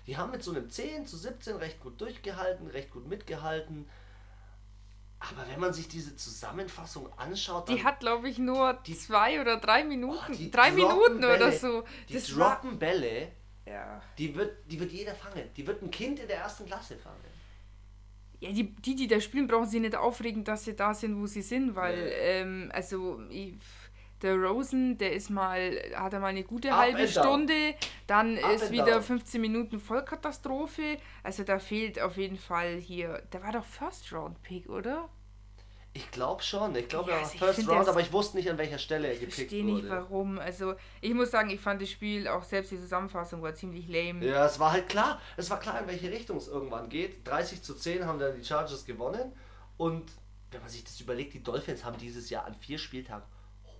Die 0.06 0.16
haben 0.16 0.30
mit 0.30 0.42
so 0.42 0.50
einem 0.52 0.68
10 0.68 1.06
zu 1.06 1.16
17 1.16 1.56
recht 1.56 1.80
gut 1.80 2.00
durchgehalten, 2.00 2.66
recht 2.66 2.90
gut 2.90 3.06
mitgehalten. 3.06 3.88
Aber 5.18 5.46
wenn 5.50 5.60
man 5.60 5.72
sich 5.72 5.86
diese 5.88 6.16
Zusammenfassung 6.16 7.12
anschaut, 7.18 7.68
Die 7.68 7.84
hat, 7.84 8.00
glaube 8.00 8.28
ich, 8.30 8.38
nur 8.38 8.74
Die- 8.86 8.96
zwei 8.96 9.40
oder 9.40 9.58
drei 9.58 9.84
Minuten. 9.84 10.32
Oh, 10.32 10.48
drei 10.50 10.70
Minuten 10.72 11.18
oder 11.18 11.52
so. 11.52 11.84
die 12.08 12.14
Das 12.14 12.36
war, 12.38 12.54
droppen 12.56 12.78
Bälle, 12.78 13.30
ja. 13.66 14.00
die 14.16 14.34
wird, 14.34 14.56
die 14.70 14.80
wird 14.80 14.90
jeder 14.92 15.14
fangen. 15.14 15.50
Die 15.54 15.66
wird 15.66 15.82
ein 15.82 15.90
Kind 15.90 16.18
in 16.20 16.26
der 16.28 16.38
ersten 16.38 16.64
Klasse 16.64 16.96
fangen. 16.96 17.20
Ja, 18.40 18.50
die, 18.52 18.74
die, 18.74 18.96
die 18.96 19.06
da 19.06 19.20
spielen, 19.20 19.46
brauchen 19.46 19.68
sich 19.68 19.82
nicht 19.82 19.94
aufregen, 19.94 20.42
dass 20.44 20.64
sie 20.64 20.74
da 20.74 20.94
sind, 20.94 21.20
wo 21.20 21.26
sie 21.26 21.42
sind, 21.42 21.76
weil, 21.76 22.02
Nee. 22.04 22.10
ähm, 22.12 22.70
also, 22.72 23.20
ich, 23.28 23.52
der 24.22 24.36
Rosen, 24.36 24.98
der 24.98 25.12
ist 25.12 25.30
mal, 25.30 25.78
hat 25.94 26.12
er 26.12 26.20
mal 26.20 26.28
eine 26.28 26.44
gute 26.44 26.72
Up 26.72 26.78
halbe. 26.80 27.08
Stunde, 27.08 27.74
dann 28.06 28.38
Up 28.38 28.54
ist 28.54 28.70
wieder 28.70 28.92
down. 28.92 29.02
15 29.02 29.40
Minuten 29.40 29.80
Vollkatastrophe. 29.80 30.98
Also 31.22 31.42
da 31.44 31.58
fehlt 31.58 32.00
auf 32.00 32.16
jeden 32.16 32.36
Fall 32.38 32.76
hier, 32.76 33.22
der 33.32 33.42
war 33.42 33.52
doch 33.52 33.64
First 33.64 34.12
Round 34.12 34.42
Pick, 34.42 34.68
oder? 34.68 35.08
Ich 35.92 36.08
glaube 36.12 36.40
schon. 36.42 36.76
Ich 36.76 36.86
glaube, 36.88 37.10
Ja, 37.10 37.16
er 37.16 37.22
war 37.22 37.24
also 37.24 37.34
ich 37.34 37.40
First 37.40 37.68
Round, 37.68 37.88
aber 37.88 38.00
ich 38.00 38.12
wusste 38.12 38.36
nicht, 38.36 38.48
an 38.48 38.58
welcher 38.58 38.78
Stelle 38.78 39.08
er 39.08 39.14
Ich 39.14 39.20
gepickt 39.20 39.34
verstehe 39.38 39.64
wurde. 39.64 39.74
nicht 39.74 39.88
warum. 39.90 40.38
Also 40.38 40.74
ich 41.00 41.14
muss 41.14 41.32
sagen, 41.32 41.50
ich 41.50 41.60
fand 41.60 41.82
das 41.82 41.90
Spiel, 41.90 42.28
auch 42.28 42.44
selbst 42.44 42.70
die 42.70 42.78
Zusammenfassung 42.78 43.42
war 43.42 43.54
ziemlich 43.54 43.88
lame. 43.88 44.24
Ja, 44.24 44.46
es 44.46 44.60
war 44.60 44.70
halt 44.72 44.88
klar. 44.88 45.20
Es 45.36 45.50
war 45.50 45.58
klar, 45.58 45.80
in 45.80 45.88
welche 45.88 46.10
Richtung 46.12 46.36
es 46.36 46.46
irgendwann 46.46 46.88
geht. 46.88 47.26
30 47.26 47.62
zu 47.62 47.74
10 47.74 48.06
haben 48.06 48.20
dann 48.20 48.36
die 48.36 48.44
Chargers 48.44 48.84
gewonnen. 48.84 49.32
Und 49.78 50.12
wenn 50.52 50.60
man 50.60 50.70
sich 50.70 50.84
das 50.84 51.00
überlegt, 51.00 51.34
die 51.34 51.42
Dolphins 51.42 51.84
haben 51.84 51.96
dieses 51.98 52.30
Jahr 52.30 52.44
an 52.44 52.54
vier 52.54 52.78
Spieltagen 52.78 53.24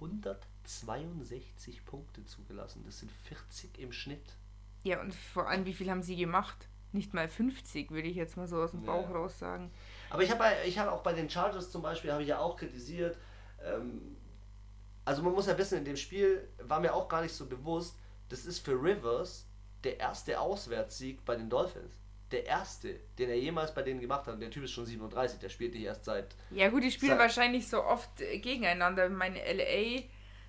162 0.00 1.84
Punkte 1.84 2.24
zugelassen. 2.24 2.82
Das 2.84 2.98
sind 3.00 3.10
40 3.12 3.78
im 3.78 3.92
Schnitt. 3.92 4.36
Ja, 4.82 5.00
und 5.00 5.14
vor 5.14 5.48
allem, 5.48 5.66
wie 5.66 5.74
viel 5.74 5.90
haben 5.90 6.02
sie 6.02 6.16
gemacht? 6.16 6.68
Nicht 6.92 7.14
mal 7.14 7.28
50, 7.28 7.90
würde 7.90 8.08
ich 8.08 8.16
jetzt 8.16 8.36
mal 8.36 8.48
so 8.48 8.60
aus 8.62 8.72
dem 8.72 8.80
Ja. 8.84 8.86
Bauch 8.86 9.10
raus 9.10 9.38
sagen. 9.38 9.70
Aber 10.08 10.22
ich 10.22 10.30
habe 10.30 10.44
ich 10.66 10.78
hab 10.78 10.88
auch 10.88 11.02
bei 11.02 11.12
den 11.12 11.28
Chargers 11.30 11.70
zum 11.70 11.82
Beispiel, 11.82 12.10
habe 12.12 12.22
ich 12.22 12.28
ja 12.28 12.38
auch 12.38 12.56
kritisiert, 12.56 13.16
ähm, 13.62 14.16
also 15.04 15.22
man 15.22 15.32
muss 15.32 15.46
ja 15.46 15.56
wissen, 15.56 15.78
in 15.78 15.84
dem 15.84 15.96
Spiel 15.96 16.48
war 16.58 16.80
mir 16.80 16.94
auch 16.94 17.08
gar 17.08 17.22
nicht 17.22 17.34
so 17.34 17.46
bewusst, 17.46 17.96
das 18.28 18.44
ist 18.46 18.60
für 18.60 18.72
Rivers 18.72 19.46
der 19.84 19.98
erste 20.00 20.40
Auswärtssieg 20.40 21.24
bei 21.24 21.36
den 21.36 21.48
Dolphins. 21.48 21.99
Der 22.30 22.46
erste, 22.46 23.00
den 23.18 23.28
er 23.28 23.38
jemals 23.38 23.74
bei 23.74 23.82
denen 23.82 24.00
gemacht 24.00 24.26
hat. 24.26 24.34
Und 24.34 24.40
der 24.40 24.50
Typ 24.50 24.64
ist 24.64 24.70
schon 24.70 24.86
37, 24.86 25.40
der 25.40 25.48
spielt 25.48 25.74
nicht 25.74 25.84
erst 25.84 26.04
seit. 26.04 26.36
Ja 26.50 26.68
gut, 26.68 26.84
die 26.84 26.90
spielen 26.90 27.18
wahrscheinlich 27.18 27.66
so 27.68 27.82
oft 27.82 28.20
äh, 28.20 28.38
gegeneinander. 28.38 29.08
Meine 29.08 29.40
LA, 29.52 30.02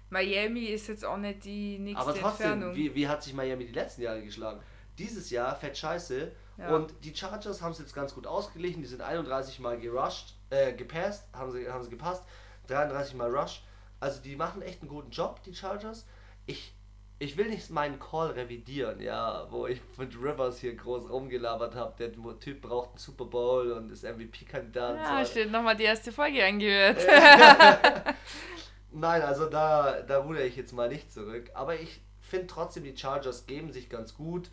Miami 0.09 0.65
ist 0.65 0.87
jetzt 0.87 1.03
auch 1.03 1.17
nicht 1.17 1.43
die 1.43 1.79
nächste 1.79 2.01
Aber 2.01 2.13
trotzdem, 2.13 2.51
Entfernung. 2.51 2.75
wie, 2.75 2.93
wie 2.93 3.07
hat 3.07 3.23
sich 3.23 3.33
Miami 3.33 3.65
die 3.65 3.73
letzten 3.73 4.01
Jahre 4.03 4.21
geschlagen? 4.21 4.59
Dieses 4.97 5.29
Jahr 5.31 5.55
fett 5.55 5.77
scheiße. 5.77 6.31
Ja. 6.57 6.75
Und 6.75 6.93
die 7.03 7.15
Chargers 7.15 7.61
haben 7.61 7.71
es 7.71 7.79
jetzt 7.79 7.95
ganz 7.95 8.13
gut 8.13 8.27
ausgeglichen. 8.27 8.81
Die 8.81 8.87
sind 8.87 9.01
31 9.01 9.59
Mal 9.59 9.79
gerusht, 9.79 10.35
äh, 10.49 10.73
gepasst, 10.73 11.23
haben 11.33 11.51
sie, 11.51 11.67
haben 11.67 11.83
sie 11.83 11.89
gepasst. 11.89 12.23
33 12.67 13.15
Mal 13.15 13.29
Rush. 13.35 13.63
Also 13.99 14.21
die 14.21 14.35
machen 14.35 14.61
echt 14.61 14.81
einen 14.81 14.89
guten 14.89 15.11
Job, 15.11 15.41
die 15.43 15.55
Chargers. 15.55 16.05
Ich, 16.45 16.73
ich 17.21 17.37
will 17.37 17.49
nicht 17.49 17.69
meinen 17.69 17.99
Call 17.99 18.31
revidieren, 18.31 18.99
ja, 18.99 19.45
wo 19.51 19.67
ich 19.67 19.79
mit 19.97 20.15
Rivers 20.15 20.59
hier 20.59 20.75
groß 20.75 21.07
rumgelabert 21.09 21.75
habe. 21.75 21.93
Der 21.99 22.11
Typ 22.39 22.61
braucht 22.61 22.89
einen 22.89 22.97
Super 22.97 23.25
Bowl 23.25 23.71
und 23.73 23.91
ist 23.91 24.03
MVP-Kandidat. 24.03 24.97
so 24.97 25.03
ja, 25.03 25.17
weiter. 25.17 25.25
steht 25.29 25.51
nochmal 25.51 25.77
die 25.77 25.83
erste 25.83 26.11
Folge 26.11 26.43
angehört. 26.43 26.97
Nein, 28.91 29.21
also 29.21 29.45
da, 29.45 30.01
da 30.01 30.17
rudere 30.17 30.45
ich 30.47 30.55
jetzt 30.55 30.73
mal 30.73 30.89
nicht 30.89 31.13
zurück. 31.13 31.51
Aber 31.53 31.79
ich, 31.79 32.01
finde 32.19 32.47
trotzdem, 32.47 32.83
die 32.83 32.97
Chargers 32.97 33.45
geben 33.45 33.71
sich 33.71 33.87
ganz 33.87 34.15
gut. 34.15 34.49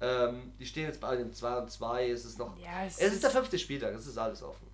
Ähm, 0.00 0.52
die 0.58 0.66
stehen 0.66 0.86
jetzt 0.86 1.00
bei 1.00 1.14
dem 1.14 1.32
2 1.32 1.58
und 1.58 1.70
2. 1.70 2.10
Es 2.10 2.24
ist 2.24 2.38
noch. 2.38 2.58
Ja, 2.58 2.84
es 2.84 2.98
es 2.98 3.06
ist 3.06 3.12
ist- 3.14 3.22
der 3.24 3.30
fünfte 3.30 3.58
Spieltag, 3.60 3.94
es 3.94 4.08
ist 4.08 4.18
alles 4.18 4.42
offen. 4.42 4.66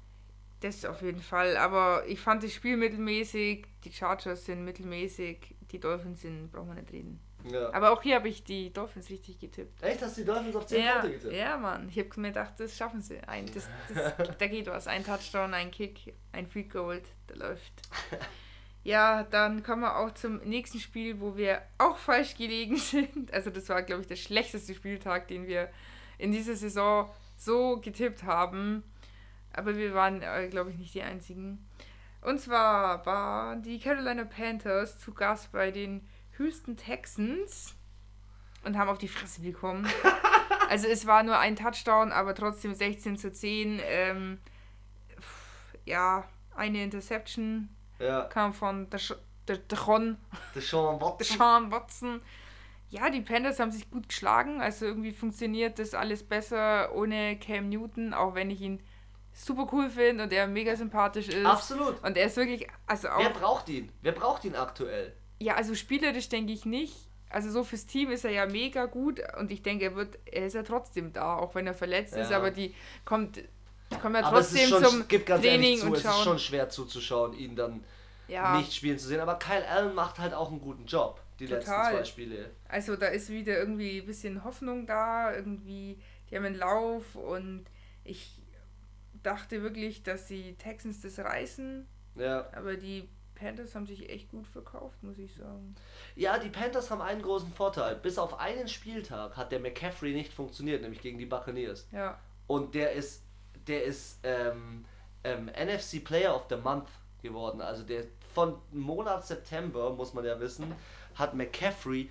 Das 0.61 0.83
auf 0.87 1.03
jeden 1.03 1.21
Fall. 1.21 1.59
Aber 1.59 2.07
ich 2.07 2.21
fand 2.21 2.43
das 2.43 2.53
Spiel 2.55 2.79
mittelmäßig. 2.79 3.67
Die 3.85 3.93
Chargers 3.93 4.47
sind 4.47 4.65
mittelmäßig. 4.65 5.55
Die 5.73 5.79
Dolphins 5.79 6.23
sind, 6.23 6.51
brauchen 6.51 6.69
wir 6.69 6.75
nicht 6.81 6.91
reden. 6.91 7.21
Ja. 7.45 7.73
Aber 7.75 7.93
auch 7.93 8.03
hier 8.03 8.17
habe 8.17 8.29
ich 8.29 8.43
die 8.45 8.73
Dolphins 8.73 9.11
richtig 9.11 9.39
getippt. 9.39 9.83
Echt, 9.83 10.01
hast 10.03 10.17
du 10.17 10.23
die 10.23 10.27
Dolphins 10.27 10.57
auf 10.57 10.67
10 10.67 10.85
Ja, 10.85 10.93
Punkte 11.01 11.11
getippt? 11.19 11.35
ja, 11.35 11.57
Mann. 11.59 11.89
Ich 11.91 11.99
habe 11.99 12.21
mir 12.21 12.29
gedacht, 12.29 12.55
das 12.59 12.77
schaffen 12.77 13.03
sie. 13.03 13.21
Ein, 13.21 13.47
das, 13.53 13.69
das, 13.93 14.15
da 14.39 14.47
geht 14.47 14.67
was. 14.67 14.87
Ein 14.87 15.05
Touchdown, 15.05 15.53
ein 15.55 15.71
Kick, 15.71 16.15
ein 16.33 16.47
Field 16.47 16.71
Goal, 16.71 17.03
da 17.27 17.35
läuft. 17.35 17.73
Ja, 18.83 19.23
dann 19.25 19.63
kommen 19.63 19.83
wir 19.83 19.97
auch 19.99 20.13
zum 20.13 20.39
nächsten 20.39 20.79
Spiel, 20.79 21.21
wo 21.21 21.37
wir 21.37 21.63
auch 21.79 21.97
falsch 21.97 22.35
gelegen 22.37 22.77
sind. 22.79 23.33
Also 23.33 23.51
das 23.51 23.69
war, 23.69 23.83
glaube 23.83 24.03
ich, 24.03 24.09
der 24.09 24.17
schlechteste 24.17 24.75
Spieltag, 24.75 25.29
den 25.29 25.47
wir 25.47 25.71
in 26.19 26.33
dieser 26.33 26.55
Saison 26.55 27.11
so 27.37 27.79
getippt 27.81 28.25
haben. 28.25 28.83
Aber 29.53 29.77
wir 29.77 29.95
waren, 29.95 30.21
äh, 30.23 30.49
glaube 30.49 30.71
ich, 30.71 30.77
nicht 30.79 30.95
die 30.95 31.03
Einzigen. 31.03 31.65
Und 32.21 32.41
zwar 32.41 33.05
waren 33.07 33.63
die 33.63 33.79
Carolina 33.79 34.25
Panthers 34.25 34.99
zu 34.99 35.13
Gast 35.13 35.53
bei 35.53 35.71
den 35.71 36.07
Houston 36.39 36.77
Texans 36.77 37.75
und 38.65 38.77
haben 38.79 38.89
auf 38.89 38.99
die 38.99 39.09
Fresse 39.09 39.41
bekommen. 39.41 39.87
also 40.69 40.87
es 40.89 41.07
war 41.07 41.23
nur 41.23 41.39
ein 41.39 41.57
Touchdown, 41.57 42.13
aber 42.13 42.35
trotzdem 42.35 42.75
16 42.75 43.17
zu 43.19 43.33
10. 43.33 43.81
Ähm, 43.85 44.39
pff, 45.21 45.77
ja, 45.85 46.25
eine 46.57 46.83
Interception 46.83 47.69
Ja, 47.99 48.23
kam 48.23 48.53
von 48.53 48.89
Deshaun 48.91 50.19
Watson. 51.01 51.37
Sean 51.37 51.71
Watson. 51.71 52.23
Ja, 52.91 53.11
die 53.11 53.23
Panthers 53.23 53.59
haben 53.59 53.73
sich 53.73 53.91
gut 53.91 54.09
geschlagen. 54.09 54.61
Also 54.61 54.87
irgendwie 54.87 55.13
funktioniert 55.13 55.79
das 55.79 55.95
alles 55.95 56.23
besser 56.23 56.95
ohne 56.95 57.39
Cam 57.39 57.69
Newton, 57.69 58.15
auch 58.15 58.35
wenn 58.35 58.51
ich 58.51 58.61
ihn 58.61 58.81
super 59.33 59.69
cool 59.73 59.91
finde 59.91 60.23
und 60.25 60.33
er 60.33 60.47
mega 60.47 60.77
sympathisch 60.77 61.29
ist. 61.29 61.45
Absolut. 61.45 62.01
Und 62.05 62.17
er 62.17 62.27
ist 62.27 62.37
wirklich, 62.37 62.69
also 62.87 63.09
auch, 63.09 63.19
Wer 63.19 63.31
braucht 63.31 63.69
ihn? 63.69 63.91
Wer 64.01 64.13
braucht 64.13 64.45
ihn 64.45 64.55
aktuell? 64.55 65.13
Ja, 65.45 65.55
also 65.57 65.75
spielerisch 65.75 66.29
denke 66.29 66.53
ich 66.53 66.65
nicht. 66.65 66.95
Also 67.29 67.51
so 67.51 67.65
fürs 67.65 67.87
Team 67.87 68.11
ist 68.11 68.25
er 68.25 68.31
ja 68.31 68.47
mega 68.47 68.87
gut 68.87 69.21
und 69.39 69.51
ich 69.51 69.63
denke, 69.63 69.85
er 69.87 69.95
wird, 69.97 70.19
er 70.25 70.47
ist 70.47 70.55
ja 70.55 70.63
trotzdem 70.63 71.13
da, 71.13 71.37
auch 71.37 71.55
wenn 71.55 71.67
er 71.67 71.75
verletzt 71.75 72.15
ist, 72.17 72.31
Ja. 72.31 72.37
aber 72.37 72.51
die 72.53 72.75
kommt, 73.05 73.43
kommen 74.01 74.15
ja 74.15 74.23
Aber 74.25 74.39
es 74.39 74.53
ist 74.53 74.69
trotzdem 74.71 74.89
schon, 74.91 75.07
zum 75.09 75.25
Training 75.27 75.79
zu, 75.79 75.87
und 75.87 75.93
es 75.95 75.99
ist 75.99 76.05
schauen. 76.05 76.25
schon 76.25 76.39
schwer 76.39 76.69
zuzuschauen, 76.69 77.33
ihn 77.37 77.57
dann 77.57 77.83
ja, 78.29 78.57
nicht 78.59 78.73
spielen 78.73 78.99
zu 78.99 79.09
sehen. 79.09 79.21
Aber 79.21 79.35
Kyle 79.39 79.67
Allen 79.69 79.95
macht 79.95 80.19
halt 80.21 80.33
auch 80.33 80.51
einen 80.51 80.61
guten 80.61 80.87
Job, 80.87 81.21
die 81.41 81.47
letzten 81.47 81.71
Total. 81.73 81.93
zwei 81.97 82.05
Spiele. 82.05 82.51
Also 82.69 82.95
da 82.97 83.07
ist 83.09 83.29
wieder 83.31 83.59
irgendwie 83.59 83.99
ein 84.01 84.07
bisschen 84.07 84.45
Hoffnung 84.45 84.87
da, 84.87 85.35
irgendwie, 85.35 85.99
die 86.31 86.37
haben 86.37 86.45
einen 86.45 86.57
Lauf 86.59 87.17
und 87.17 87.65
ich 88.05 88.41
dachte 89.23 89.63
wirklich, 89.63 90.03
dass 90.05 90.27
die 90.27 90.55
Texans 90.55 91.01
das 91.01 91.19
reißen, 91.19 91.87
Ja. 92.15 92.49
aber 92.53 92.77
die 92.77 93.09
Panthers 93.45 93.75
haben 93.75 93.87
sich 93.87 94.09
echt 94.09 94.31
gut 94.31 94.47
verkauft, 94.47 95.03
muss 95.03 95.19
ich 95.19 95.35
sagen. 95.35 95.75
ja, 96.17 96.39
die 96.39 96.49
Panthers 96.49 96.91
haben 96.91 97.03
einen 97.03 97.23
großen 97.23 97.53
Vorteil. 97.53 97.97
Bis 97.97 98.19
auf 98.19 98.39
einen 98.41 98.69
Spieltag 98.69 99.37
hat 99.37 99.53
der 99.53 99.61
McCaffrey 99.61 100.13
nicht 100.15 100.33
funktioniert, 100.33 100.81
nämlich 100.83 101.01
gegen 101.01 101.19
die 101.19 101.27
Buccaneers. 101.27 101.87
Ja, 101.93 102.19
Und 102.47 102.75
der 102.75 102.93
ist, 102.93 103.23
der 103.67 103.85
ist 103.85 104.21
ähm, 104.23 104.85
ähm, 105.25 105.47
NFC 105.47 106.03
Player 106.05 106.35
of 106.35 106.47
the 106.49 106.57
Month 106.57 106.89
geworden. 107.23 107.61
Also 107.61 107.83
der 107.83 108.05
von 108.35 108.59
Monat 108.73 109.27
September, 109.27 109.91
muss 109.93 110.13
man 110.15 110.25
ja 110.25 110.39
wissen, 110.41 110.75
hat 111.15 111.35
McCaffrey 111.35 112.11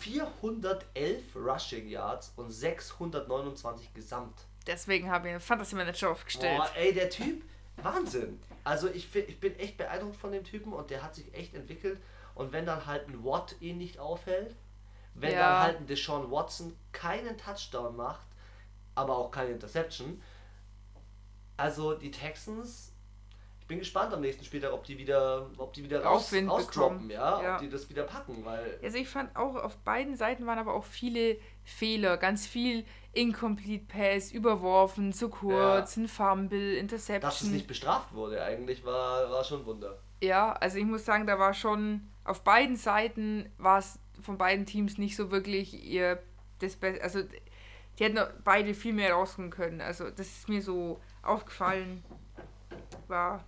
411 0.00 1.34
Rushing 1.34 1.88
Yards 1.88 2.32
und 2.36 2.50
629 2.50 3.94
Gesamt. 3.94 4.34
deswegen 4.66 5.10
habe 5.10 5.28
ich 5.28 5.32
einen 5.32 5.40
Fantasy 5.40 5.74
Manager 5.74 6.10
aufgestellt. 6.10 6.58
Boah, 6.58 6.70
ey, 6.76 6.92
der 6.92 7.08
Typ, 7.10 7.42
Wahnsinn. 7.82 8.38
Also 8.64 8.88
ich, 8.88 9.14
ich 9.14 9.40
bin 9.40 9.56
echt 9.58 9.76
beeindruckt 9.76 10.16
von 10.16 10.32
dem 10.32 10.44
Typen 10.44 10.72
und 10.72 10.90
der 10.90 11.02
hat 11.02 11.14
sich 11.14 11.32
echt 11.34 11.54
entwickelt. 11.54 12.00
Und 12.34 12.52
wenn 12.52 12.64
dann 12.66 12.86
halt 12.86 13.08
ein 13.08 13.24
Watt 13.24 13.56
ihn 13.60 13.78
nicht 13.78 13.98
aufhält, 13.98 14.54
wenn 15.14 15.32
Ja. 15.32 15.38
dann 15.50 15.58
halt 15.62 15.78
ein 15.80 15.86
Deshaun 15.86 16.30
Watson 16.30 16.76
keinen 16.92 17.36
Touchdown 17.36 17.96
macht, 17.96 18.26
aber 18.94 19.16
auch 19.16 19.30
keine 19.30 19.50
Interception, 19.50 20.22
also 21.56 21.94
die 21.94 22.10
Texans, 22.10 22.92
bin 23.72 23.78
gespannt 23.78 24.12
am 24.12 24.20
nächsten 24.20 24.44
Spieltag, 24.44 24.72
ob 24.72 24.84
die 24.84 24.98
wieder, 24.98 25.46
ob 25.56 25.72
die 25.72 25.82
wieder 25.82 26.04
raus, 26.04 26.24
Aufwind 26.24 26.50
rausdroppen, 26.50 27.08
ja, 27.10 27.42
Ja. 27.42 27.54
ob 27.54 27.60
die 27.60 27.68
das 27.70 27.88
wieder 27.88 28.02
packen, 28.04 28.44
weil 28.44 28.78
Also 28.82 28.98
ich 28.98 29.08
fand 29.08 29.34
auch 29.34 29.56
auf 29.56 29.76
beiden 29.78 30.14
Seiten 30.16 30.46
waren 30.46 30.58
aber 30.58 30.74
auch 30.74 30.84
viele 30.84 31.38
Fehler, 31.64 32.16
ganz 32.18 32.46
viel 32.46 32.84
Incomplete 33.14 33.84
Pass, 33.86 34.30
überworfen, 34.30 35.12
zu 35.12 35.28
kurz, 35.30 35.96
ein 35.96 36.08
Fumble, 36.08 36.76
Interception. 36.76 37.30
dass 37.30 37.40
es 37.42 37.48
nicht 37.50 37.66
bestraft 37.66 38.12
wurde, 38.14 38.42
eigentlich 38.42 38.84
war, 38.84 39.30
war 39.30 39.42
schon 39.44 39.60
ein 39.60 39.66
Wunder. 39.66 39.98
Ja, 40.22 40.52
also 40.52 40.78
ich 40.78 40.84
muss 40.84 41.04
sagen, 41.04 41.26
da 41.26 41.38
war 41.38 41.52
schon 41.54 42.08
auf 42.24 42.42
beiden 42.44 42.76
Seiten 42.76 43.50
war 43.58 43.78
es 43.78 43.98
von 44.22 44.38
beiden 44.38 44.66
Teams 44.66 44.98
nicht 44.98 45.16
so 45.16 45.30
wirklich 45.30 45.82
ihr 45.84 46.22
das 46.60 46.76
Beste. 46.76 47.02
Also 47.02 47.22
die 47.98 48.04
hätten 48.04 48.18
beide 48.44 48.72
viel 48.74 48.92
mehr 48.92 49.14
rauskommen 49.14 49.50
können. 49.50 49.80
Also 49.80 50.10
das 50.10 50.26
ist 50.28 50.48
mir 50.48 50.62
so 50.62 51.00
aufgefallen. 51.22 52.02
War 53.08 53.44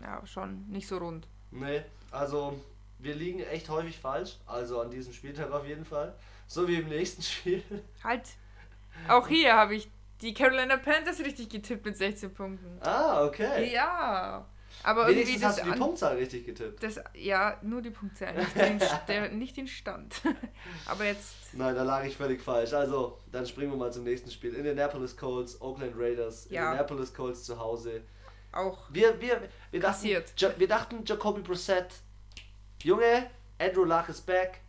ja 0.00 0.24
schon 0.26 0.68
nicht 0.68 0.86
so 0.86 0.98
rund. 0.98 1.26
Nee, 1.50 1.82
also 2.10 2.58
wir 2.98 3.14
liegen 3.14 3.40
echt 3.40 3.68
häufig 3.68 3.98
falsch. 3.98 4.36
Also 4.46 4.80
an 4.80 4.90
diesem 4.90 5.12
Spieltag 5.12 5.50
auf 5.50 5.66
jeden 5.66 5.84
Fall. 5.84 6.14
So 6.46 6.66
wie 6.68 6.76
im 6.76 6.88
nächsten 6.88 7.22
Spiel. 7.22 7.62
Halt. 8.02 8.24
Auch 9.08 9.28
hier 9.28 9.54
habe 9.54 9.76
ich 9.76 9.88
die 10.20 10.34
Carolina 10.34 10.76
Panthers 10.76 11.20
richtig 11.20 11.48
getippt 11.48 11.84
mit 11.84 11.96
16 11.96 12.34
Punkten. 12.34 12.80
Ah, 12.82 13.24
okay. 13.24 13.72
Ja. 13.72 14.46
Aber 14.82 15.08
irgendwie 15.08 15.28
Wenigstens 15.28 15.40
das, 15.40 15.56
hast 15.58 15.66
du 15.66 15.72
die 15.72 15.78
Punktzahl 15.78 16.16
richtig 16.16 16.46
getippt. 16.46 16.82
das 16.82 17.00
ja 17.14 17.58
nur 17.62 17.82
die 17.82 17.90
Punktzahl, 17.90 18.34
nicht 18.34 18.54
den, 18.54 18.80
der, 19.08 19.28
nicht 19.30 19.56
den 19.56 19.66
Stand. 19.66 20.20
Aber 20.86 21.04
jetzt 21.04 21.34
Nein, 21.52 21.74
da 21.74 21.82
lag 21.82 22.04
ich 22.04 22.16
völlig 22.16 22.40
falsch. 22.40 22.72
Also, 22.72 23.18
dann 23.32 23.46
springen 23.46 23.72
wir 23.72 23.78
mal 23.78 23.92
zum 23.92 24.04
nächsten 24.04 24.30
Spiel. 24.30 24.54
Indianapolis 24.54 25.16
Colts, 25.16 25.60
Oakland 25.60 25.94
Raiders. 25.96 26.48
Ja. 26.50 26.66
Indianapolis 26.66 27.12
Colts 27.12 27.44
zu 27.44 27.58
Hause. 27.58 28.02
Auch 28.52 28.86
Wir, 28.90 29.20
wir, 29.20 29.48
wir, 29.70 29.80
dachten, 29.80 29.92
Passiert. 29.94 30.32
ja, 30.40 30.58
wir 30.58 30.68
dachten, 30.68 31.04
Jacoby 31.04 31.42
Brissett, 31.42 31.92
Junge, 32.82 33.30
Andrew 33.58 33.84
Luck 33.84 34.08
ist 34.08 34.26
back. 34.26 34.60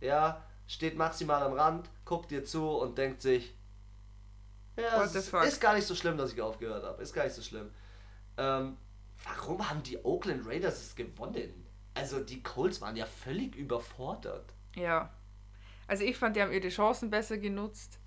Ja, 0.00 0.44
steht 0.66 0.96
maximal 0.96 1.42
am 1.42 1.54
Rand, 1.54 1.88
guckt 2.04 2.30
dir 2.30 2.44
zu 2.44 2.68
und 2.68 2.98
denkt 2.98 3.22
sich, 3.22 3.54
ja, 4.76 5.00
What 5.00 5.14
ist, 5.14 5.32
ist 5.32 5.60
gar 5.60 5.74
nicht 5.74 5.86
so 5.86 5.94
schlimm, 5.94 6.16
dass 6.16 6.32
ich 6.32 6.40
aufgehört 6.40 6.84
habe. 6.84 7.02
Ist 7.02 7.12
gar 7.12 7.24
nicht 7.24 7.34
so 7.34 7.42
schlimm. 7.42 7.70
Ähm, 8.36 8.76
warum 9.22 9.68
haben 9.68 9.82
die 9.82 10.04
Oakland 10.04 10.46
Raiders 10.46 10.82
es 10.82 10.94
gewonnen? 10.96 11.64
Also 11.94 12.20
die 12.20 12.42
Colts 12.42 12.80
waren 12.80 12.96
ja 12.96 13.06
völlig 13.06 13.54
überfordert. 13.54 14.52
Ja. 14.74 15.12
Also 15.86 16.02
ich 16.02 16.16
fand, 16.16 16.34
die 16.34 16.42
haben 16.42 16.52
ihre 16.52 16.68
Chancen 16.68 17.08
besser 17.08 17.38
genutzt. 17.38 17.98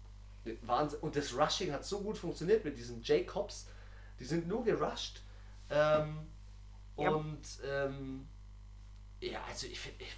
Wahnsinn. 0.64 1.00
Und 1.00 1.16
das 1.16 1.38
Rushing 1.38 1.72
hat 1.72 1.86
so 1.86 2.02
gut 2.02 2.18
funktioniert 2.18 2.66
mit 2.66 2.78
diesen 2.78 3.02
Jacobs. 3.02 3.68
Die 4.20 4.26
sind 4.26 4.48
nur 4.48 4.64
gerusht. 4.64 5.22
Ähm, 5.70 6.18
Ja. 7.00 7.10
Und 7.12 7.42
ähm, 7.70 8.28
ja, 9.22 9.40
also 9.48 9.68
ich, 9.68 9.80
find- 9.80 10.02
ich, 10.02 10.16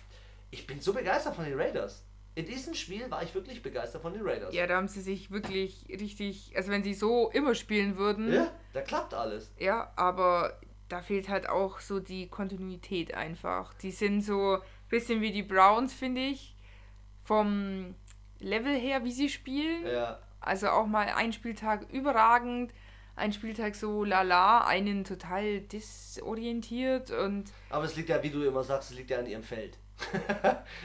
ich 0.52 0.66
bin 0.68 0.80
so 0.80 0.94
begeistert 0.94 1.36
von 1.36 1.44
den 1.46 1.60
Raiders. 1.60 2.06
In 2.36 2.46
diesem 2.46 2.74
Spiel 2.74 3.10
war 3.12 3.22
ich 3.24 3.34
wirklich 3.36 3.62
begeistert 3.62 4.02
von 4.02 4.14
den 4.14 4.22
Raiders. 4.26 4.54
Ja, 4.54 4.66
da 4.66 4.78
haben 4.78 4.88
sie 4.88 5.02
sich 5.02 5.30
wirklich 5.30 5.86
richtig, 5.90 6.54
also 6.56 6.72
wenn 6.72 6.84
sie 6.84 6.94
so 6.94 7.30
immer 7.32 7.54
spielen 7.56 7.98
würden, 7.98 8.32
Ja, 8.32 8.50
da 8.72 8.82
klappt 8.82 9.14
alles. 9.14 9.52
ja, 9.58 9.92
aber 9.98 10.58
da 10.88 11.02
fehlt 11.02 11.28
halt 11.28 11.50
auch 11.50 11.80
so 11.82 12.00
die 12.00 12.30
Kontinuität 12.30 13.14
einfach. 13.14 13.74
Die 13.74 13.92
sind 13.92 14.22
so 14.22 14.56
ein 14.56 14.62
bisschen 14.90 15.20
wie 15.22 15.32
die 15.34 15.44
Browns, 15.44 15.94
finde 15.94 16.22
ich, 16.22 16.56
vom 17.24 17.94
Level 18.40 18.74
her, 18.80 19.04
wie 19.04 19.12
sie 19.12 19.28
spielen. 19.30 19.86
Ja, 19.86 20.20
Also 20.40 20.70
auch 20.70 20.88
mal 20.88 21.08
ein 21.10 21.34
Spieltag 21.34 21.90
überragend, 21.92 22.72
ein 23.20 23.34
Spieltag 23.34 23.76
so 23.76 24.04
lala, 24.04 24.66
einen 24.66 25.04
total 25.04 25.62
disorientiert 25.62 27.12
und 27.12 27.46
aber 27.70 27.86
es 27.86 27.96
liegt 27.96 28.10
ja, 28.10 28.22
wie 28.24 28.30
du 28.30 28.44
immer 28.44 28.64
sagst, 28.64 28.92
es 28.92 28.98
liegt 28.98 29.10
ja 29.10 29.20
an 29.20 29.28
ihrem 29.28 29.44
Feld. 29.44 29.78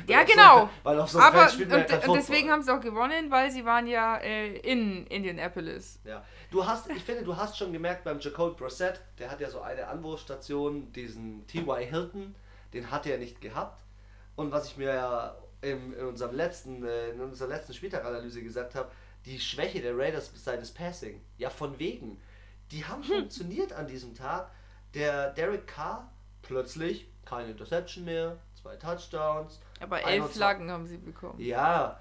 Ja, 0.09 0.27
so 0.27 0.33
genau. 0.33 0.67
Fe- 0.67 0.73
weil 0.83 1.01
auf 1.01 1.09
so 1.11 1.19
einem 1.19 1.29
Aber 1.29 1.39
Feld 1.41 1.53
spielt 1.53 1.69
man 1.71 1.79
ja 1.79 1.85
und, 1.85 2.01
kein 2.01 2.11
und 2.11 2.17
deswegen 2.17 2.51
haben 2.51 2.63
sie 2.63 2.75
auch 2.75 2.81
gewonnen, 2.81 3.31
weil 3.31 3.51
sie 3.51 3.65
waren 3.65 3.87
ja 3.87 4.17
äh, 4.17 4.57
in 4.59 5.07
Indianapolis. 5.07 6.01
Ja, 6.05 6.25
du 6.51 6.67
hast, 6.67 6.91
ich 6.91 7.05
finde, 7.05 7.23
du 7.23 7.37
hast 7.37 7.57
schon 7.57 7.73
gemerkt 7.73 8.05
beim 8.05 8.19
Jacoby 8.19 8.57
Brissett, 8.57 9.01
der 9.19 9.31
hat 9.31 9.41
ja 9.41 9.49
so 9.51 9.61
eine 9.61 9.87
Anwurfstation, 9.87 10.93
diesen 10.93 11.47
T.Y. 11.47 11.87
Hilton, 11.89 12.35
den 12.73 12.91
hat 12.91 13.07
er 13.07 13.19
nicht 13.19 13.41
gehabt. 13.41 13.83
Und 14.37 14.51
was 14.51 14.67
ich 14.67 14.77
mir 14.77 14.93
ja 14.95 15.37
im, 15.63 15.95
in, 15.95 16.07
unserem 16.07 16.35
letzten, 16.35 16.85
äh, 16.85 17.11
in 17.11 17.21
unserer 17.21 17.49
letzten 17.49 17.73
Spieltaganalyse 17.73 18.43
gesagt 18.43 18.75
habe, 18.75 18.91
die 19.27 19.41
Schwäche 19.41 19.81
der 19.81 19.97
Raiders 19.97 20.31
sei 20.35 20.57
das 20.57 20.73
Passing. 20.73 21.21
Ja, 21.39 21.51
von 21.51 21.79
wegen. 21.79 22.21
Die 22.71 22.85
haben 22.85 23.03
funktioniert 23.03 23.73
an 23.73 23.87
diesem 23.87 24.15
Tag. 24.15 24.51
Der 24.95 25.33
Derek 25.33 25.67
Carr 25.67 26.13
plötzlich 26.43 27.09
keine 27.25 27.51
Interception 27.51 28.05
mehr, 28.05 28.39
zwei 28.61 28.77
Touchdowns. 28.77 29.61
Aber 29.81 29.99
elf 29.99 30.07
21 30.07 30.37
Flaggen 30.37 30.71
haben 30.71 30.87
sie 30.87 30.99
bekommen. 30.99 31.41
Ja, 31.41 31.99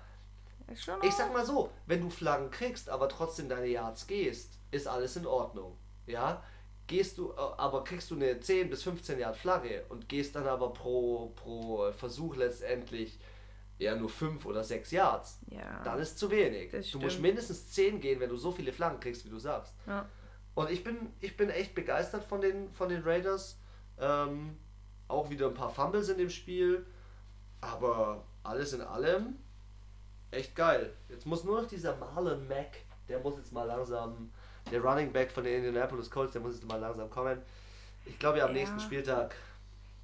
ich 0.72 1.14
sag 1.14 1.34
mal 1.34 1.46
so, 1.46 1.70
wenn 1.86 2.02
du 2.02 2.10
Flaggen 2.10 2.50
kriegst, 2.50 2.90
aber 2.90 3.10
trotzdem 3.10 3.50
deine 3.50 3.68
Yards 3.68 4.08
gehst, 4.08 4.58
ist 4.72 4.88
alles 4.88 5.16
in 5.16 5.26
Ordnung. 5.26 5.78
Ja, 6.08 6.44
gehst 6.88 7.18
du, 7.18 7.32
äh, 7.32 7.36
aber 7.58 7.84
kriegst 7.84 8.12
du 8.12 8.16
eine 8.16 8.40
10 8.40 8.70
bis 8.70 8.84
15 8.84 9.20
Yard 9.20 9.38
Flagge 9.38 9.86
und 9.90 10.10
gehst 10.10 10.36
dann 10.36 10.48
aber 10.48 10.74
pro, 10.74 11.32
pro 11.36 11.92
Versuch 11.92 12.36
letztendlich 12.36 13.20
eher 13.84 13.96
nur 13.96 14.10
5 14.10 14.46
oder 14.46 14.64
6 14.64 14.92
Yards, 14.92 15.40
Ja. 15.50 15.82
dann 15.84 16.00
ist 16.00 16.18
zu 16.18 16.30
wenig. 16.32 16.72
Das 16.72 16.90
Du 16.92 17.00
musst 17.00 17.14
stimmt. 17.14 17.28
mindestens 17.28 17.72
10 17.72 18.00
gehen, 18.02 18.20
wenn 18.20 18.30
du 18.30 18.38
so 18.38 18.52
viele 18.52 18.72
Flaggen 18.74 19.00
kriegst, 19.00 19.26
wie 19.26 19.30
du 19.30 19.40
sagst. 19.40 19.74
ja. 19.88 20.06
Und 20.56 20.70
ich 20.70 20.84
bin, 20.84 21.12
ich 21.20 21.36
bin 21.36 21.50
echt 21.50 21.74
begeistert 21.74 22.24
von 22.24 22.40
den, 22.40 22.72
von 22.74 22.88
den 22.88 23.02
Raiders. 23.04 23.58
Ähm, 24.00 24.56
auch 25.08 25.30
wieder 25.32 25.48
ein 25.48 25.56
paar 25.56 25.72
Fumbles 25.72 26.10
in 26.10 26.20
dem 26.20 26.30
Spiel. 26.30 26.86
Aber 27.62 28.24
alles 28.44 28.74
in 28.74 28.82
allem 28.82 29.36
echt 30.32 30.56
geil. 30.56 30.94
Jetzt 31.10 31.26
muss 31.26 31.44
nur 31.44 31.62
noch 31.62 31.68
dieser 31.68 31.96
Marlon 31.96 32.48
Mack, 32.48 32.78
der 33.08 33.20
muss 33.20 33.38
jetzt 33.38 33.52
mal 33.52 33.64
langsam, 33.64 34.32
der 34.72 34.82
Running 34.82 35.12
Back 35.12 35.32
von 35.32 35.44
den 35.44 35.56
Indianapolis 35.64 36.10
Colts, 36.12 36.34
der 36.34 36.42
muss 36.42 36.56
jetzt 36.56 36.68
mal 36.68 36.78
langsam 36.80 37.10
kommen. 37.10 37.42
Ich 38.06 38.20
glaube 38.20 38.38
ja 38.40 38.46
am 38.46 38.52
Ja. 38.52 38.58
nächsten 38.60 38.80
Spieltag. 38.80 39.36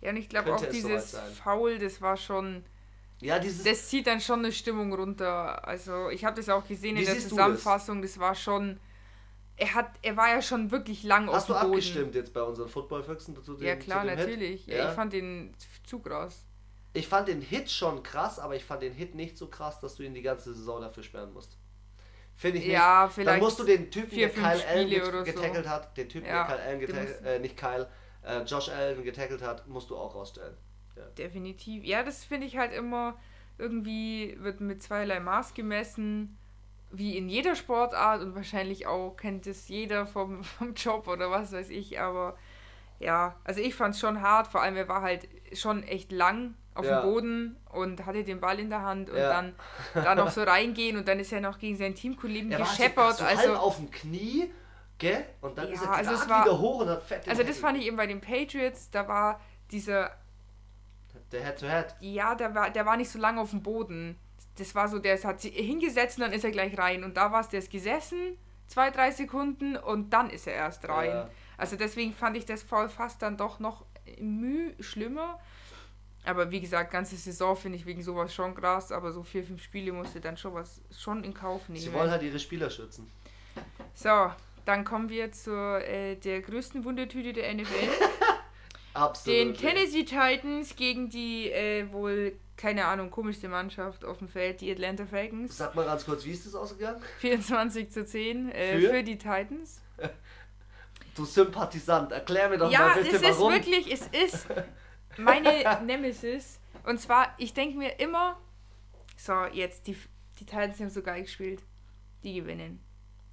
Ja, 0.01 0.09
und 0.11 0.17
ich 0.17 0.29
glaube 0.29 0.55
auch 0.55 0.65
dieses. 0.65 1.15
Foul, 1.43 1.77
das 1.77 2.01
war 2.01 2.15
schon. 2.17 2.63
Ja, 3.21 3.39
dieses. 3.39 3.63
Das 3.63 3.89
zieht 3.89 4.07
dann 4.07 4.21
schon 4.21 4.39
eine 4.39 4.51
Stimmung 4.51 4.93
runter. 4.93 5.67
Also 5.67 6.09
ich 6.09 6.23
habe 6.23 6.37
das 6.37 6.49
auch 6.49 6.65
gesehen 6.67 6.97
in 6.97 7.05
der 7.05 7.15
du 7.15 7.21
Zusammenfassung. 7.21 8.01
Das? 8.01 8.17
war 8.19 8.35
schon. 8.35 8.79
Er 9.57 9.73
hat, 9.73 9.91
er 10.01 10.15
war 10.15 10.29
ja 10.29 10.41
schon 10.41 10.71
wirklich 10.71 11.03
lang 11.03 11.27
auf 11.27 11.35
hast 11.35 11.49
du 11.49 11.53
dem 11.53 11.59
Boden. 11.59 11.71
abgestimmt 11.73 12.15
jetzt 12.15 12.33
bei 12.33 12.41
unseren 12.41 12.69
Football-Füchsen 12.69 13.43
zu 13.43 13.55
dem 13.55 13.67
Ja 13.67 13.75
klar, 13.75 14.05
dem 14.05 14.15
natürlich. 14.17 14.65
Ja. 14.67 14.77
Ja? 14.77 14.89
Ich 14.89 14.95
fand 14.95 15.11
den 15.11 15.53
zu 15.85 15.99
krass. 15.99 16.45
Ich 16.93 17.07
fand 17.09 17.27
den 17.27 17.41
Hit 17.41 17.69
schon 17.69 18.01
krass, 18.01 18.39
aber 18.39 18.55
ich 18.55 18.63
fand 18.63 18.81
den 18.83 18.93
Hit 18.93 19.15
nicht 19.15 19.37
so 19.37 19.47
krass, 19.47 19.79
dass 19.81 19.95
du 19.95 20.03
ihn 20.03 20.13
die 20.13 20.21
ganze 20.21 20.53
Saison 20.53 20.79
dafür 20.81 21.03
sperren 21.03 21.33
musst. 21.33 21.57
Finde 22.35 22.59
ich 22.59 22.65
nicht. 22.67 22.73
Ja, 22.73 23.03
Dann 23.03 23.11
vielleicht. 23.11 23.43
musst 23.43 23.59
du 23.59 23.65
den 23.65 23.91
Typen, 23.91 24.09
vier, 24.11 24.27
der 24.29 24.35
Kyle 24.35 24.45
Allen 24.65 24.87
Spiele 24.87 24.99
get 25.01 25.07
oder 25.09 25.19
so. 25.19 25.31
getackelt 25.33 25.67
hat, 25.67 25.97
den 25.97 26.07
Typen, 26.07 26.27
Ja, 26.27 26.47
der 26.47 26.55
Kyle 26.55 26.65
Allen 26.65 26.79
getackelt, 26.79 27.25
äh, 27.25 27.39
nicht 27.39 27.57
Kyle, 27.57 27.89
äh, 28.23 28.41
Josh 28.43 28.69
Allen 28.69 29.03
getackelt 29.03 29.41
hat, 29.41 29.67
musst 29.67 29.89
du 29.89 29.97
auch 29.97 30.15
rausstellen. 30.15 30.55
Definitiv. 31.17 31.83
Ja, 31.83 32.03
das 32.03 32.23
finde 32.23 32.47
ich 32.47 32.57
halt 32.57 32.73
immer, 32.73 33.15
irgendwie 33.57 34.37
wird 34.39 34.61
mit 34.61 34.81
zweierlei 34.83 35.19
Maß 35.19 35.53
gemessen, 35.53 36.37
wie 36.91 37.17
in 37.17 37.29
jeder 37.29 37.55
Sportart 37.55 38.21
und 38.21 38.33
wahrscheinlich 38.35 38.87
auch 38.87 39.15
kennt 39.15 39.45
es 39.47 39.67
jeder 39.67 40.07
vom, 40.07 40.43
vom 40.57 40.73
Job 40.73 41.07
oder 41.07 41.29
was 41.31 41.51
weiß 41.51 41.69
ich, 41.69 41.99
aber 41.99 42.37
ja, 42.99 43.35
also 43.43 43.61
ich 43.61 43.75
fand 43.75 43.93
es 43.95 43.99
schon 44.01 44.21
hart, 44.21 44.47
vor 44.47 44.61
allem 44.61 44.75
er 44.75 44.87
war 44.89 45.01
halt 45.01 45.27
schon 45.53 45.83
echt 45.83 46.11
lang 46.11 46.55
auf 46.75 46.85
Ja. 46.85 47.01
dem 47.01 47.09
Boden 47.11 47.57
und 47.71 48.05
hatte 48.05 48.23
den 48.23 48.39
Ball 48.39 48.59
in 48.59 48.69
der 48.69 48.81
Hand 48.81 49.09
und 49.09 49.17
Ja. 49.17 49.29
dann 49.29 49.53
da 49.93 50.15
noch 50.15 50.29
so 50.31 50.43
reingehen 50.43 50.97
und 50.97 51.07
dann 51.07 51.19
ist 51.19 51.31
er 51.31 51.41
noch 51.41 51.59
gegen 51.59 51.75
seinen 51.77 51.95
Teamkollegen 51.95 52.51
Er 52.51 52.59
war 52.59 52.67
gescheppert, 52.67 53.13
so, 53.17 53.23
so 53.23 53.25
also 53.25 53.49
halb 53.49 53.59
auf 53.59 53.77
dem 53.77 53.91
Knie, 53.91 54.51
gell? 54.97 55.25
Und 55.41 55.57
dann 55.57 55.67
Ja, 55.67 55.73
ist 55.73 55.83
er 55.83 55.91
also 55.93 56.29
war- 56.29 56.43
wieder 56.45 56.59
hoch 56.59 56.81
und 56.81 56.89
hat 56.89 57.03
fett 57.03 57.27
also 57.29 57.43
das 57.43 57.57
fand 57.59 57.77
ich 57.77 57.85
eben 57.85 57.97
bei 57.97 58.07
den 58.07 58.19
Patriots, 58.21 58.89
da 58.89 59.07
war 59.07 59.39
dieser 59.71 60.11
Der 61.31 61.43
Head-to-Head. 61.43 61.95
Ja, 61.99 62.35
der 62.35 62.55
war, 62.55 62.69
der 62.69 62.85
war 62.85 62.97
nicht 62.97 63.09
so 63.09 63.19
lange 63.19 63.41
auf 63.41 63.51
dem 63.51 63.61
Boden. 63.61 64.17
Das 64.57 64.75
war 64.75 64.87
so, 64.87 64.99
der 64.99 65.21
hat 65.23 65.41
sich 65.41 65.55
hingesetzt 65.55 66.17
und 66.17 66.23
dann 66.23 66.33
ist 66.33 66.43
er 66.43 66.51
gleich 66.51 66.77
rein. 66.77 67.03
Und 67.03 67.17
da 67.17 67.31
war 67.31 67.41
es, 67.41 67.49
der 67.49 67.59
ist 67.59 67.71
gesessen, 67.71 68.37
zwei, 68.67 68.89
drei 68.89 69.11
Sekunden 69.11 69.77
und 69.77 70.11
dann 70.11 70.29
ist 70.29 70.47
er 70.47 70.53
erst 70.53 70.87
rein. 70.87 71.09
Ja. 71.09 71.29
Also 71.57 71.75
deswegen 71.75 72.13
fand 72.13 72.37
ich 72.37 72.45
das 72.45 72.63
Foul 72.63 72.89
fast 72.89 73.21
dann 73.21 73.37
doch 73.37 73.59
noch 73.59 73.85
müh 74.19 74.73
schlimmer. 74.79 75.39
Aber 76.25 76.51
wie 76.51 76.59
gesagt, 76.59 76.91
ganze 76.91 77.15
Saison 77.15 77.55
finde 77.55 77.77
ich 77.77 77.85
wegen 77.85 78.03
sowas 78.03 78.33
schon 78.33 78.53
krass, 78.53 78.91
aber 78.91 79.11
so 79.11 79.23
vier, 79.23 79.43
fünf 79.43 79.63
Spiele 79.63 79.91
musste 79.93 80.19
dann 80.19 80.37
schon 80.37 80.53
was 80.53 80.81
schon 80.97 81.23
in 81.23 81.33
Kauf 81.33 81.69
nehmen. 81.69 81.81
Sie 81.81 81.93
wollen 81.93 82.11
halt 82.11 82.21
ihre 82.21 82.39
Spieler 82.39 82.69
schützen. 82.69 83.09
so, 83.93 84.31
dann 84.65 84.83
kommen 84.83 85.09
wir 85.09 85.31
zur 85.31 85.81
äh, 85.81 86.15
der 86.15 86.41
größten 86.41 86.83
Wundertüte 86.83 87.33
der 87.33 87.53
NFL. 87.53 87.89
Absolut. 88.99 89.39
Den 89.39 89.53
Tennessee 89.53 90.03
Titans 90.03 90.75
gegen 90.75 91.09
die 91.09 91.49
äh, 91.51 91.91
wohl, 91.91 92.33
keine 92.57 92.85
Ahnung, 92.85 93.09
komischste 93.09 93.47
Mannschaft 93.47 94.03
auf 94.03 94.17
dem 94.17 94.27
Feld, 94.27 94.61
die 94.61 94.71
Atlanta 94.71 95.05
Falcons. 95.05 95.57
Sag 95.57 95.75
mal 95.75 95.85
ganz 95.85 96.05
kurz, 96.05 96.25
wie 96.25 96.31
ist 96.31 96.45
das 96.45 96.55
ausgegangen? 96.55 97.01
24 97.19 97.91
zu 97.91 98.05
10 98.05 98.49
äh, 98.51 98.79
Für? 98.79 98.89
für? 98.89 99.03
die 99.03 99.17
Titans. 99.17 99.81
Du 101.15 101.25
Sympathisant, 101.25 102.13
erklär 102.13 102.47
mir 102.47 102.57
doch 102.57 102.71
ja, 102.71 102.79
mal 102.79 103.01
bitte, 103.01 103.17
es 103.17 103.21
ist 103.21 103.39
warum. 103.39 103.51
wirklich, 103.51 103.91
es 103.91 104.07
ist 104.07 104.47
meine 105.17 105.81
Nemesis. 105.85 106.61
Und 106.85 107.01
zwar, 107.01 107.35
ich 107.37 107.53
denke 107.53 107.77
mir 107.77 107.99
immer, 107.99 108.39
so, 109.17 109.33
jetzt, 109.51 109.87
die, 109.87 109.97
die 110.39 110.45
Titans 110.45 110.79
haben 110.79 110.89
so 110.89 111.01
geil 111.01 111.23
gespielt. 111.23 111.61
Die 112.23 112.35
gewinnen. 112.35 112.79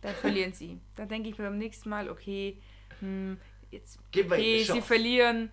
Dann 0.01 0.15
verlieren 0.17 0.53
sie. 0.53 0.81
Dann 0.97 1.09
denke 1.09 1.29
ich 1.29 1.39
mir 1.39 1.45
beim 1.45 1.59
nächsten 1.59 1.89
Mal, 1.89 2.11
okay, 2.11 2.61
hm, 2.99 3.39
jetzt, 3.77 3.99
mir 4.15 4.25
okay, 4.25 4.65
sie 4.65 4.81
verlieren, 4.81 5.51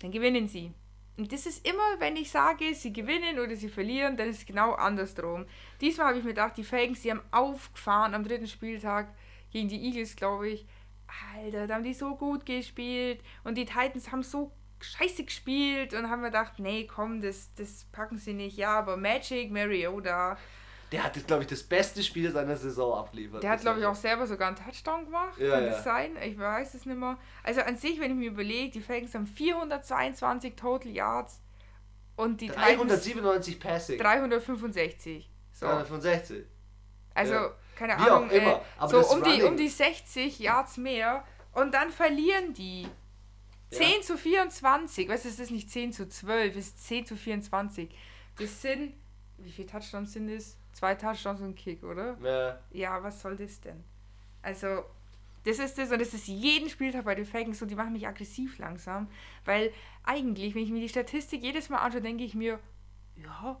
dann 0.00 0.10
gewinnen 0.10 0.48
sie. 0.48 0.72
Und 1.16 1.32
das 1.32 1.46
ist 1.46 1.66
immer, 1.66 2.00
wenn 2.00 2.16
ich 2.16 2.30
sage, 2.30 2.74
sie 2.74 2.92
gewinnen 2.92 3.38
oder 3.38 3.54
sie 3.54 3.68
verlieren, 3.68 4.16
dann 4.16 4.28
ist 4.28 4.38
es 4.38 4.46
genau 4.46 4.72
andersrum. 4.72 5.46
Diesmal 5.80 6.08
habe 6.08 6.18
ich 6.18 6.24
mir 6.24 6.30
gedacht, 6.30 6.56
die 6.56 6.64
Falcons, 6.64 7.02
die 7.02 7.10
haben 7.10 7.22
aufgefahren 7.30 8.14
am 8.14 8.24
dritten 8.24 8.48
Spieltag 8.48 9.14
gegen 9.52 9.68
die 9.68 9.80
Eagles, 9.86 10.16
glaube 10.16 10.48
ich. 10.48 10.66
Alter, 11.36 11.68
da 11.68 11.74
haben 11.74 11.84
die 11.84 11.94
so 11.94 12.16
gut 12.16 12.44
gespielt. 12.44 13.20
Und 13.44 13.56
die 13.56 13.64
Titans 13.64 14.10
haben 14.10 14.24
so 14.24 14.50
scheiße 14.80 15.24
gespielt 15.24 15.94
und 15.94 16.10
haben 16.10 16.22
mir 16.22 16.28
gedacht, 16.28 16.58
nee, 16.58 16.86
komm, 16.86 17.20
das, 17.20 17.54
das 17.54 17.84
packen 17.92 18.18
sie 18.18 18.34
nicht. 18.34 18.56
Ja, 18.56 18.78
aber 18.78 18.96
Magic, 18.96 19.52
Mariota, 19.52 20.36
Der 20.94 21.02
hat, 21.04 21.26
glaube 21.26 21.42
ich, 21.42 21.48
das 21.48 21.62
beste 21.64 22.02
Spiel 22.04 22.30
seiner 22.30 22.56
Saison 22.56 22.96
abgeliefert. 22.98 23.42
der 23.42 23.50
hat, 23.50 23.60
glaube 23.62 23.80
ich, 23.80 23.86
auch 23.86 23.94
selber 23.96 24.26
sogar 24.28 24.48
einen 24.48 24.56
Touchdown 24.56 25.04
gemacht. 25.06 25.36
Ja, 25.38 25.50
Kann 25.50 25.64
ja. 25.64 25.70
das 25.70 25.82
sein? 25.84 26.16
Ich 26.24 26.38
weiß 26.38 26.74
es 26.74 26.86
nicht 26.86 26.96
mehr. 26.98 27.18
Also 27.42 27.62
an 27.62 27.76
sich, 27.76 27.98
wenn 27.98 28.12
ich 28.12 28.16
mir 28.16 28.30
überlege, 28.30 28.70
die 28.70 28.80
Falcons 28.80 29.12
haben 29.14 29.26
422 29.26 30.54
Total 30.54 30.90
Yards 30.92 31.40
und 32.16 32.40
die 32.40 32.46
Titans 32.48 32.64
397 32.76 33.58
Passing. 33.60 33.98
365. 33.98 35.30
So. 35.52 35.66
365. 35.66 36.46
Also, 37.14 37.34
Ja. 37.34 37.52
keine 37.76 37.96
Wie 37.98 38.10
Ahnung, 38.10 38.30
immer, 38.30 38.60
äh, 38.80 38.88
so 38.88 38.98
das 38.98 39.12
um 39.12 39.22
die, 39.24 39.42
um 39.42 39.56
die 39.56 39.68
60 39.68 40.38
Yards 40.38 40.76
mehr 40.76 41.24
und 41.52 41.74
dann 41.74 41.90
verlieren 41.90 42.54
die. 42.54 42.86
10 43.70 44.02
zu 44.04 44.16
24, 44.16 45.08
weißt 45.08 45.24
du, 45.24 45.28
es 45.28 45.40
ist 45.40 45.50
nicht 45.50 45.68
10 45.68 45.92
zu 45.92 46.08
12, 46.08 46.54
es 46.54 46.68
ist 46.68 46.86
10 46.86 47.06
zu 47.06 47.16
24. 47.16 47.92
Das 48.38 48.62
sind, 48.62 48.94
wie 49.38 49.50
viele 49.50 49.66
Touchdowns 49.66 50.12
sind 50.12 50.28
es? 50.28 50.56
Zwei 50.74 50.94
Touchdowns 50.96 51.40
und 51.40 51.54
Kick, 51.56 51.82
oder? 51.82 52.16
Ja. 52.22 52.58
Ja, 52.72 53.02
was 53.02 53.22
soll 53.22 53.36
das 53.36 53.60
denn? 53.60 53.82
Also, 54.42 54.84
das 55.44 55.58
ist 55.58 55.78
das 55.78 55.90
und 55.90 56.00
das 56.00 56.12
ist 56.12 56.26
jeden 56.28 56.68
Spieltag 56.68 57.04
bei 57.04 57.14
den 57.14 57.24
Falcons 57.26 57.58
so, 57.58 57.64
die 57.66 57.74
machen 57.74 57.92
mich 57.92 58.06
aggressiv 58.06 58.58
langsam, 58.58 59.08
weil 59.46 59.72
eigentlich, 60.04 60.54
wenn 60.54 60.62
ich 60.64 60.70
mir 60.70 60.80
die 60.80 60.88
Statistik 60.88 61.42
jedes 61.42 61.68
Mal 61.70 61.78
anschaue, 61.78 62.02
denke 62.02 62.24
ich 62.24 62.34
mir, 62.34 62.58
ja, 63.16 63.56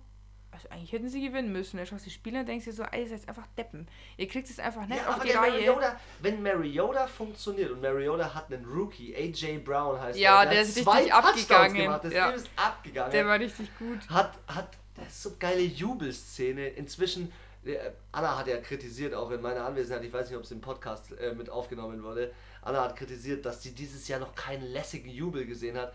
also 0.50 0.68
eigentlich 0.70 0.92
hätten 0.92 1.08
sie 1.08 1.20
gewinnen 1.26 1.50
müssen. 1.52 1.76
Dann 1.78 1.86
schaust 1.86 2.04
du 2.04 2.10
die 2.10 2.14
Spieler 2.14 2.40
und 2.40 2.46
denkst 2.48 2.64
dir 2.64 2.72
so, 2.72 2.84
ey, 2.84 3.02
ihr 3.02 3.08
seid 3.08 3.28
einfach 3.28 3.46
Deppen. 3.58 3.88
Ihr 4.16 4.28
kriegt 4.28 4.48
es 4.48 4.58
einfach 4.60 4.86
nicht 4.86 4.98
Ja, 5.00 5.08
auf 5.08 5.14
aber 5.16 5.24
die 5.24 5.30
der 5.30 5.40
Reihe. 5.40 5.50
Mariota, 5.52 6.00
wenn 6.20 6.42
Mariota 6.42 7.06
funktioniert 7.08 7.70
und 7.72 7.80
Mariota 7.82 8.32
hat 8.34 8.52
einen 8.52 8.64
Rookie, 8.64 9.14
AJ 9.16 9.58
Brown 9.58 10.00
heißt 10.00 10.16
Ja, 10.18 10.44
er, 10.44 10.50
der 10.50 10.60
hat 10.60 10.66
ist 10.66 10.82
zwei 10.82 10.96
richtig 10.98 11.14
abgegangen. 11.14 11.76
Gemacht, 11.76 12.04
das 12.04 12.12
Ja. 12.12 12.30
ist 12.30 12.48
abgegangen. 12.56 13.10
Der 13.12 13.26
war 13.26 13.38
richtig 13.38 13.68
gut. 13.78 14.08
hat, 14.08 14.38
hat, 14.46 14.68
das 14.94 15.08
ist 15.08 15.22
so 15.22 15.32
geile 15.38 15.62
Jubelszene. 15.62 16.68
Inzwischen, 16.68 17.32
äh, 17.64 17.76
Anna 18.12 18.38
hat 18.38 18.46
ja 18.46 18.58
kritisiert, 18.58 19.14
auch 19.14 19.30
in 19.30 19.40
meiner 19.40 19.64
Anwesenheit, 19.64 20.04
ich 20.04 20.12
weiß 20.12 20.28
nicht, 20.28 20.36
ob 20.36 20.44
es 20.44 20.50
im 20.50 20.60
Podcast 20.60 21.12
äh, 21.18 21.34
mit 21.34 21.50
aufgenommen 21.50 22.02
wurde, 22.02 22.32
Anna 22.62 22.82
hat 22.82 22.96
kritisiert, 22.96 23.44
dass 23.44 23.62
sie 23.62 23.72
dieses 23.72 24.08
Jahr 24.08 24.20
noch 24.20 24.34
keinen 24.34 24.64
lässigen 24.64 25.10
Jubel 25.10 25.46
gesehen 25.46 25.76
hat. 25.76 25.92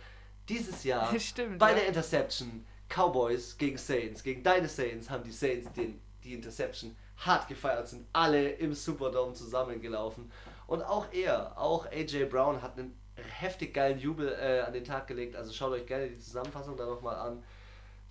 Dieses 0.48 0.84
Jahr, 0.84 1.18
Stimmt, 1.20 1.60
bei 1.60 1.70
ja. 1.70 1.78
der 1.78 1.88
Interception, 1.88 2.66
Cowboys 2.90 3.58
gegen 3.58 3.78
Saints, 3.78 4.24
gegen 4.24 4.44
deine 4.44 4.68
Saints, 4.68 5.10
haben 5.10 5.24
die 5.24 5.32
Saints 5.32 5.72
den, 5.74 6.02
die 6.24 6.34
Interception 6.34 6.96
hart 7.18 7.48
gefeiert, 7.48 7.88
sind 7.88 8.08
alle 8.14 8.50
im 8.52 8.74
Superdome 8.74 9.34
zusammengelaufen. 9.34 10.32
Und 10.68 10.84
auch 10.84 11.12
er, 11.12 11.58
auch 11.60 11.86
AJ 11.88 12.26
Brown, 12.26 12.62
hat 12.62 12.78
einen 12.78 12.98
heftig 13.16 13.74
geilen 13.74 14.00
Jubel 14.00 14.32
äh, 14.40 14.62
an 14.62 14.74
den 14.74 14.84
Tag 14.84 15.08
gelegt. 15.08 15.36
Also 15.36 15.52
schaut 15.52 15.72
euch 15.72 15.86
gerne 15.86 16.08
die 16.08 16.18
Zusammenfassung 16.18 16.78
da 16.78 16.86
nochmal 16.86 17.16
an. 17.16 17.44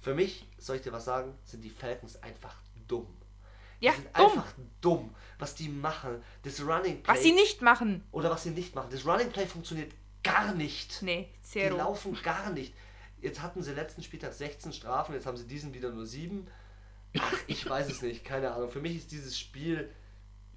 Für 0.01 0.15
mich, 0.15 0.47
soll 0.59 0.77
ich 0.77 0.83
dir 0.83 0.93
was 0.93 1.05
sagen, 1.05 1.35
sind 1.45 1.63
die 1.63 1.71
Falcons 1.71 2.23
einfach 2.23 2.57
dumm. 2.87 3.07
Ja, 3.81 3.93
die 3.93 3.99
sind 3.99 4.17
dumm. 4.17 4.25
einfach 4.27 4.55
dumm, 4.81 5.15
was 5.39 5.55
die 5.55 5.69
machen. 5.69 6.23
Das 6.43 6.61
Running 6.61 7.03
Play. 7.03 7.15
Was 7.15 7.23
sie 7.23 7.33
nicht 7.33 7.63
machen. 7.63 8.05
Oder 8.11 8.31
was 8.31 8.43
sie 8.43 8.51
nicht 8.51 8.75
machen. 8.75 8.89
Das 8.91 9.07
Running 9.07 9.31
Play 9.31 9.47
funktioniert 9.47 9.93
gar 10.23 10.55
nicht. 10.55 11.03
Nee, 11.03 11.29
Die 11.39 11.43
zero. 11.43 11.77
laufen 11.77 12.17
gar 12.23 12.51
nicht. 12.51 12.75
Jetzt 13.21 13.43
hatten 13.43 13.63
sie 13.63 13.73
letzten 13.73 14.03
Spieltag 14.03 14.33
16 14.33 14.73
Strafen, 14.73 15.15
jetzt 15.15 15.27
haben 15.27 15.37
sie 15.37 15.47
diesen 15.47 15.75
wieder 15.75 15.91
nur 15.91 16.07
7. 16.07 16.47
Ach, 17.19 17.33
ich 17.47 17.69
weiß 17.69 17.91
es 17.91 18.03
nicht, 18.03 18.25
keine 18.25 18.53
Ahnung. 18.53 18.71
Für 18.71 18.81
mich 18.81 18.97
ist 18.97 19.11
dieses 19.11 19.39
Spiel. 19.39 19.91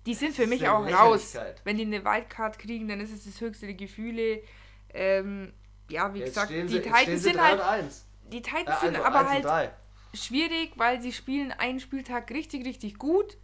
Die 0.06 0.14
sind 0.14 0.36
für 0.36 0.48
mich 0.48 0.68
auch 0.68 0.86
raus. 0.86 1.36
Wenn 1.64 1.78
die 1.78 1.86
eine 1.86 2.04
Wildcard 2.04 2.60
kriegen, 2.60 2.88
dann 2.88 3.00
ist 3.00 3.12
es 3.14 3.26
das 3.26 3.40
höchste 3.40 3.68
der 3.68 3.76
Gefühle. 3.76 4.42
Ähm, 4.94 5.54
ja, 5.90 6.14
wie 6.14 6.20
Jetzt 6.20 6.30
gesagt, 6.30 6.52
die 6.52 6.68
sie, 6.68 6.82
Titans 6.82 7.24
sind 7.24 7.36
3 7.36 7.42
halt 7.42 7.60
und 7.60 7.66
1. 7.66 8.06
die 8.32 8.42
Titans 8.42 8.82
sind 8.82 8.96
also 8.96 9.06
aber 9.06 9.20
1 9.20 9.46
und 9.46 9.52
halt 9.52 9.72
3. 10.14 10.18
schwierig, 10.18 10.74
weil 10.78 11.02
sie 11.02 11.14
spielen 11.14 11.52
einen 11.52 11.80
Spieltag 11.80 12.32
richtig, 12.32 12.66
richtig 12.66 12.98
gut, 12.98 13.38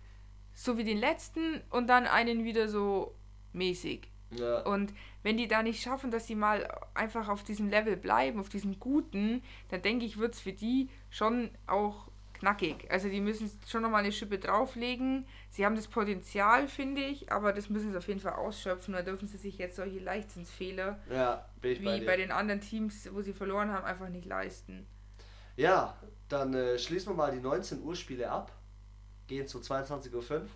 so 0.54 0.78
wie 0.78 0.84
den 0.84 0.98
letzten, 0.98 1.62
und 1.70 1.88
dann 1.88 2.08
einen 2.08 2.44
wieder 2.44 2.68
so 2.68 3.16
mäßig. 3.54 4.10
Ja. 4.32 4.62
Und 4.64 4.94
wenn 5.24 5.38
die 5.38 5.48
da 5.48 5.64
nicht 5.64 5.82
schaffen, 5.82 6.12
dass 6.12 6.28
sie 6.28 6.36
mal 6.36 6.68
einfach 6.94 7.30
auf 7.30 7.44
diesem 7.44 7.70
Level 7.70 7.96
bleiben, 7.96 8.40
auf 8.40 8.50
diesem 8.50 8.80
Guten, 8.80 9.42
dann 9.70 9.82
denke 9.82 10.06
ich, 10.06 10.18
wird 10.18 10.34
es 10.34 10.42
für 10.42 10.54
die 10.54 10.90
schon 11.10 11.52
auch 11.66 12.07
knackig. 12.40 12.90
Also 12.90 13.10
die 13.10 13.22
müssen 13.22 13.50
schon 13.68 13.82
nochmal 13.82 14.04
eine 14.04 14.12
Schippe 14.12 14.40
drauflegen. 14.40 15.26
Sie 15.50 15.66
haben 15.66 15.76
das 15.76 15.88
Potenzial, 15.88 16.68
finde 16.68 17.02
ich, 17.02 17.32
aber 17.32 17.54
das 17.54 17.70
müssen 17.70 17.92
sie 17.92 17.98
auf 17.98 18.08
jeden 18.08 18.20
Fall 18.20 18.34
ausschöpfen. 18.34 18.94
Da 18.94 19.02
dürfen 19.02 19.28
sie 19.28 19.38
sich 19.38 19.58
jetzt 19.58 19.76
solche 19.76 20.00
Leichtsinnsfehler 20.00 21.00
ja, 21.12 21.46
bei 21.62 21.80
wie 21.80 22.00
dir. 22.00 22.06
bei 22.06 22.18
den 22.18 22.32
anderen 22.32 22.62
Teams, 22.62 23.10
wo 23.12 23.22
sie 23.22 23.34
verloren 23.34 23.72
haben, 23.72 23.86
einfach 23.86 24.10
nicht 24.10 24.26
leisten. 24.26 24.88
Ja, 25.56 25.98
dann 26.30 26.54
äh, 26.54 26.78
schließen 26.78 27.12
wir 27.12 27.16
mal 27.16 27.32
die 27.32 27.40
19 27.40 27.82
Uhr 27.82 27.96
Spiele 27.96 28.30
ab. 28.30 28.52
Gehen 29.28 29.48
zu 29.48 29.60
22.05 29.60 30.14
Uhr. 30.14 30.48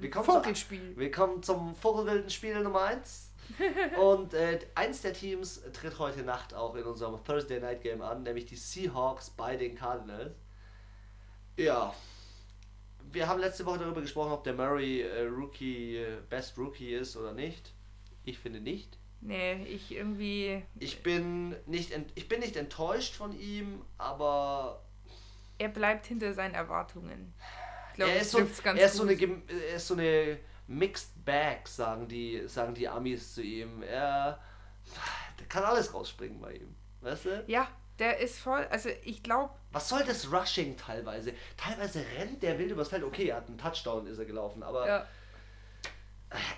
Wir 0.00 0.10
kommen, 0.10 0.24
zu, 0.24 0.32
Vogelspiel. 0.32 0.96
wir 0.96 1.10
kommen 1.10 1.42
zum 1.42 1.74
vogelwilden 1.74 2.30
Spiel 2.30 2.60
Nummer 2.62 2.82
1. 2.82 3.30
Und 4.00 4.34
äh, 4.34 4.58
eins 4.74 5.02
der 5.02 5.12
Teams 5.12 5.62
tritt 5.72 5.98
heute 5.98 6.22
Nacht 6.22 6.54
auch 6.54 6.74
in 6.74 6.84
unserem 6.84 7.22
Thursday 7.22 7.60
Night 7.60 7.82
Game 7.82 8.02
an, 8.02 8.22
nämlich 8.22 8.46
die 8.46 8.56
Seahawks 8.56 9.30
bei 9.30 9.56
den 9.56 9.74
Cardinals. 9.74 10.34
Ja, 11.56 11.94
wir 13.12 13.28
haben 13.28 13.40
letzte 13.40 13.64
Woche 13.66 13.78
darüber 13.78 14.00
gesprochen, 14.00 14.32
ob 14.32 14.44
der 14.44 14.54
Murray 14.54 15.02
äh, 15.02 15.22
Rookie, 15.26 15.96
äh, 15.98 16.16
Best 16.28 16.58
Rookie 16.58 16.92
ist 16.94 17.16
oder 17.16 17.32
nicht. 17.32 17.72
Ich 18.24 18.38
finde 18.38 18.60
nicht. 18.60 18.98
Nee, 19.20 19.62
ich 19.64 19.92
irgendwie. 19.94 20.62
Ich 20.78 21.02
bin 21.02 21.54
nicht, 21.66 21.92
ich 22.14 22.28
bin 22.28 22.40
nicht 22.40 22.56
enttäuscht 22.56 23.14
von 23.14 23.32
ihm, 23.38 23.82
aber 23.98 24.82
Er 25.58 25.68
bleibt 25.68 26.06
hinter 26.06 26.34
seinen 26.34 26.54
Erwartungen. 26.54 27.32
Ich 27.90 27.94
glaube, 27.94 28.12
er, 28.12 28.20
ist 28.20 28.32
so, 28.32 28.38
er, 28.38 28.86
ist 28.86 28.96
so 28.96 29.02
eine, 29.04 29.16
gem- 29.16 29.42
er 29.48 29.76
ist 29.76 29.86
so 29.86 29.94
eine 29.94 30.38
Mixed 30.66 31.24
Bag, 31.24 31.68
sagen 31.68 32.08
die, 32.08 32.42
sagen 32.48 32.74
die 32.74 32.88
Amis 32.88 33.34
zu 33.34 33.42
ihm. 33.42 33.82
Er 33.82 34.40
kann 35.48 35.62
alles 35.62 35.94
rausspringen 35.94 36.40
bei 36.40 36.54
ihm. 36.56 36.74
Weißt 37.00 37.26
du? 37.26 37.44
Ja, 37.46 37.68
der 37.98 38.18
ist 38.18 38.38
voll. 38.38 38.66
Also 38.70 38.88
ich 39.04 39.22
glaube, 39.22 39.50
Was 39.72 39.88
soll 39.88 40.04
das 40.04 40.30
Rushing 40.32 40.76
teilweise? 40.76 41.32
Teilweise 41.56 42.04
rennt 42.18 42.42
der 42.42 42.58
wild 42.58 42.70
übers 42.72 42.88
Feld. 42.88 43.04
Okay, 43.04 43.28
er 43.28 43.36
hat 43.36 43.48
einen 43.48 43.58
Touchdown, 43.58 44.06
ist 44.06 44.18
er 44.18 44.24
gelaufen, 44.24 44.62
aber 44.62 44.86
ja, 44.86 45.06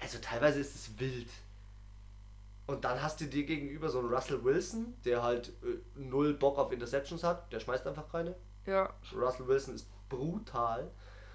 also 0.01 0.19
teilweise 0.19 0.61
ist 0.61 0.75
es 0.75 0.99
wild. 0.99 1.29
Und 2.67 2.85
dann 2.85 3.01
hast 3.01 3.21
du 3.21 3.27
dir 3.27 3.45
gegenüber 3.45 3.89
so 3.89 4.01
einen 4.01 4.09
Russell 4.13 4.43
Wilson, 4.43 4.95
der 5.05 5.23
halt 5.23 5.49
äh, 5.63 5.79
null 5.95 6.35
Bock 6.35 6.59
auf 6.59 6.73
Interceptions 6.73 7.23
hat, 7.23 7.53
der 7.53 7.61
schmeißt 7.61 7.87
einfach 7.87 8.11
keine. 8.11 8.35
ja, 8.67 8.93
Russell 9.15 9.47
Wilson 9.47 9.75
ist 9.75 9.87
brutal. 10.09 10.91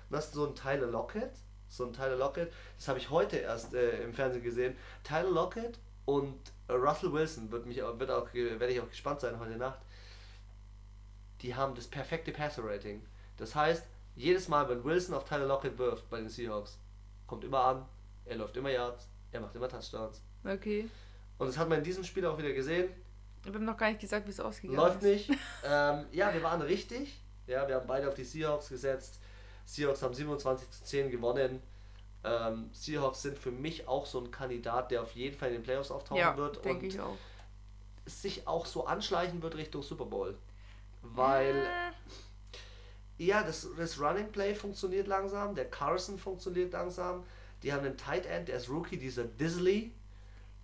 Dann 0.09 0.17
hast 0.17 0.33
du 0.35 0.39
so 0.39 0.45
einen 0.47 0.55
Tyler 0.55 0.87
Lockett. 0.87 1.31
So 1.69 1.85
einen 1.85 1.93
Tyler 1.93 2.17
Lockett. 2.17 2.51
Das 2.77 2.89
habe 2.89 2.99
ich 2.99 3.09
heute 3.09 3.37
erst 3.37 3.73
äh, 3.73 4.03
im 4.03 4.13
Fernsehen 4.13 4.43
gesehen. 4.43 4.75
Tyler 5.05 5.29
Lockett 5.29 5.79
und 6.03 6.35
äh, 6.67 6.73
Russell 6.73 7.13
Wilson 7.13 7.49
wird 7.49 7.65
mich 7.65 7.81
auch, 7.81 7.97
wird 7.97 8.11
auch, 8.11 8.33
werde 8.33 8.67
ich 8.67 8.81
auch 8.81 8.89
gespannt 8.89 9.21
sein 9.21 9.39
heute 9.39 9.55
Nacht. 9.55 9.79
Die 11.41 11.55
haben 11.55 11.75
das 11.75 11.87
perfekte 11.87 12.31
Passer 12.31 12.63
Rating. 12.63 13.01
Das 13.37 13.55
heißt, 13.55 13.83
jedes 14.15 14.47
Mal, 14.47 14.67
wenn 14.69 14.83
Wilson 14.83 15.15
auf 15.15 15.23
Tyler 15.25 15.45
Lockett 15.47 15.77
wirft 15.77 16.09
bei 16.09 16.19
den 16.19 16.29
Seahawks, 16.29 16.77
kommt 17.25 17.43
immer 17.43 17.63
an, 17.63 17.85
er 18.25 18.35
läuft 18.37 18.55
immer 18.57 18.69
Yards, 18.69 19.07
er 19.31 19.41
macht 19.41 19.55
immer 19.55 19.67
Touchdowns. 19.69 20.21
okay. 20.45 20.89
Und 21.37 21.47
das 21.47 21.57
hat 21.57 21.69
man 21.69 21.79
in 21.79 21.83
diesem 21.83 22.03
Spiel 22.03 22.23
auch 22.25 22.37
wieder 22.37 22.53
gesehen. 22.53 22.89
Ich 23.41 23.47
habe 23.47 23.57
noch 23.59 23.75
gar 23.75 23.87
nicht 23.89 23.99
gesagt, 24.01 24.27
wie 24.27 24.31
es 24.31 24.39
ausgegangen 24.39 24.77
Läuft 24.77 25.01
ist. 25.01 25.29
nicht. 25.29 25.39
ähm, 25.65 26.05
ja, 26.11 26.31
wir 26.31 26.43
waren 26.43 26.61
richtig. 26.61 27.19
Ja, 27.47 27.67
wir 27.67 27.75
haben 27.75 27.87
beide 27.87 28.07
auf 28.07 28.13
die 28.13 28.23
Seahawks 28.23 28.69
gesetzt. 28.69 29.19
Seahawks 29.65 30.03
haben 30.03 30.13
27 30.13 30.69
zu 30.69 30.83
10 30.83 31.09
gewonnen. 31.09 31.59
Ähm, 32.23 32.69
Seahawks 32.71 33.23
sind 33.23 33.39
für 33.39 33.49
mich 33.49 33.87
auch 33.87 34.05
so 34.05 34.19
ein 34.19 34.29
Kandidat, 34.29 34.91
der 34.91 35.01
auf 35.01 35.13
jeden 35.13 35.35
Fall 35.35 35.47
in 35.49 35.55
den 35.55 35.63
Playoffs 35.63 35.89
auftauchen 35.89 36.19
Ja, 36.19 36.37
wird 36.37 36.63
denke 36.63 36.85
und 36.85 36.93
ich 36.93 36.99
auch. 37.01 37.17
sich 38.05 38.47
auch 38.47 38.67
so 38.67 38.85
anschleichen 38.85 39.41
wird 39.41 39.55
Richtung 39.55 39.81
Super 39.81 40.05
Bowl. 40.05 40.37
Weil, 41.01 41.55
Äh, 41.55 43.23
ja, 43.23 43.43
das, 43.43 43.67
das 43.77 43.99
Running 43.99 44.31
Play 44.31 44.55
funktioniert 44.55 45.07
langsam, 45.07 45.53
der 45.55 45.69
Carson 45.69 46.17
funktioniert 46.17 46.73
langsam. 46.73 47.23
Die 47.63 47.71
haben 47.71 47.85
einen 47.85 47.97
Tight 47.97 48.25
End, 48.25 48.47
der 48.47 48.57
ist 48.57 48.69
Rookie, 48.69 48.97
dieser 48.97 49.23
Disley. 49.25 49.91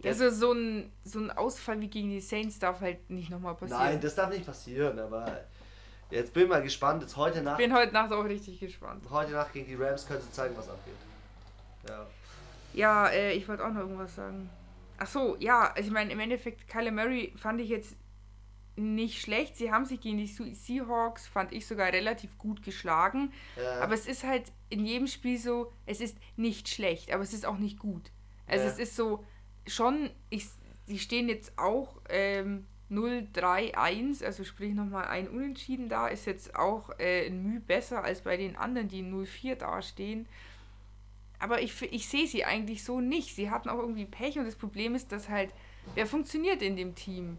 Der- 0.03 0.11
also 0.11 0.29
so 0.29 0.51
ein, 0.53 0.91
so 1.03 1.19
ein 1.19 1.31
Ausfall 1.31 1.79
wie 1.81 1.87
gegen 1.87 2.09
die 2.09 2.19
Saints 2.21 2.57
darf 2.59 2.81
halt 2.81 3.09
nicht 3.09 3.29
nochmal 3.29 3.55
passieren. 3.55 3.81
Nein, 3.83 4.01
das 4.01 4.15
darf 4.15 4.29
nicht 4.29 4.45
passieren, 4.45 4.97
aber 4.99 5.43
jetzt 6.11 6.33
bin 6.33 6.43
ich 6.43 6.49
mal 6.49 6.61
gespannt. 6.61 7.01
Jetzt 7.03 7.15
heute 7.17 7.41
Nacht 7.41 7.59
ich 7.59 7.65
bin 7.67 7.75
heute 7.75 7.93
Nacht 7.93 8.11
auch 8.11 8.23
richtig 8.23 8.59
gespannt. 8.59 9.03
Heute 9.09 9.31
Nacht 9.31 9.53
gegen 9.53 9.67
die 9.67 9.75
Rams 9.75 10.07
können 10.07 10.21
sie 10.21 10.31
zeigen, 10.31 10.55
was 10.57 10.69
abgeht. 10.69 10.93
Ja. 11.87 12.05
Ja, 12.73 13.07
äh, 13.09 13.33
ich 13.33 13.47
wollte 13.47 13.65
auch 13.65 13.71
noch 13.71 13.81
irgendwas 13.81 14.15
sagen. 14.15 14.49
Ach 14.99 15.07
so, 15.07 15.35
ja, 15.39 15.71
also 15.75 15.87
ich 15.87 15.91
meine, 15.93 16.11
im 16.11 16.19
Endeffekt, 16.19 16.67
Kyler 16.67 16.91
Murray 16.91 17.33
fand 17.35 17.61
ich 17.61 17.69
jetzt 17.69 17.95
nicht 18.77 19.21
schlecht. 19.21 19.55
Sie 19.57 19.71
haben 19.71 19.85
sich 19.85 19.99
gegen 19.99 20.17
die 20.17 20.27
Se- 20.27 20.53
Seahawks, 20.53 21.27
fand 21.27 21.51
ich 21.51 21.65
sogar 21.65 21.91
relativ 21.91 22.37
gut 22.37 22.63
geschlagen. 22.63 23.31
Ja. 23.55 23.79
Aber 23.81 23.93
es 23.93 24.07
ist 24.07 24.23
halt 24.23 24.51
in 24.69 24.85
jedem 24.85 25.07
Spiel 25.07 25.37
so, 25.37 25.71
es 25.85 25.99
ist 26.01 26.17
nicht 26.35 26.69
schlecht, 26.69 27.11
aber 27.11 27.23
es 27.23 27.33
ist 27.33 27.45
auch 27.45 27.57
nicht 27.57 27.79
gut. 27.79 28.11
Also 28.45 28.65
Ja. 28.65 28.71
es 28.71 28.79
ist 28.79 28.95
so, 28.95 29.25
schon, 29.67 30.09
ich, 30.29 30.45
die 30.87 30.99
stehen 30.99 31.27
jetzt 31.27 31.57
auch 31.57 31.97
ähm, 32.09 32.65
0-3-1, 32.91 34.23
also 34.23 34.43
sprich 34.43 34.73
nochmal 34.73 35.05
ein 35.05 35.27
Unentschieden 35.27 35.89
da, 35.89 36.07
ist 36.07 36.25
jetzt 36.25 36.55
auch 36.55 36.89
äh, 36.99 37.27
ein 37.27 37.43
Mühe 37.43 37.59
besser 37.59 38.03
als 38.03 38.21
bei 38.21 38.37
den 38.37 38.55
anderen, 38.55 38.87
die 38.87 39.03
0-4 39.03 39.55
dastehen. 39.55 40.27
Aber 41.39 41.61
ich, 41.61 41.79
ich 41.91 42.07
sehe 42.07 42.27
sie 42.27 42.45
eigentlich 42.45 42.83
so 42.83 42.99
nicht. 42.99 43.35
Sie 43.35 43.49
hatten 43.51 43.69
auch 43.69 43.77
irgendwie 43.79 44.05
Pech 44.05 44.39
und 44.39 44.45
das 44.45 44.55
Problem 44.55 44.95
ist, 44.95 45.11
dass 45.11 45.29
halt, 45.29 45.51
wer 45.93 46.07
funktioniert 46.07 46.61
in 46.61 46.75
dem 46.75 46.95
Team? 46.95 47.37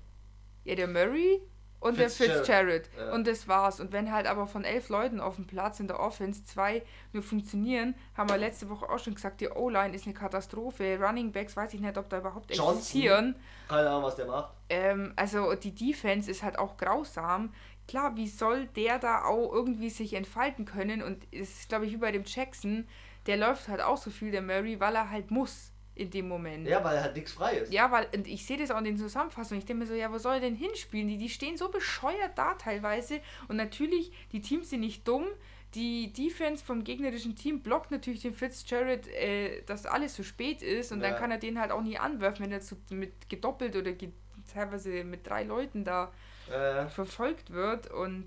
Ja, 0.69 0.75
der 0.75 0.87
Murray 0.87 1.41
und 1.81 1.99
der 1.99 2.11
Fitzgerald. 2.11 2.91
Ja. 2.97 3.13
Und 3.13 3.27
das 3.27 3.47
war's. 3.47 3.81
Und 3.81 3.93
wenn 3.93 4.13
halt 4.13 4.27
aber 4.27 4.47
von 4.47 4.65
elf 4.65 4.89
Leuten 4.89 5.21
auf 5.21 5.37
dem 5.37 5.47
Platz 5.47 5.79
in 5.81 5.87
der 5.87 6.01
Offense 6.01 6.45
zwei 6.45 6.83
nur 7.13 7.23
funktionieren, 7.23 7.95
haben 8.17 8.29
wir 8.29 8.37
letzte 8.37 8.69
Woche 8.69 8.89
auch 8.89 8.99
schon 8.99 9.15
gesagt, 9.15 9.41
die 9.41 9.49
O-Line 9.49 9.95
ist 9.95 10.05
eine 10.05 10.15
Katastrophe. 10.15 10.99
Running 11.01 11.31
Backs 11.33 11.57
weiß 11.57 11.75
ich 11.75 11.81
nicht, 11.81 11.97
ob 11.97 12.09
da 12.09 12.19
überhaupt 12.19 12.51
Johnson. 12.51 12.77
existieren. 12.77 13.37
Keine 13.69 13.89
Ahnung, 13.89 14.03
was 14.03 14.17
der 14.17 14.27
macht. 14.27 14.55
Ähm, 14.69 15.13
also 15.17 15.55
die 15.55 15.75
Defense 15.75 16.31
ist 16.31 16.43
halt 16.43 16.59
auch 16.59 16.77
grausam. 16.77 17.55
Klar, 17.87 18.17
wie 18.17 18.29
soll 18.29 18.67
der 18.67 18.99
da 18.99 19.25
auch 19.25 19.51
irgendwie 19.53 19.89
sich 19.89 20.15
entfalten 20.15 20.65
können? 20.65 21.03
Und 21.03 21.27
es 21.33 21.61
ist, 21.61 21.69
glaube 21.69 21.87
ich, 21.87 21.93
wie 21.93 21.99
bei 21.99 22.13
dem 22.13 22.25
Jackson, 22.27 22.87
der 23.27 23.37
läuft 23.37 23.69
halt 23.69 23.81
auch 23.81 23.97
so 23.97 24.11
viel, 24.11 24.31
der 24.31 24.43
Murray, 24.43 24.81
weil 24.81 24.95
er 24.95 25.11
halt 25.11 25.31
muss 25.31 25.73
in 25.99 26.11
dem 26.11 26.29
Moment. 26.29 26.67
Ja, 26.67 26.83
weil 26.85 27.01
halt 27.03 27.15
nichts 27.17 27.33
frei 27.33 27.55
ist. 27.59 27.73
Ja, 27.73 27.91
weil 27.91 28.07
und 28.15 28.27
ich 28.27 28.47
sehe 28.47 28.57
das 28.57 28.71
auch 28.71 28.79
in 28.79 28.85
den 28.85 28.97
Zusammenfassungen. 28.97 29.59
Ich 29.61 29.67
denke 29.67 29.81
mir 29.85 29.87
so, 29.87 29.95
ja, 29.95 30.13
wo 30.13 30.19
soll 30.19 30.35
er 30.35 30.41
denn 30.41 30.55
hinspielen? 30.55 31.09
Die, 31.09 31.19
die 31.19 31.29
stehen 31.29 31.57
so 31.57 31.69
bescheuert 31.69 32.37
da 32.37 32.55
teilweise. 32.55 33.21
Und 33.49 33.57
natürlich, 33.57 34.13
die 34.33 34.41
Teams 34.41 34.71
sind 34.71 34.81
nicht 34.81 35.07
dumm. 35.07 35.27
Die 35.75 36.13
Defense 36.15 36.65
vom 36.65 36.83
gegnerischen 36.83 37.37
Team 37.37 37.61
blockt 37.61 37.91
natürlich 37.91 38.23
den 38.23 38.33
Fitzgerald, 38.33 39.07
äh, 39.09 39.63
dass 39.67 39.85
alles 39.85 40.15
so 40.17 40.23
spät 40.23 40.63
ist. 40.63 40.93
Und 40.93 41.03
Ja. 41.03 41.11
dann 41.11 41.19
kann 41.19 41.31
er 41.31 41.39
den 41.39 41.61
halt 41.61 41.73
auch 41.73 41.83
nie 41.83 41.99
anwerfen, 41.99 42.45
wenn 42.47 42.53
er 42.53 42.61
so 42.61 42.77
mit 42.91 43.29
gedoppelt 43.29 43.77
oder 43.77 43.93
ge 43.93 44.11
teilweise 44.53 45.05
mit 45.05 45.27
drei 45.27 45.43
Leuten 45.45 45.85
da 45.85 46.11
Äh, 46.51 46.87
verfolgt 46.89 47.51
wird. 47.53 47.91
Und 47.91 48.27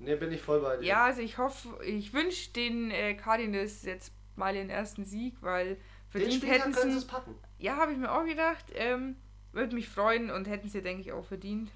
ne, 0.00 0.16
bin 0.16 0.32
ich 0.32 0.42
voll 0.42 0.60
bei 0.60 0.76
dir. 0.78 0.84
ja, 0.86 1.04
also 1.04 1.20
ich 1.20 1.38
hoffe, 1.38 1.68
ich 1.84 2.12
wünsche 2.12 2.50
den 2.52 2.90
äh, 2.90 3.14
Cardinals 3.14 3.84
jetzt 3.84 4.12
mal 4.34 4.52
den 4.52 4.68
ersten 4.68 5.04
Sieg, 5.04 5.36
weil 5.42 5.76
verdient 6.20 6.42
Spieltag 6.42 6.60
hätten 6.74 6.90
sie 6.92 6.98
es 6.98 7.06
packen. 7.06 7.34
Ja, 7.58 7.76
habe 7.76 7.92
ich 7.92 7.98
mir 7.98 8.10
auch 8.12 8.24
gedacht. 8.24 8.64
Ähm, 8.74 9.16
würde 9.52 9.74
mich 9.74 9.88
freuen 9.88 10.30
und 10.30 10.46
hätten 10.48 10.68
sie, 10.68 10.82
denke 10.82 11.00
ich, 11.02 11.12
auch 11.12 11.24
verdient. 11.24 11.70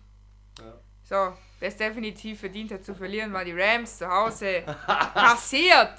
Ja. 0.58 0.74
So, 1.02 1.36
wer 1.58 1.68
es 1.68 1.76
definitiv 1.76 2.40
verdient 2.40 2.70
hat 2.72 2.84
zu 2.84 2.94
verlieren, 2.94 3.32
war 3.32 3.44
die 3.44 3.52
Rams 3.58 3.98
zu 3.98 4.08
Hause. 4.08 4.62
Passiert! 4.86 5.94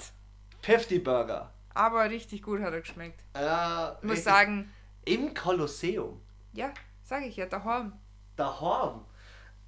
50 0.62 1.02
Burger. 1.02 1.52
Aber 1.74 2.08
richtig 2.08 2.42
gut 2.42 2.60
hat 2.60 2.72
er 2.72 2.80
geschmeckt. 2.80 3.20
Ja, 3.34 3.98
Ich 4.00 4.08
muss 4.08 4.22
sagen, 4.24 4.72
Im 5.04 5.34
Kolosseum. 5.34 6.20
ja, 6.52 6.72
sage 7.02 7.26
ich 7.26 7.36
ja, 7.36 7.46
daheim. 7.46 7.92
Daheim. 8.36 9.04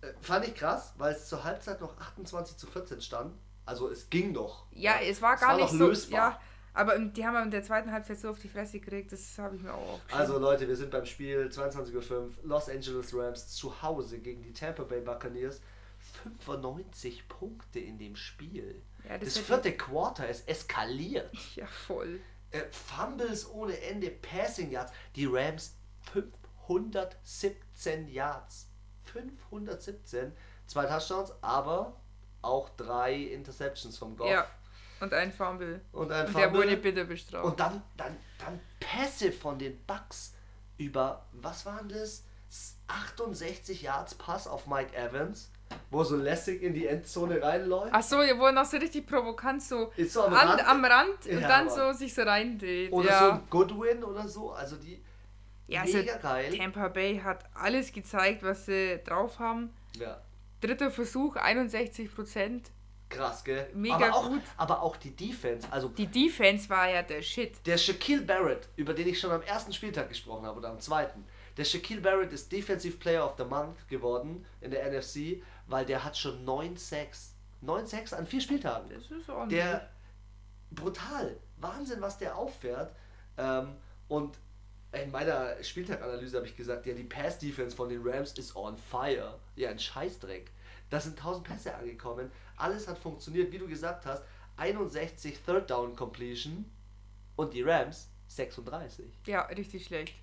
Äh, 0.00 0.12
fand 0.20 0.46
ich 0.46 0.54
krass, 0.54 0.94
weil 0.98 1.14
es 1.14 1.26
zur 1.28 1.42
Halbzeit 1.42 1.80
noch 1.80 1.98
28 1.98 2.56
zu 2.56 2.66
14 2.66 3.00
stand. 3.00 3.34
Also 3.66 3.88
es 3.88 4.08
ging 4.10 4.32
noch. 4.32 4.66
Ja, 4.72 4.96
es 5.02 5.20
war 5.22 5.34
Es 5.34 5.40
gar 5.40 5.50
war 5.50 5.56
nicht 5.56 5.70
so. 5.70 5.88
lösbar. 5.88 6.32
Ja, 6.32 6.40
aber 6.74 6.98
die 6.98 7.24
haben 7.26 7.36
in 7.44 7.50
der 7.50 7.62
zweiten 7.62 7.90
Halbzeit 7.92 8.18
so 8.18 8.28
auf 8.30 8.38
die 8.40 8.48
Fresse 8.48 8.80
gekriegt, 8.80 9.12
das 9.12 9.38
habe 9.38 9.56
ich 9.56 9.62
mir 9.62 9.72
auch 9.72 9.94
aufgeschrieben. 9.94 10.20
Also 10.20 10.38
Leute, 10.38 10.68
wir 10.68 10.76
sind 10.76 10.90
beim 10.90 11.06
Spiel 11.06 11.48
22.05 11.50 12.10
Uhr. 12.12 12.30
Los 12.42 12.68
Angeles 12.68 13.14
Rams 13.14 13.48
zu 13.48 13.80
Hause 13.82 14.18
gegen 14.18 14.42
die 14.42 14.52
Tampa 14.52 14.82
Bay 14.84 15.00
Buccaneers. 15.00 15.60
95 16.40 17.28
Punkte 17.28 17.80
in 17.80 17.98
dem 17.98 18.14
Spiel. 18.16 18.82
ja, 19.08 19.16
Das, 19.18 19.34
hätte- 19.36 19.44
vierte 19.46 19.72
Quarter 19.76 20.28
ist 20.28 20.48
eskaliert. 20.48 21.30
Ja, 21.56 21.66
voll. 21.66 22.20
Äh, 22.50 22.62
Fumbles 22.70 23.48
ohne 23.50 23.80
Ende, 23.80 24.10
Passing 24.10 24.70
Yards. 24.70 24.92
Die 25.16 25.26
Rams 25.26 25.76
517 26.12 28.08
Yards. 28.08 28.68
517. 29.04 30.32
zwei 30.66 30.86
Touchdowns, 30.86 31.32
aber 31.42 32.00
auch 32.42 32.68
drei 32.70 33.14
Interceptions 33.14 33.96
vom 33.98 34.16
Goff. 34.16 34.30
Ja. 34.30 34.46
Und 35.00 35.12
ein 35.12 35.32
Fumble. 35.32 35.80
Und 35.92 36.10
ein 36.12 36.26
Und 36.26 36.36
der 36.36 36.44
Fumble. 36.44 36.62
wurde 36.62 36.76
bitte 36.76 37.04
bestraft. 37.04 37.44
Und 37.44 37.58
dann, 37.60 37.82
dann, 37.96 38.16
dann 38.38 38.60
Pässe 38.80 39.32
von 39.32 39.58
den 39.58 39.78
Bucks 39.86 40.34
über, 40.78 41.26
was 41.32 41.66
waren 41.66 41.88
das? 41.88 42.24
68 42.86 43.82
Yards 43.82 44.14
Pass 44.14 44.46
auf 44.46 44.66
Mike 44.66 44.94
Evans, 44.96 45.50
wo 45.90 46.04
so 46.04 46.16
lässig 46.16 46.62
in 46.62 46.74
die 46.74 46.86
Endzone 46.86 47.42
reinläuft. 47.42 47.90
Ach 47.92 48.02
so, 48.02 48.22
ihr 48.22 48.38
wollt 48.38 48.54
noch 48.54 48.64
so 48.64 48.76
richtig 48.76 49.06
provokant 49.06 49.62
so, 49.62 49.92
so 50.08 50.24
am 50.24 50.34
an, 50.34 50.48
Rand. 50.48 50.68
am 50.68 50.84
Rand 50.84 51.26
und 51.26 51.40
Ja, 51.40 51.48
dann 51.48 51.70
so 51.70 51.92
sich 51.92 52.14
so 52.14 52.22
reindreht. 52.22 52.92
Oder 52.92 53.08
ja. 53.08 53.18
so 53.20 53.30
ein 53.32 53.40
Goodwin 53.50 54.04
oder 54.04 54.28
so. 54.28 54.52
Also 54.52 54.76
die 54.76 55.02
ja, 55.66 55.80
also 55.80 55.96
mega 55.96 56.16
geil. 56.18 56.56
Tampa 56.56 56.88
Bay 56.88 57.18
hat 57.18 57.44
alles 57.54 57.90
gezeigt, 57.90 58.42
was 58.42 58.66
sie 58.66 59.00
drauf 59.04 59.38
haben. 59.38 59.74
Ja, 59.98 60.20
Dritter 60.60 60.90
Versuch, 60.90 61.36
61 61.36 62.14
Prozent. 62.14 62.70
Krass, 63.08 63.44
gell? 63.44 63.68
Mega 63.74 63.94
aber 63.96 64.14
auch, 64.14 64.28
gut. 64.28 64.42
Aber 64.56 64.82
auch 64.82 64.96
die 64.96 65.10
Defense. 65.14 65.66
Also 65.70 65.88
Die 65.88 66.06
Defense 66.06 66.68
war 66.68 66.88
ja 66.88 67.02
der 67.02 67.22
Shit. 67.22 67.64
der 67.66 67.78
Shaquille 67.78 68.22
Barrett, 68.22 68.68
über 68.76 68.94
den 68.94 69.08
ich 69.08 69.18
schon 69.20 69.30
am 69.30 69.42
ersten 69.42 69.72
Spieltag 69.72 70.08
gesprochen 70.08 70.46
habe 70.46 70.58
oder 70.58 70.70
am 70.70 70.80
zweiten. 70.80 71.24
Der 71.56 71.64
Shaquille 71.64 72.00
Barrett 72.00 72.32
ist 72.32 72.50
Defensive 72.50 72.96
Player 72.96 73.24
of 73.24 73.34
the 73.38 73.44
Month 73.44 73.88
geworden 73.88 74.44
in 74.60 74.70
der 74.72 74.90
NFC, 74.90 75.42
weil 75.68 75.84
der 75.86 76.02
hat 76.04 76.16
schon 76.16 76.44
9 76.44 76.76
Sacks. 76.76 77.34
9 77.60 77.86
Sacks 77.86 78.12
an 78.12 78.26
vier 78.26 78.40
Spieltagen. 78.40 78.90
Das 78.90 79.10
ist 79.10 79.28
ordentlich. 79.28 79.60
Der 79.62 79.88
brutal. 80.72 81.36
Wahnsinn, 81.58 82.00
was 82.00 82.18
der 82.18 82.36
auffährt. 82.36 82.94
Ähm, 83.38 83.76
und 84.08 84.36
in 84.92 85.10
meiner 85.10 85.62
Spieltaganalyse 85.62 86.36
habe 86.36 86.46
ich 86.46 86.56
gesagt, 86.56 86.86
ja, 86.86 86.94
die 86.94 87.04
Pass-Defense 87.04 87.74
von 87.74 87.88
den 87.88 88.02
Rams 88.06 88.32
ist 88.32 88.54
on 88.54 88.76
fire. 88.76 89.38
Ja, 89.56 89.70
ein 89.70 89.78
Scheißdreck. 89.78 90.50
Da 90.94 91.00
sind 91.00 91.18
1000 91.18 91.44
Pässe 91.48 91.74
angekommen. 91.74 92.30
Alles 92.56 92.86
hat 92.86 92.96
funktioniert, 92.98 93.50
wie 93.50 93.58
du 93.58 93.66
gesagt 93.66 94.06
hast. 94.06 94.22
61 94.58 95.40
Third 95.44 95.68
Down 95.68 95.96
Completion 95.96 96.64
und 97.34 97.52
die 97.52 97.62
Rams 97.62 98.08
36. 98.28 99.04
ja, 99.26 99.42
richtig 99.46 99.84
schlecht. 99.86 100.14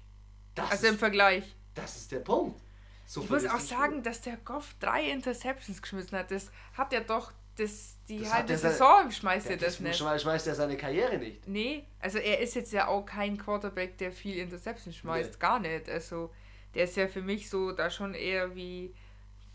Das, 0.55 0.71
Also 0.71 0.87
im 0.87 0.93
ist, 0.93 0.99
Vergleich. 0.99 1.43
das 1.75 1.97
ist 1.97 2.11
der 2.13 2.19
Punkt. 2.19 2.57
So 3.05 3.21
Ich 3.21 3.29
muss 3.29 3.45
auch 3.45 3.59
sagen, 3.59 4.01
dass 4.01 4.21
der 4.21 4.37
Goff 4.37 4.73
drei 4.79 5.09
Interceptions 5.09 5.81
geschmissen 5.81 6.17
hat. 6.17 6.31
Das 6.31 6.49
hat 6.77 6.93
er 6.93 7.01
doch 7.01 7.33
das, 7.57 7.97
die 8.07 8.19
Das 8.19 8.33
halbe 8.33 8.57
Saison 8.57 9.11
schmeißt 9.11 9.47
Spiel. 9.47 9.57
er 9.57 9.65
das 9.65 9.79
nicht. 9.81 9.97
schmeißt, 9.97 10.23
schmeißt 10.23 10.47
er 10.47 10.55
seine 10.55 10.77
Karriere 10.77 11.17
nicht. 11.17 11.45
Nee, 11.49 11.85
also 11.99 12.17
er 12.17 12.39
ist 12.39 12.55
jetzt 12.55 12.71
ja 12.71 12.87
auch 12.87 13.05
kein 13.05 13.37
Quarterback, 13.37 13.97
der 13.97 14.13
viel 14.13 14.37
Interceptions 14.37 14.95
schmeißt. 14.95 15.31
Nee. 15.33 15.37
Gar 15.39 15.59
nicht. 15.59 15.89
Also 15.89 16.31
der 16.73 16.85
ist 16.85 16.95
ja 16.95 17.09
für 17.09 17.21
mich 17.21 17.49
so 17.49 17.73
da 17.73 17.89
schon 17.89 18.13
eher 18.13 18.55
wie 18.55 18.95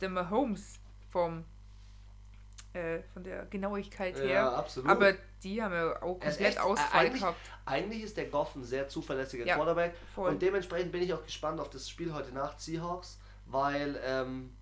der 0.03 0.11
Mahomes 0.11 0.79
vom 1.17 1.45
äh, 2.75 3.01
von 3.15 3.25
der 3.25 3.47
Genauigkeit 3.47 4.17
her. 4.19 4.27
Ja, 4.27 4.53
absolut. 4.53 4.91
Aber 4.91 5.15
die 5.43 5.63
haben 5.63 5.73
ja 5.73 5.97
auch 5.97 6.19
komplett 6.21 6.41
echt- 6.41 6.61
Ausfall 6.61 7.07
eigentlich, 7.07 7.23
gehabt. 7.23 7.39
eigentlich 7.65 8.03
ist 8.03 8.17
der 8.19 8.27
Goff 8.27 8.55
ein 8.55 8.65
sehr 8.65 8.87
zuverlässiger 8.87 9.47
Ja, 9.47 9.55
Quarterback 9.57 9.95
voll. 10.15 10.29
und 10.31 10.43
dementsprechend 10.43 10.93
bin 10.93 11.03
ich 11.03 11.15
auch 11.15 11.25
gespannt 11.25 11.59
auf 11.59 11.71
das 11.71 11.89
Spiel 11.89 12.13
heute 12.13 12.33
Nacht 12.33 12.61
Seahawks, 12.61 13.19
weil 13.47 13.99
ähm, 14.05 14.55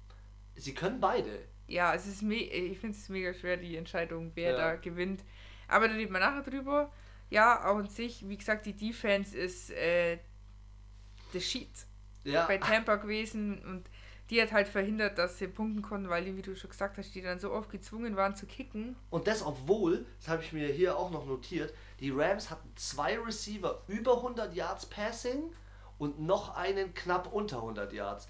sie 0.54 0.74
können 0.74 1.00
beide. 1.00 1.40
Ja, 1.66 1.92
es 1.94 2.06
ist 2.06 2.22
me 2.22 2.36
ich 2.36 2.78
finde 2.78 2.96
es 2.96 3.08
mega 3.08 3.34
schwer, 3.34 3.56
die 3.56 3.76
Entscheidung, 3.76 4.30
wer 4.36 4.52
Ja. 4.52 4.56
da 4.58 4.76
gewinnt. 4.76 5.24
Aber 5.66 5.88
da 5.88 5.94
reden 5.94 6.12
wir 6.12 6.20
nachher 6.20 6.42
drüber. 6.48 6.92
Ja, 7.30 7.64
auch 7.68 7.78
an 7.78 7.88
sich, 7.88 8.28
wie 8.28 8.36
gesagt, 8.36 8.64
die 8.66 8.74
Defense 8.76 9.36
ist 9.36 9.70
äh, 9.72 10.18
der 11.32 11.40
Sheet 11.40 11.86
Ja, 12.22 12.46
bei 12.46 12.58
Tampa 12.58 12.94
gewesen 12.96 13.60
und 13.64 13.88
die 14.30 14.40
hat 14.40 14.52
halt 14.52 14.68
verhindert, 14.68 15.18
dass 15.18 15.38
sie 15.38 15.48
punkten 15.48 15.82
konnten, 15.82 16.08
weil 16.08 16.24
die, 16.24 16.36
wie 16.36 16.42
du 16.42 16.56
schon 16.56 16.70
gesagt 16.70 16.96
hast, 16.96 17.14
die 17.14 17.22
dann 17.22 17.38
so 17.38 17.52
oft 17.52 17.70
gezwungen 17.70 18.16
waren 18.16 18.34
zu 18.34 18.46
kicken. 18.46 18.96
und 19.10 19.26
das 19.26 19.44
obwohl, 19.44 20.06
das 20.18 20.28
habe 20.28 20.42
ich 20.42 20.52
mir 20.52 20.68
hier 20.68 20.96
auch 20.96 21.10
noch 21.10 21.26
notiert, 21.26 21.74
die 22.00 22.10
Rams 22.10 22.50
hatten 22.50 22.70
zwei 22.76 23.18
Receiver 23.18 23.82
über 23.86 24.16
100 24.16 24.54
Yards 24.54 24.86
Passing 24.86 25.52
und 25.98 26.20
noch 26.20 26.56
einen 26.56 26.94
knapp 26.94 27.32
unter 27.32 27.58
100 27.58 27.92
Yards. 27.92 28.28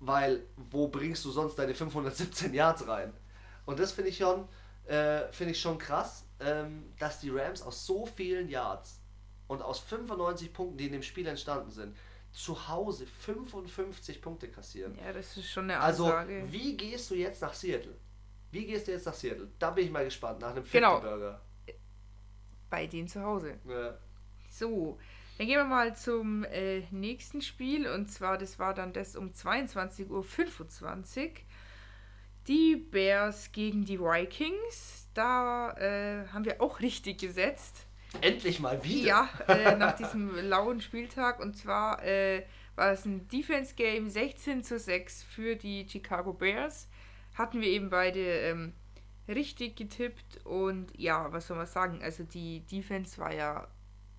Weil, 0.00 0.44
wo 0.56 0.88
bringst 0.88 1.24
du 1.24 1.30
sonst 1.30 1.56
deine 1.56 1.74
517 1.74 2.54
Yards 2.54 2.88
rein? 2.88 3.12
Und 3.66 3.78
das 3.78 3.92
finde 3.92 4.10
ich 4.10 4.16
schon, 4.16 4.48
äh, 4.86 5.30
finde 5.30 5.52
ich 5.52 5.60
schon 5.60 5.78
krass, 5.78 6.24
ähm, 6.40 6.92
dass 6.98 7.20
die 7.20 7.30
Rams 7.30 7.62
aus 7.62 7.86
so 7.86 8.06
vielen 8.06 8.48
Yards 8.48 9.00
und 9.46 9.62
aus 9.62 9.78
95 9.80 10.52
Punkten, 10.52 10.78
die 10.78 10.86
in 10.86 10.92
dem 10.92 11.02
Spiel 11.02 11.26
entstanden 11.26 11.70
sind, 11.70 11.96
zu 12.32 12.68
Hause 12.68 13.06
55 13.06 14.20
Punkte 14.22 14.48
kassieren. 14.48 14.96
Ja, 15.04 15.12
das 15.12 15.36
ist 15.36 15.50
schon 15.50 15.64
eine 15.64 15.78
Also, 15.80 16.06
Ansage. 16.06 16.44
wie 16.50 16.76
gehst 16.76 17.10
du 17.10 17.14
jetzt 17.14 17.42
nach 17.42 17.52
Seattle? 17.54 17.94
Wie 18.50 18.66
gehst 18.66 18.86
du 18.88 18.92
jetzt 18.92 19.06
nach 19.06 19.14
Seattle? 19.14 19.48
Da 19.58 19.70
bin 19.70 19.84
ich 19.86 19.90
mal 19.90 20.04
gespannt, 20.04 20.40
nach 20.40 20.50
einem 20.50 20.64
Genau. 20.70 21.00
Burger. 21.00 21.40
Bei 22.70 22.86
denen 22.86 23.08
zu 23.08 23.22
Hause. 23.22 23.58
Ja. 23.68 23.94
So, 24.50 24.98
dann 25.38 25.46
gehen 25.46 25.56
wir 25.56 25.64
mal 25.64 25.94
zum 25.96 26.44
äh, 26.44 26.80
nächsten 26.90 27.42
Spiel 27.42 27.86
und 27.88 28.10
zwar, 28.10 28.38
das 28.38 28.58
war 28.58 28.74
dann 28.74 28.92
das 28.92 29.16
um 29.16 29.30
22.25 29.32 30.10
Uhr. 30.10 31.30
Die 32.48 32.76
Bears 32.76 33.52
gegen 33.52 33.84
die 33.84 34.00
Vikings. 34.00 35.08
Da 35.14 35.72
äh, 35.72 36.26
haben 36.28 36.44
wir 36.44 36.60
auch 36.60 36.80
richtig 36.80 37.18
gesetzt. 37.20 37.86
Endlich 38.20 38.60
mal 38.60 38.82
wieder. 38.84 39.06
Ja, 39.06 39.30
äh, 39.48 39.76
nach 39.76 39.96
diesem 39.96 40.34
lauen 40.48 40.80
Spieltag. 40.80 41.40
Und 41.40 41.56
zwar 41.56 42.04
äh, 42.04 42.44
war 42.76 42.92
es 42.92 43.04
ein 43.04 43.28
Defense-Game 43.28 44.08
16 44.08 44.62
zu 44.62 44.78
6 44.78 45.22
für 45.22 45.56
die 45.56 45.86
Chicago 45.88 46.32
Bears. 46.32 46.88
Hatten 47.34 47.60
wir 47.60 47.68
eben 47.68 47.90
beide 47.90 48.20
ähm, 48.20 48.74
richtig 49.28 49.76
getippt. 49.76 50.44
Und 50.44 50.92
ja, 50.96 51.32
was 51.32 51.46
soll 51.46 51.56
man 51.56 51.66
sagen? 51.66 52.00
Also 52.02 52.24
die 52.24 52.60
Defense 52.60 53.18
war 53.18 53.32
ja 53.32 53.66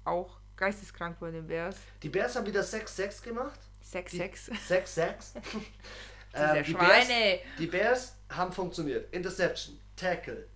auch 0.05 0.39
geisteskrank 0.55 1.19
bei 1.19 1.31
den 1.31 1.47
Bears. 1.47 1.77
Die 2.01 2.09
Bears 2.09 2.35
haben 2.35 2.45
wieder 2.45 2.61
6-6 2.61 3.23
gemacht. 3.23 3.59
6-6. 3.91 4.51
6-6. 4.69 5.13
Diese 6.33 6.43
ähm, 6.43 6.63
die, 6.63 6.73
Bears, 6.73 7.07
die 7.59 7.67
Bears 7.67 8.15
haben 8.29 8.51
funktioniert. 8.51 9.13
Interception, 9.13 9.79
Tackle, 9.95 10.47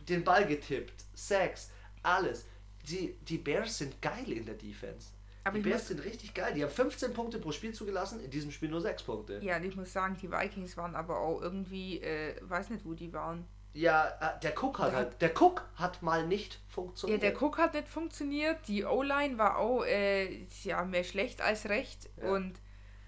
den 0.00 0.24
Ball 0.24 0.46
getippt, 0.46 1.04
Sacks, 1.14 1.70
alles. 2.02 2.46
Die, 2.90 3.14
die 3.22 3.38
Bears 3.38 3.78
sind 3.78 4.00
geil 4.02 4.30
in 4.32 4.46
der 4.46 4.54
Defense. 4.54 5.08
Aber 5.44 5.56
die 5.58 5.62
Bears 5.64 5.88
sind 5.88 6.04
richtig 6.04 6.34
geil. 6.34 6.52
Die 6.54 6.62
haben 6.62 6.70
15 6.70 7.12
Punkte 7.14 7.38
pro 7.38 7.52
Spiel 7.52 7.72
zugelassen, 7.72 8.20
in 8.20 8.30
diesem 8.30 8.50
Spiel 8.50 8.68
nur 8.68 8.80
6 8.80 9.02
Punkte. 9.04 9.38
Ja, 9.42 9.56
und 9.56 9.64
ich 9.64 9.76
muss 9.76 9.92
sagen, 9.92 10.16
die 10.20 10.30
Vikings 10.30 10.76
waren 10.76 10.94
aber 10.94 11.18
auch 11.20 11.40
irgendwie, 11.40 12.00
äh, 12.02 12.34
weiß 12.42 12.70
nicht, 12.70 12.84
wo 12.84 12.92
die 12.94 13.12
waren. 13.12 13.46
Ja, 13.72 14.08
äh, 14.20 14.40
der 14.40 14.52
Cook 14.62 14.78
hat 14.78 14.92
halt, 14.92 15.20
der 15.22 15.30
Cook 15.40 15.66
hat 15.76 16.02
mal 16.02 16.26
nicht 16.26 16.54
Ja, 16.54 16.60
funktioniert. 16.68 17.22
der 17.22 17.40
Cook 17.42 17.58
hat 17.58 17.74
nicht 17.74 17.88
funktioniert. 17.88 18.58
Die 18.66 18.84
O-Line 18.84 19.38
war 19.38 19.58
auch 19.58 19.84
äh, 19.84 20.44
ja, 20.64 20.84
mehr 20.84 21.04
schlecht 21.04 21.40
als 21.40 21.68
recht. 21.68 22.08
Ja. 22.16 22.30
Und 22.32 22.54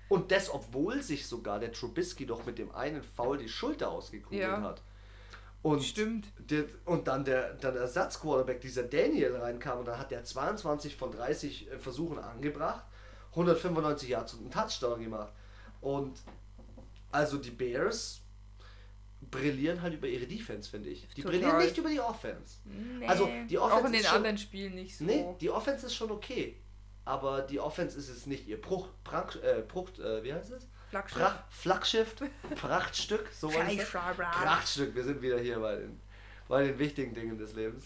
Und 0.08 0.30
das, 0.32 0.50
obwohl 0.52 1.02
sich 1.02 1.26
sogar 1.26 1.58
der 1.60 1.72
Trubisky 1.72 2.26
doch 2.26 2.44
mit 2.46 2.58
dem 2.58 2.72
einen 2.72 3.02
Foul 3.02 3.38
die 3.38 3.48
Schulter 3.48 3.90
ausgekugelt 3.90 4.42
Ja. 4.42 4.60
hat. 4.62 4.82
Und, 5.62 5.82
Stimmt. 5.84 6.26
Der, 6.38 6.64
und 6.86 7.06
dann 7.06 7.24
der, 7.24 7.52
dann 7.54 7.74
der 7.74 7.82
Ersatzquarterback, 7.82 8.61
dieser 8.62 8.82
Daniel, 8.84 9.36
reinkam 9.36 9.80
und 9.80 9.88
dann 9.88 9.98
hat 9.98 10.11
der 10.11 10.24
22 10.24 10.96
von 10.96 11.11
30 11.11 11.70
äh, 11.70 11.78
Versuchen 11.78 12.18
angebracht, 12.18 12.84
195 13.30 14.08
Yards 14.08 14.34
und 14.34 14.40
einen 14.40 14.50
Touchdown 14.50 15.00
gemacht. 15.02 15.32
Und 15.82 16.18
also 17.12 17.36
die 17.36 17.50
Bears 17.50 18.20
brillieren 19.30 19.82
halt 19.82 19.94
über 19.94 20.08
ihre 20.08 20.26
Defense, 20.26 20.70
finde 20.70 20.88
ich. 20.88 21.06
Die 21.14 21.22
Total. 21.22 21.38
brillieren 21.38 21.58
nicht 21.58 21.76
über 21.76 21.90
die 21.90 22.00
Offense. 22.00 22.56
Nee, 22.64 23.06
Also, 23.06 23.28
die 23.48 23.58
auch 23.58 23.66
Offense 23.70 23.86
in 23.86 23.92
den 23.92 24.00
ist 24.00 24.06
schon- 24.06 24.16
anderen 24.16 24.38
Spielen 24.38 24.74
nicht 24.74 24.96
so. 24.96 25.04
Nee, 25.04 25.26
die 25.40 25.50
Offense 25.50 25.86
ist 25.86 25.94
schon 25.94 26.11
okay. 26.11 26.56
Aber 27.04 27.42
die 27.42 27.61
Offense 27.61 27.98
ist 27.98 28.08
es 28.08 28.26
nicht 28.26 28.46
ihr 28.46 28.61
Bruch, 28.61 28.88
Prach, 29.04 29.36
äh, 29.36 29.62
Bruch, 29.66 29.90
äh, 29.98 30.22
wie 30.22 30.32
heißt 30.32 30.52
es? 30.52 30.66
Flaggschiff. 30.91 31.18
Prach, 31.18 31.45
Flaggschiff, 31.51 32.14
Prachtstück, 32.57 33.28
so. 33.32 33.51
Scheiße. 33.51 33.86
Prachtstück, 33.86 34.95
wir 34.95 35.05
sind 35.05 35.22
wieder 35.22 35.38
hier 35.38 35.61
bei 35.61 35.76
den, 35.76 36.01
bei 36.49 36.64
den 36.64 36.78
wichtigen 36.78 37.14
Dingen 37.14 37.38
des 37.38 37.55
Lebens. 37.55 37.84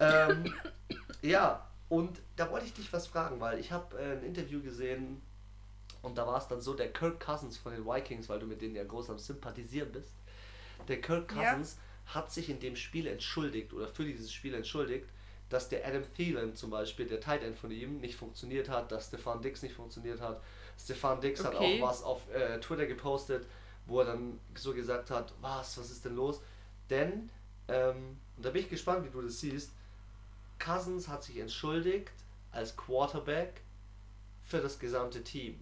Ähm, 0.00 0.52
ja, 1.22 1.70
und 1.88 2.20
da 2.34 2.50
wollte 2.50 2.66
ich 2.66 2.74
dich 2.74 2.92
was 2.92 3.06
fragen, 3.06 3.40
weil 3.40 3.60
ich 3.60 3.70
habe 3.70 3.96
äh, 3.98 4.12
ein 4.12 4.24
Interview 4.24 4.60
gesehen 4.60 5.22
und 6.02 6.18
da 6.18 6.26
war 6.26 6.38
es 6.38 6.48
dann 6.48 6.60
so, 6.60 6.74
der 6.74 6.92
Kirk 6.92 7.24
Cousins 7.24 7.56
von 7.56 7.72
den 7.72 7.86
Vikings, 7.86 8.28
weil 8.28 8.40
du 8.40 8.46
mit 8.46 8.60
denen 8.60 8.74
ja 8.74 8.84
groß 8.84 9.10
am 9.10 9.18
Sympathisieren 9.18 9.92
bist, 9.92 10.12
der 10.88 11.00
Kirk 11.00 11.32
Ja. 11.32 11.52
Cousins 11.52 11.78
hat 12.06 12.32
sich 12.32 12.50
in 12.50 12.60
dem 12.60 12.76
Spiel 12.76 13.06
entschuldigt 13.06 13.72
oder 13.72 13.88
für 13.88 14.04
dieses 14.04 14.32
Spiel 14.32 14.54
entschuldigt, 14.54 15.08
dass 15.48 15.68
der 15.68 15.86
Adam 15.86 16.02
Thielen 16.16 16.54
zum 16.54 16.70
Beispiel, 16.70 17.06
der 17.06 17.20
Tight 17.20 17.42
End 17.42 17.56
von 17.56 17.70
ihm, 17.70 18.00
nicht 18.00 18.16
funktioniert 18.16 18.68
hat, 18.68 18.90
dass 18.90 19.08
Stefan 19.08 19.42
Dix 19.42 19.62
nicht 19.62 19.74
funktioniert 19.74 20.20
hat. 20.20 20.42
Stefan 20.78 21.20
Dix 21.20 21.42
hat 21.44 21.54
Okay. 21.54 21.80
auch 21.82 21.88
was 21.88 22.02
auf 22.02 22.28
äh, 22.32 22.58
Twitter 22.60 22.86
gepostet, 22.86 23.46
wo 23.86 24.00
er 24.00 24.06
dann 24.06 24.38
so 24.54 24.74
gesagt 24.74 25.10
hat, 25.10 25.32
was, 25.40 25.78
was 25.78 25.90
ist 25.90 26.04
denn 26.04 26.16
los? 26.16 26.40
Denn, 26.90 27.30
ähm, 27.68 28.18
und 28.36 28.44
da 28.44 28.50
bin 28.50 28.62
ich 28.62 28.68
gespannt, 28.70 29.04
wie 29.04 29.10
du 29.10 29.22
das 29.22 29.40
siehst, 29.40 29.70
Cousins 30.58 31.08
hat 31.08 31.22
sich 31.22 31.38
entschuldigt 31.38 32.10
als 32.52 32.76
Quarterback 32.76 33.60
für 34.46 34.60
das 34.60 34.78
gesamte 34.78 35.22
Team. 35.22 35.60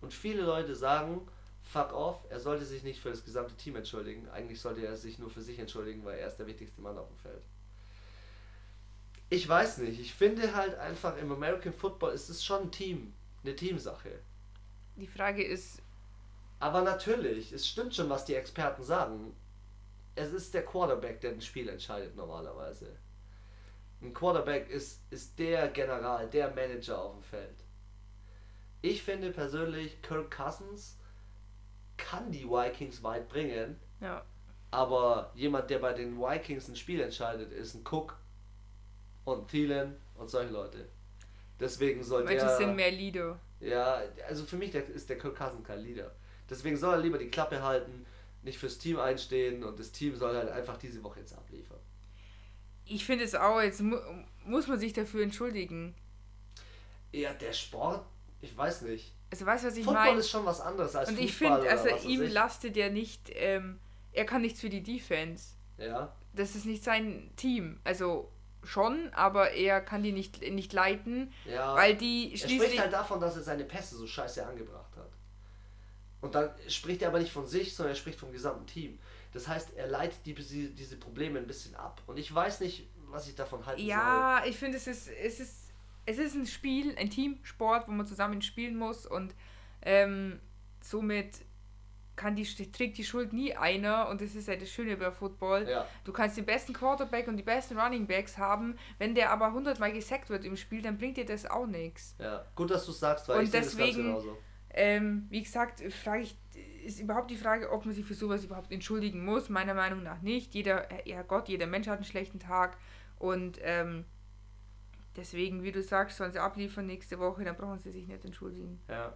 Und 0.00 0.12
viele 0.12 0.42
Leute 0.42 0.74
sagen, 0.74 1.26
fuck 1.62 1.92
off. 1.92 2.24
Er 2.30 2.40
sollte 2.40 2.64
sich 2.64 2.82
nicht 2.82 3.00
für 3.00 3.10
das 3.10 3.24
gesamte 3.24 3.54
Team 3.54 3.76
entschuldigen. 3.76 4.28
Eigentlich 4.30 4.60
sollte 4.60 4.84
er 4.84 4.96
sich 4.96 5.18
nur 5.18 5.30
für 5.30 5.42
sich 5.42 5.58
entschuldigen, 5.58 6.04
weil 6.04 6.18
er 6.18 6.28
ist 6.28 6.36
der 6.36 6.46
wichtigste 6.46 6.80
Mann 6.80 6.98
auf 6.98 7.08
dem 7.08 7.16
Feld. 7.16 7.42
Ich 9.30 9.48
weiß 9.48 9.78
nicht. 9.78 9.98
Ich 10.00 10.12
finde 10.14 10.54
halt 10.54 10.74
einfach 10.78 11.16
im 11.16 11.32
American 11.32 11.72
Football 11.72 12.12
ist 12.12 12.28
es 12.28 12.44
schon 12.44 12.62
ein 12.62 12.70
Team. 12.72 13.12
Eine 13.44 13.56
Teamsache. 13.56 14.20
Die 14.96 15.06
Frage 15.06 15.42
ist. 15.42 15.82
Aber 16.60 16.82
natürlich, 16.82 17.52
es 17.52 17.66
stimmt 17.66 17.94
schon, 17.94 18.08
was 18.08 18.24
die 18.24 18.34
Experten 18.34 18.82
sagen. 18.82 19.34
Es 20.14 20.32
ist 20.32 20.54
der 20.54 20.64
Quarterback, 20.64 21.20
der 21.20 21.32
das 21.32 21.44
Spiel 21.44 21.68
entscheidet 21.68 22.14
normalerweise. 22.14 22.96
Ein 24.00 24.12
Quarterback 24.14 24.68
ist, 24.68 25.00
ist 25.10 25.38
der 25.38 25.68
General, 25.68 26.28
der 26.28 26.54
Manager 26.54 27.02
auf 27.02 27.14
dem 27.14 27.22
Feld. 27.22 27.64
Ich 28.80 29.02
finde 29.02 29.30
persönlich, 29.30 30.00
Kirk 30.02 30.30
Cousins 30.30 30.98
kann 31.96 32.30
die 32.30 32.44
Vikings 32.44 33.02
weit 33.02 33.28
bringen. 33.28 33.78
Ja. 34.00 34.24
Aber 34.72 35.30
jemand, 35.34 35.70
der 35.70 35.78
bei 35.78 35.92
den 35.92 36.18
Vikings 36.18 36.68
ein 36.68 36.76
Spiel 36.76 37.00
entscheidet, 37.00 37.52
ist 37.52 37.74
ein 37.74 37.84
Cook 37.88 38.18
und 39.24 39.48
Thielen 39.48 39.96
und 40.16 40.30
solche 40.30 40.52
Leute. 40.52 40.88
Deswegen 41.62 42.02
soll 42.02 42.24
Manche 42.24 42.40
der... 42.44 42.56
sind 42.56 42.74
mehr 42.74 42.90
Leader. 42.90 43.38
Ja, 43.60 44.02
also 44.28 44.44
für 44.44 44.56
mich 44.56 44.72
der, 44.72 44.86
ist 44.88 45.08
der 45.08 45.16
Kirk 45.16 45.36
Cousins 45.36 45.64
kein 45.64 45.78
Leader. 45.78 46.10
Deswegen 46.50 46.76
soll 46.76 46.94
er 46.94 47.00
lieber 47.00 47.18
die 47.18 47.28
Klappe 47.28 47.62
halten, 47.62 48.04
nicht 48.42 48.58
fürs 48.58 48.78
Team 48.78 48.98
einstehen 48.98 49.62
und 49.62 49.78
das 49.78 49.92
Team 49.92 50.16
soll 50.16 50.34
halt 50.34 50.50
einfach 50.50 50.76
diese 50.76 51.02
Woche 51.04 51.20
jetzt 51.20 51.32
abliefern. 51.32 51.78
Ich 52.84 53.04
finde 53.04 53.24
es 53.24 53.36
auch, 53.36 53.62
jetzt 53.62 53.80
mu 53.80 53.96
muss 54.44 54.66
man 54.66 54.80
sich 54.80 54.92
dafür 54.92 55.22
entschuldigen. 55.22 55.94
Ja, 57.12 57.32
der 57.32 57.52
Sport, 57.52 58.04
ich 58.40 58.56
weiß 58.56 58.82
nicht. 58.82 59.14
Also 59.30 59.46
weißt 59.46 59.62
du, 59.62 59.68
was 59.68 59.76
ich 59.76 59.84
Football 59.84 60.04
meine? 60.06 60.18
ist 60.18 60.30
schon 60.30 60.44
was 60.44 60.60
anderes 60.60 60.96
als 60.96 61.08
Und 61.08 61.14
Fußball 61.14 61.28
ich 61.28 61.36
finde, 61.36 61.70
also 61.70 62.08
ihm 62.08 62.22
lastet 62.22 62.76
ja 62.76 62.88
nicht, 62.88 63.30
ähm, 63.34 63.78
er 64.10 64.24
kann 64.24 64.42
nichts 64.42 64.60
für 64.60 64.68
die 64.68 64.82
Defense. 64.82 65.52
Ja, 65.78 66.12
Das 66.34 66.56
ist 66.56 66.66
nicht 66.66 66.82
sein 66.82 67.30
Team. 67.36 67.78
Also 67.84 68.31
schon, 68.64 69.10
aber 69.12 69.50
er 69.52 69.80
kann 69.80 70.02
die 70.02 70.12
nicht, 70.12 70.40
nicht 70.42 70.72
leiten, 70.72 71.32
ja. 71.44 71.74
weil 71.74 71.96
die 71.96 72.32
er 72.32 72.38
schließlich. 72.38 72.62
spricht 72.62 72.80
halt 72.80 72.92
davon, 72.92 73.20
dass 73.20 73.36
er 73.36 73.42
seine 73.42 73.64
Pässe 73.64 73.96
so 73.96 74.06
scheiße 74.06 74.46
angebracht 74.46 74.96
hat. 74.96 75.10
Und 76.20 76.34
dann 76.34 76.50
spricht 76.68 77.02
er 77.02 77.08
aber 77.08 77.18
nicht 77.18 77.32
von 77.32 77.46
sich, 77.46 77.74
sondern 77.74 77.94
er 77.94 77.96
spricht 77.96 78.18
vom 78.18 78.30
gesamten 78.32 78.66
Team. 78.66 78.98
Das 79.32 79.48
heißt, 79.48 79.74
er 79.76 79.88
leitet 79.88 80.24
die, 80.24 80.34
diese 80.34 80.96
Probleme 80.96 81.38
ein 81.38 81.46
bisschen 81.46 81.74
ab. 81.74 82.00
Und 82.06 82.18
ich 82.18 82.32
weiß 82.32 82.60
nicht, 82.60 82.88
was 83.08 83.26
ich 83.26 83.34
davon 83.34 83.66
halten 83.66 83.80
soll. 83.80 83.88
Ja, 83.88 84.44
ich 84.46 84.56
finde, 84.56 84.78
es 84.78 84.86
ist, 84.86 85.08
es 85.08 85.40
ist, 85.40 85.72
es 86.06 86.18
ist 86.18 86.34
ein 86.34 86.46
Spiel, 86.46 86.96
ein 86.96 87.10
Teamsport, 87.10 87.88
wo 87.88 87.92
man 87.92 88.06
zusammen 88.06 88.42
spielen 88.42 88.76
muss 88.76 89.06
und 89.06 89.34
ähm, 89.82 90.40
somit 90.80 91.40
kann 92.16 92.36
die, 92.36 92.44
trägt 92.44 92.98
die 92.98 93.04
Schuld 93.04 93.32
nie 93.32 93.54
einer 93.54 94.08
und 94.08 94.20
das 94.20 94.34
ist 94.34 94.48
ja 94.48 94.56
das 94.56 94.68
Schöne 94.70 94.96
bei 94.96 95.10
Football. 95.10 95.68
Ja. 95.68 95.86
Du 96.04 96.12
kannst 96.12 96.36
den 96.36 96.44
besten 96.44 96.72
Quarterback 96.72 97.26
und 97.28 97.36
die 97.36 97.42
besten 97.42 97.78
Running 97.78 98.06
Backs 98.06 98.36
haben, 98.38 98.76
wenn 98.98 99.14
der 99.14 99.30
aber 99.30 99.52
hundertmal 99.52 99.92
gesackt 99.92 100.28
wird 100.30 100.44
im 100.44 100.56
Spiel, 100.56 100.82
dann 100.82 100.98
bringt 100.98 101.16
dir 101.16 101.24
das 101.24 101.46
auch 101.46 101.66
nichts. 101.66 102.14
Ja, 102.18 102.44
gut, 102.54 102.70
dass 102.70 102.84
du 102.84 102.92
es 102.92 103.00
sagst, 103.00 103.28
weil 103.28 103.38
Und 103.38 103.44
ich 103.44 103.50
sehe 103.50 103.60
das 103.60 103.70
deswegen- 103.76 104.04
genauso. 104.04 104.36
Ähm, 104.74 105.26
wie 105.28 105.42
gesagt, 105.42 105.82
frage 105.92 106.22
ich, 106.22 106.38
ist 106.84 106.98
überhaupt 106.98 107.30
die 107.30 107.36
Frage, 107.36 107.70
ob 107.70 107.84
man 107.84 107.94
sich 107.94 108.04
für 108.06 108.14
sowas 108.14 108.42
überhaupt 108.42 108.72
entschuldigen 108.72 109.22
muss. 109.24 109.50
Meiner 109.50 109.74
Meinung 109.74 110.02
nach 110.02 110.22
nicht. 110.22 110.54
Jeder, 110.54 110.88
ja 111.06 111.20
Gott, 111.22 111.48
jeder 111.48 111.66
Mensch 111.66 111.88
hat 111.88 111.96
einen 111.96 112.04
schlechten 112.06 112.38
Tag 112.40 112.78
und 113.18 113.58
ähm, 113.62 114.06
deswegen, 115.16 115.62
wie 115.62 115.72
du 115.72 115.82
sagst, 115.82 116.16
sollen 116.16 116.32
sie 116.32 116.38
abliefern 116.38 116.86
nächste 116.86 117.18
Woche, 117.18 117.44
dann 117.44 117.54
brauchen 117.56 117.78
sie 117.78 117.90
sich 117.90 118.06
nicht 118.06 118.24
entschuldigen. 118.24 118.80
Ja. 118.88 119.14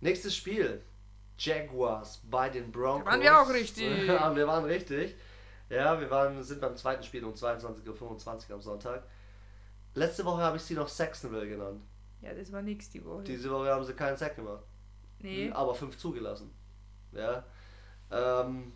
Nächstes 0.00 0.34
Spiel. 0.34 0.82
Jaguars 1.40 2.20
bei 2.30 2.48
den 2.50 2.70
Broncos. 2.70 3.04
Da 3.04 3.10
waren 3.12 3.22
wir 3.22 3.40
auch 3.40 3.50
richtig. 3.50 3.86
Wir 4.08 4.46
waren 4.46 4.64
richtig. 4.64 5.16
Ja, 5.70 5.98
wir 6.00 6.10
waren, 6.10 6.42
sind 6.42 6.60
beim 6.60 6.76
zweiten 6.76 7.04
Spiel 7.04 7.24
um 7.24 7.32
22.25 7.32 8.48
Uhr 8.48 8.54
am 8.56 8.60
Sonntag. 8.60 9.04
Letzte 9.94 10.24
Woche 10.24 10.42
habe 10.42 10.56
ich 10.56 10.62
sie 10.64 10.74
noch 10.74 10.88
Saxonville 10.88 11.48
genannt. 11.48 11.80
Ja, 12.20 12.34
das 12.34 12.50
war 12.52 12.60
nix 12.60 12.90
die 12.90 13.04
Woche. 13.04 13.22
Diese 13.22 13.48
Woche 13.50 13.70
haben 13.70 13.84
sie 13.84 13.94
keinen 13.94 14.16
Sack 14.16 14.34
gemacht. 14.34 14.64
nee. 15.20 15.48
Aber 15.52 15.72
fünf 15.74 15.96
zugelassen. 15.96 16.50
Ja. 17.12 17.44
Ähm, 18.10 18.72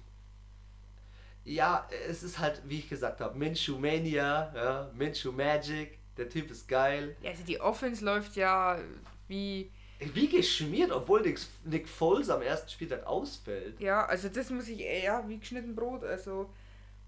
ja, 1.44 1.86
es 2.08 2.22
ist 2.22 2.38
halt, 2.38 2.62
wie 2.64 2.78
ich 2.78 2.88
gesagt 2.88 3.20
habe, 3.20 3.36
Minshew 3.36 3.76
Mania, 3.76 4.52
ja, 4.54 4.90
Minshew 4.94 5.32
Magic. 5.32 5.98
Der 6.16 6.28
Typ 6.28 6.48
ist 6.50 6.68
geil. 6.68 7.16
Ja, 7.22 7.30
also 7.30 7.42
die 7.42 7.60
Offense 7.60 8.04
läuft 8.04 8.36
ja 8.36 8.78
wie. 9.26 9.72
Wie 10.12 10.28
geschmiert, 10.28 10.90
obwohl 10.92 11.22
Nick, 11.22 11.38
Nick 11.64 11.88
Foles 11.88 12.28
am 12.30 12.42
ersten 12.42 12.68
Spieltag 12.68 13.06
ausfällt. 13.06 13.80
Ja, 13.80 14.04
also 14.06 14.28
das 14.28 14.50
muss 14.50 14.68
ich, 14.68 14.80
äh, 14.80 15.04
ja, 15.04 15.22
wie 15.28 15.38
geschnitten 15.38 15.74
Brot, 15.74 16.04
also. 16.04 16.50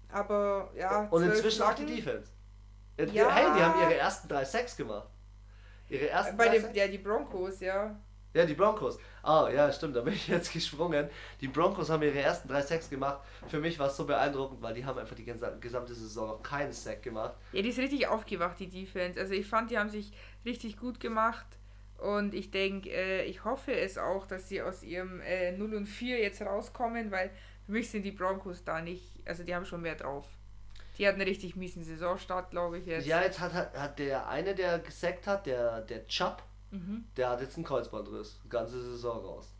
Aber 0.09 0.71
ja. 0.75 1.07
Und 1.09 1.23
inzwischen 1.23 1.61
auch 1.63 1.73
die. 1.73 1.85
Defense. 1.85 2.31
Äh, 2.97 3.05
Ja. 3.11 3.29
Hey, 3.29 3.45
die 3.55 3.61
haben 3.63 3.81
ihre 3.81 3.95
ersten 3.95 4.27
drei 4.27 4.43
Sacks 4.45 4.75
gemacht. 4.75 5.07
Ihre 5.89 6.09
ersten 6.09 6.35
Bei 6.37 6.47
drei 6.47 6.53
dem, 6.55 6.61
Sacks? 6.63 6.75
ja, 6.77 6.87
die 6.87 6.97
Broncos, 6.97 7.59
ja. 7.59 7.99
Ja, 8.33 8.45
die 8.45 8.53
Broncos. 8.53 8.99
Ah, 9.23 9.49
ja, 9.51 9.71
stimmt, 9.71 9.95
da 9.95 10.01
bin 10.01 10.13
ich 10.13 10.27
jetzt 10.27 10.51
gesprungen. 10.53 11.09
Die 11.41 11.47
Broncos 11.47 11.89
haben 11.89 12.03
ihre 12.03 12.19
ersten 12.19 12.47
drei 12.47 12.61
Sacks 12.61 12.89
gemacht. 12.89 13.21
Für 13.47 13.59
mich 13.59 13.79
war 13.79 13.87
es 13.87 13.97
so 13.97 14.05
beeindruckend, 14.05 14.61
weil 14.61 14.73
die 14.73 14.85
haben 14.85 14.99
einfach 14.99 15.15
die 15.15 15.23
gesa- 15.25 15.57
gesamte 15.59 15.93
Saison 15.95 16.27
noch 16.27 16.43
keinen 16.43 16.71
Sack 16.71 17.01
gemacht. 17.03 17.33
Ja, 17.51 17.61
die 17.61 17.69
ist 17.69 17.79
richtig 17.79 18.07
aufgewacht, 18.07 18.59
die 18.59 18.69
Defense. 18.69 19.19
Also 19.19 19.33
ich 19.33 19.47
fand, 19.47 19.71
die 19.71 19.77
haben 19.77 19.89
sich 19.89 20.11
richtig 20.45 20.77
gut 20.77 20.99
gemacht. 20.99 21.45
Und 21.97 22.33
ich 22.35 22.51
denke, 22.51 22.89
äh, 22.91 23.23
ich 23.25 23.43
hoffe 23.43 23.73
es 23.73 23.97
auch, 23.97 24.27
dass 24.27 24.47
sie 24.49 24.61
aus 24.61 24.83
ihrem 24.83 25.19
äh, 25.21 25.51
0 25.53 25.73
und 25.73 25.87
4 25.87 26.19
jetzt 26.19 26.41
rauskommen, 26.41 27.09
weil 27.11 27.31
für 27.65 27.71
mich 27.71 27.89
sind 27.89 28.03
die 28.03 28.11
Broncos 28.11 28.63
da 28.63 28.81
nicht, 28.81 29.03
also 29.25 29.43
die 29.43 29.55
haben 29.55 29.65
schon 29.65 29.81
mehr 29.81 29.95
drauf. 29.95 30.25
Die 30.97 31.07
hatten 31.07 31.19
einen 31.21 31.27
richtig 31.29 31.55
miesen 31.55 31.83
Saisonstart, 31.83 32.49
glaube 32.51 32.79
ich 32.79 32.85
jetzt. 32.85 33.05
Ja, 33.05 33.21
jetzt 33.21 33.39
hat, 33.39 33.53
hat, 33.53 33.77
hat 33.77 33.99
der 33.99 34.27
eine, 34.27 34.55
der 34.55 34.79
gesackt 34.79 35.27
hat, 35.27 35.45
der, 35.45 35.81
der 35.81 36.07
Chubb, 36.07 36.43
Mhm. 36.69 37.05
der 37.15 37.29
hat 37.29 37.39
jetzt 37.41 37.55
einen 37.55 37.63
Kreuzbandriss. 37.65 38.39
Ganze 38.49 38.81
Saison 38.81 39.23
raus. 39.23 39.53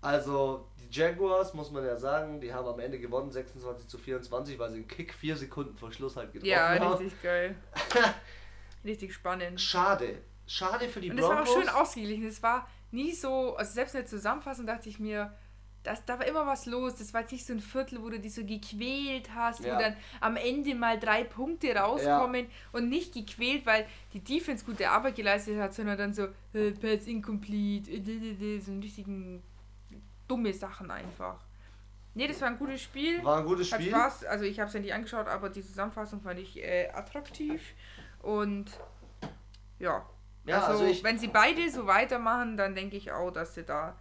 Also, 0.00 0.68
die 0.78 0.88
Jaguars, 0.96 1.52
muss 1.54 1.70
man 1.72 1.84
ja 1.84 1.96
sagen, 1.96 2.40
die 2.40 2.52
haben 2.54 2.66
am 2.68 2.78
Ende 2.78 2.98
gewonnen, 3.00 3.30
26 3.30 3.88
zu 3.88 3.98
24, 3.98 4.58
weil 4.58 4.70
sie 4.70 4.76
einen 4.76 4.88
Kick 4.88 5.12
vier 5.14 5.36
Sekunden 5.36 5.76
vor 5.76 5.92
Schluss 5.92 6.14
halt 6.16 6.32
getroffen 6.32 6.48
Ja, 6.50 6.78
haben. 6.78 6.92
richtig 6.94 7.22
geil. 7.22 7.56
richtig 8.84 9.14
spannend. 9.14 9.60
Schade. 9.60 10.18
Schade 10.46 10.88
für 10.88 11.00
die 11.00 11.10
Und 11.10 11.18
es 11.18 11.24
war 11.24 11.40
auch 11.40 11.44
Broncos. 11.44 11.54
schön 11.64 11.68
ausgeglichen. 11.68 12.26
Es 12.26 12.42
war 12.42 12.68
nie 12.90 13.12
so, 13.12 13.56
also 13.56 13.72
selbst 13.72 13.94
in 13.94 14.00
der 14.00 14.06
Zusammenfassung 14.08 14.66
dachte 14.66 14.88
ich 14.88 14.98
mir, 14.98 15.32
das, 15.84 16.04
da 16.04 16.16
war 16.18 16.26
immer 16.26 16.46
was 16.46 16.66
los. 16.66 16.94
Das 16.96 17.12
war 17.12 17.22
jetzt 17.22 17.32
nicht 17.32 17.44
so 17.46 17.52
ein 17.52 17.60
Viertel, 17.60 18.00
wo 18.02 18.08
du 18.10 18.20
dich 18.20 18.34
so 18.34 18.44
gequält 18.44 19.30
hast, 19.34 19.64
Ja. 19.64 19.74
wo 19.76 19.80
dann 19.80 19.96
am 20.20 20.36
Ende 20.36 20.74
mal 20.76 20.98
drei 20.98 21.24
Punkte 21.24 21.74
rauskommen 21.74 22.46
und 22.72 22.88
nicht 22.88 23.12
gequält, 23.14 23.66
weil 23.66 23.86
die 24.12 24.20
Defense 24.20 24.64
gute 24.64 24.90
Arbeit 24.90 25.16
geleistet 25.16 25.58
hat, 25.58 25.74
sondern 25.74 25.98
dann 25.98 26.14
so, 26.14 26.28
äh, 26.54 26.70
Pass 26.72 27.06
incomplete, 27.06 27.90
äh, 27.90 28.60
so 28.60 28.70
ein 28.70 28.80
richtigen 28.80 29.42
dumme 30.28 30.52
Sachen 30.52 30.90
einfach. 30.90 31.40
Nee, 32.14 32.28
das 32.28 32.40
war 32.42 32.48
ein 32.48 32.58
gutes 32.58 32.82
Spiel. 32.82 33.24
War 33.24 33.38
ein 33.38 33.44
gutes 33.46 33.68
Spiel. 33.68 33.88
Spaß, 33.88 34.24
also 34.24 34.44
ich 34.44 34.60
habe 34.60 34.68
es 34.68 34.74
ja 34.74 34.80
nicht 34.80 34.92
angeschaut, 34.94 35.26
aber 35.26 35.48
die 35.48 35.62
Zusammenfassung 35.62 36.20
fand 36.20 36.38
ich 36.38 36.62
äh, 36.62 36.90
attraktiv 36.90 37.60
und 38.20 38.66
ja. 39.78 40.06
Ja, 40.44 40.60
also, 40.60 40.80
also 40.80 40.86
ich- 40.86 41.04
wenn 41.04 41.18
sie 41.18 41.28
beide 41.28 41.70
so 41.70 41.86
weitermachen, 41.86 42.56
dann 42.56 42.74
denke 42.74 42.96
ich 42.96 43.12
auch, 43.12 43.30
dass 43.30 43.54
sie 43.54 43.62
da. 43.64 43.96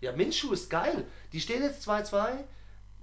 Ja, 0.00 0.12
Minshew 0.12 0.52
ist 0.52 0.70
geil. 0.70 1.06
Die 1.32 1.40
stehen 1.40 1.62
jetzt 1.62 1.82
2-2. 1.82 2.44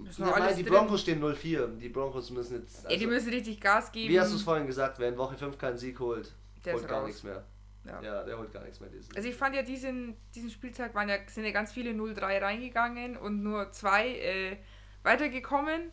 Ist 0.08 0.18
Ja, 0.18 0.26
noch 0.26 0.38
nein, 0.38 0.54
die 0.56 0.62
drin. 0.62 0.72
Broncos 0.72 1.00
stehen 1.02 1.20
0-4. 1.20 1.68
Die 1.78 1.88
Broncos 1.88 2.30
müssen 2.30 2.60
jetzt. 2.60 2.82
ja, 2.84 2.88
die 2.90 2.94
also- 2.96 3.06
müssen 3.08 3.30
richtig 3.30 3.60
Gas 3.60 3.92
geben. 3.92 4.12
Wie 4.12 4.20
hast 4.20 4.32
du 4.32 4.36
es 4.36 4.42
vorhin 4.42 4.66
gesagt, 4.66 4.98
wer 4.98 5.08
in 5.08 5.16
Woche 5.16 5.36
5 5.36 5.56
keinen 5.58 5.78
Sieg 5.78 5.98
holt, 6.00 6.34
Der 6.64 6.74
holt 6.74 6.86
gar 6.88 6.98
raus. 7.00 7.06
nichts 7.08 7.22
mehr. 7.22 7.44
Ja. 7.84 8.02
Ja. 8.02 8.24
der 8.24 8.36
holt 8.36 8.52
gar 8.52 8.62
nichts 8.64 8.80
mehr 8.80 8.90
dieses. 8.90 9.14
Also 9.14 9.28
ich 9.28 9.36
fand 9.36 9.54
ja 9.54 9.62
diesen, 9.62 10.16
diesen 10.34 10.50
Spieltag 10.50 10.92
waren 10.96 11.08
ja, 11.08 11.18
sind 11.28 11.44
ja 11.44 11.52
ganz 11.52 11.72
viele 11.72 11.92
0-3 11.92 12.42
reingegangen 12.42 13.16
und 13.16 13.44
nur 13.44 13.70
zwei 13.70 14.08
äh, 14.18 14.56
weitergekommen. 15.04 15.92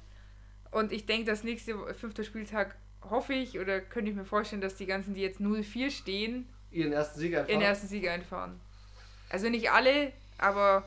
Und 0.71 0.91
ich 0.91 1.05
denke, 1.05 1.26
dass 1.30 1.43
nächste 1.43 1.93
fünfter 1.93 2.24
Spieltag 2.24 2.76
hoffe 3.03 3.34
ich 3.34 3.59
oder 3.59 3.80
könnte 3.80 4.09
ich 4.09 4.17
mir 4.17 4.26
vorstellen, 4.26 4.61
dass 4.61 4.76
die 4.76 4.88
ganzen, 4.88 5.13
die 5.13 5.21
jetzt 5.21 5.39
0-4 5.39 5.91
stehen, 5.91 6.47
Ihren 6.74 6.91
ersten 6.93 7.19
Sieg 7.19 7.36
einfach. 7.36 7.49
in 7.49 7.59
den 7.59 7.67
ersten 7.67 7.88
Sieg 7.88 8.07
einfahren. 8.07 8.59
Also 9.30 9.49
nicht 9.49 9.71
alle, 9.71 10.11
aber 10.38 10.84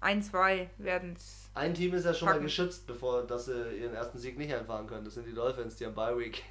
ein, 0.00 0.22
zwei 0.22 0.70
werden 0.78 1.14
es. 1.16 1.50
Ein 1.54 1.72
Team 1.74 1.94
ist 1.94 2.04
ja 2.04 2.12
schon 2.12 2.26
mal 2.26 2.32
Packen. 2.32 2.44
geschützt, 2.44 2.86
bevor 2.86 3.26
dass 3.26 3.46
sie 3.46 3.76
ihren 3.78 3.94
ersten 3.94 4.18
Sieg 4.18 4.36
nicht 4.36 4.52
einfahren 4.52 4.86
können. 4.86 5.04
Das 5.04 5.14
sind 5.14 5.26
die 5.26 5.34
Dolphins, 5.34 5.76
die 5.76 5.86
haben 5.86 5.94
Bye 5.94 6.18
Week. 6.18 6.42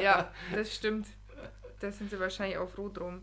Ja, 0.00 0.32
das 0.54 0.74
stimmt. 0.74 1.08
Da 1.80 1.90
sind 1.90 2.10
sie 2.10 2.20
wahrscheinlich 2.20 2.58
auch 2.58 2.68
froh 2.68 2.88
drum. 2.88 3.22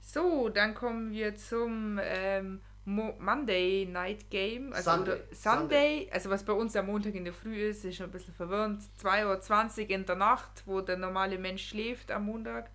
So, 0.00 0.48
dann 0.50 0.74
kommen 0.74 1.10
wir 1.10 1.34
zum 1.36 1.98
ähm, 2.02 2.60
Mo 2.84 3.14
Monday 3.18 3.86
Night 3.90 4.30
Game. 4.30 4.72
Also 4.72 4.90
Sunday. 4.90 5.20
Sunday, 5.32 6.10
also 6.12 6.30
was 6.30 6.44
bei 6.44 6.52
uns 6.52 6.76
am 6.76 6.86
Montag 6.86 7.14
in 7.14 7.24
der 7.24 7.34
Früh 7.34 7.56
ist, 7.68 7.84
ist 7.84 7.96
schon 7.96 8.06
ein 8.06 8.12
bisschen 8.12 8.34
verwirrend. 8.34 8.82
2.20 9.02 9.84
Uhr 9.84 9.90
in 9.90 10.06
der 10.06 10.16
Nacht, 10.16 10.62
wo 10.64 10.80
der 10.80 10.96
normale 10.96 11.38
Mensch 11.38 11.68
schläft 11.68 12.10
am 12.10 12.26
Montag. 12.26 12.70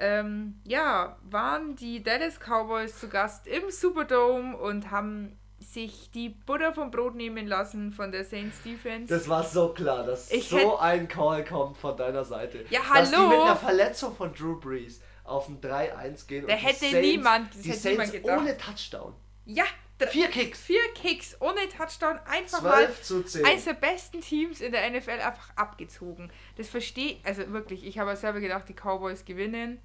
Ähm, 0.00 0.60
ja, 0.66 1.16
waren 1.22 1.76
die 1.76 2.02
Dallas 2.02 2.38
Cowboys 2.40 2.98
zu 2.98 3.08
Gast 3.08 3.46
im 3.46 3.70
Superdome 3.70 4.56
und 4.56 4.90
haben 4.90 5.36
sich 5.58 6.10
die 6.10 6.30
Butter 6.30 6.72
vom 6.72 6.90
Brot 6.90 7.14
nehmen 7.14 7.46
lassen 7.46 7.92
von 7.92 8.10
der 8.10 8.24
Saints 8.24 8.62
Defense. 8.62 9.12
Das 9.14 9.28
war 9.28 9.44
so 9.44 9.68
klar, 9.74 10.04
dass 10.04 10.30
Ich 10.30 10.48
so 10.48 10.56
hätt- 10.56 10.80
ein 10.80 11.06
Call 11.08 11.44
kommt 11.44 11.76
von 11.76 11.96
deiner 11.96 12.24
Seite. 12.24 12.64
Ja, 12.70 12.80
Dass 12.94 13.10
die 13.10 13.16
hallo? 13.16 13.28
mit 13.28 13.38
einer 13.40 13.56
Verletzung 13.56 14.16
von 14.16 14.32
Drew 14.32 14.58
Brees 14.58 15.02
auf 15.22 15.48
ein 15.48 15.60
3-1 15.60 16.26
gehen. 16.26 16.46
Da 16.46 16.54
hätte 16.54 16.78
Saints, 16.78 16.94
niemand- 17.06 17.54
das 17.54 17.60
die 17.62 17.68
hätte 17.70 17.80
Saints 17.80 18.12
niemand 18.14 18.40
ohne 18.40 18.56
Touchdown. 18.56 19.14
ja, 19.44 19.64
Vier 20.08 20.28
Kicks. 20.28 20.58
vier 20.62 20.80
Kicks 20.94 21.36
ohne 21.42 21.60
Touchdown, 21.76 22.18
einfach 22.24 22.62
mal 22.62 22.86
12 22.86 23.02
zu 23.02 23.22
10. 23.22 23.44
eines 23.44 23.64
der 23.66 23.74
besten 23.74 24.22
Teams 24.22 24.62
in 24.62 24.72
der 24.72 24.86
NFL 24.90 25.10
einfach 25.20 25.50
abgezogen. 25.56 26.32
Das 26.56 26.70
verstehe 26.70 27.18
also 27.22 27.46
wirklich, 27.52 27.84
ich 27.84 27.98
habe 27.98 28.16
selber 28.16 28.40
gedacht, 28.40 28.66
die 28.66 28.72
Cowboys 28.72 29.26
gewinnen. 29.26 29.78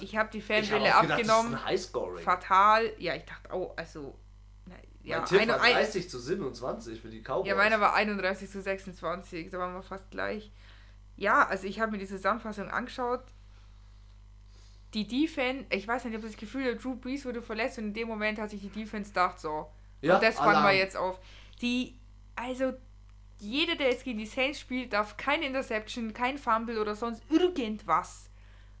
Ich 0.00 0.16
habe 0.16 0.30
die 0.32 0.40
Fanbrille 0.40 0.78
gedacht, 0.84 1.10
abgenommen. 1.10 1.52
das 1.52 1.60
ist 1.60 1.64
ein 1.64 1.64
Highscoring. 1.66 2.24
fatal. 2.24 2.92
Ja, 2.98 3.14
ich 3.14 3.24
dachte, 3.24 3.48
oh, 3.54 3.72
also. 3.76 4.16
na, 4.66 4.74
Ja, 5.02 5.18
mein 5.18 5.26
Tipp 5.28 5.40
eine- 5.40 5.52
war 5.52 5.62
ein- 5.62 5.72
30 5.74 6.08
zu 6.10 6.18
27 6.18 7.00
für 7.00 7.08
die 7.08 7.20
Cowboys. 7.22 7.48
ja, 7.48 7.54
meiner 7.54 7.80
war 7.80 7.94
31 7.94 8.50
zu 8.50 8.60
26, 8.62 9.50
da 9.50 9.58
waren 9.58 9.74
wir 9.74 9.82
fast 9.82 10.10
gleich. 10.10 10.50
Ja, 11.16 11.46
also 11.46 11.66
ich 11.66 11.80
habe 11.80 11.92
mir 11.92 11.98
die 11.98 12.06
Zusammenfassung 12.06 12.68
angeschaut. 12.70 13.22
Die 14.94 15.06
Defense, 15.06 15.66
ich 15.70 15.86
weiß 15.86 16.04
nicht, 16.04 16.12
ich 16.14 16.18
habe 16.18 16.26
das 16.28 16.36
Gefühl, 16.38 16.64
der 16.64 16.74
Drew 16.76 16.94
Brees 16.94 17.24
wurde 17.24 17.42
verletzt 17.42 17.78
und 17.78 17.84
in 17.88 17.94
dem 17.94 18.08
Moment 18.08 18.38
hat 18.38 18.50
sich 18.50 18.60
die 18.60 18.68
Defense 18.68 19.10
gedacht, 19.10 19.38
so. 19.40 19.70
Ja, 20.00 20.14
und 20.14 20.22
das 20.22 20.36
fangen 20.36 20.62
wir 20.62 20.72
jetzt 20.72 20.96
auf. 20.96 21.18
Die, 21.60 21.98
also, 22.36 22.72
jeder, 23.38 23.74
der 23.76 23.90
jetzt 23.90 24.04
gegen 24.04 24.18
die 24.18 24.26
Saints 24.26 24.60
spielt, 24.60 24.92
darf 24.92 25.16
keine 25.16 25.46
Interception, 25.46 26.12
kein 26.14 26.38
Fumble 26.38 26.78
oder 26.78 26.94
sonst 26.94 27.22
irgendwas. 27.30 28.30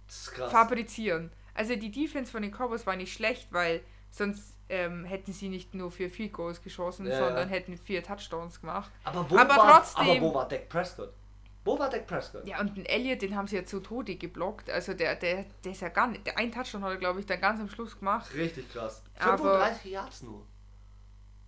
Fabrizieren. 0.08 1.30
Also 1.54 1.74
die 1.76 1.90
Defense 1.90 2.30
von 2.30 2.42
den 2.42 2.50
Cowboys 2.52 2.86
war 2.86 2.96
nicht 2.96 3.12
schlecht, 3.12 3.48
weil 3.52 3.80
sonst 4.10 4.54
ähm, 4.68 5.04
hätten 5.04 5.32
sie 5.32 5.48
nicht 5.48 5.74
nur 5.74 5.90
vier 5.90 6.10
Field 6.10 6.32
Goals 6.32 6.62
geschossen, 6.62 7.06
Ja, 7.06 7.18
sondern 7.18 7.48
ja. 7.48 7.54
hätten 7.54 7.76
vier 7.78 8.02
Touchdowns 8.02 8.60
gemacht. 8.60 8.90
aber 9.04 9.30
wo, 9.30 9.36
aber 9.38 9.56
war, 9.56 9.80
trotzdem- 9.82 10.10
aber 10.10 10.20
wo 10.20 10.34
war 10.34 10.48
Dak 10.48 10.68
Prescott? 10.68 11.12
Wo 11.64 11.78
war 11.78 11.88
Dak 11.90 12.06
Prescott? 12.06 12.46
Ja, 12.46 12.60
und 12.60 12.76
den 12.76 12.84
Elliott, 12.86 13.22
den 13.22 13.34
haben 13.36 13.46
sie 13.48 13.56
ja 13.56 13.64
zu 13.64 13.80
Tode 13.80 14.16
geblockt. 14.16 14.70
Also 14.70 14.94
der, 14.94 15.16
der, 15.16 15.46
der 15.64 15.72
ist 15.72 15.80
ja 15.80 15.88
gar 15.88 16.06
nicht. 16.08 16.26
Der 16.26 16.38
einen 16.38 16.52
Touchdown 16.52 16.82
hat 16.84 16.90
er, 16.92 16.96
glaube 16.96 17.20
ich, 17.20 17.26
dann 17.26 17.40
ganz 17.40 17.60
am 17.60 17.68
Schluss 17.68 17.98
gemacht. 17.98 18.32
Richtig 18.34 18.70
krass. 18.72 19.02
Aber- 19.18 19.36
35 19.38 19.90
Yards 19.92 20.22
nur. 20.22 20.46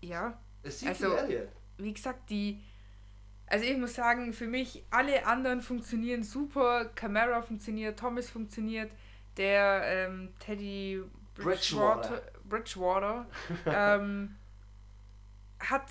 Ja. 0.01 0.39
Ezekiel 0.63 0.89
Also- 0.89 1.17
Elliott. 1.17 1.49
Wie 1.79 1.93
gesagt, 1.95 2.29
die. 2.31 2.61
Also 3.51 3.65
ich 3.65 3.77
muss 3.77 3.95
sagen, 3.95 4.33
für 4.33 4.47
mich, 4.47 4.85
alle 4.91 5.27
anderen 5.27 5.63
funktionieren 5.63 6.23
super. 6.23 6.87
Camara 6.95 7.43
funktioniert, 7.43 7.99
Thomas 7.99 8.29
funktioniert, 8.29 8.91
der 9.37 9.83
ähm, 9.85 10.35
Teddy 10.39 11.03
Bridgewater, 11.35 12.23
Bridgewater 12.45 13.27
ähm, 13.67 14.37
hat, 15.61 15.85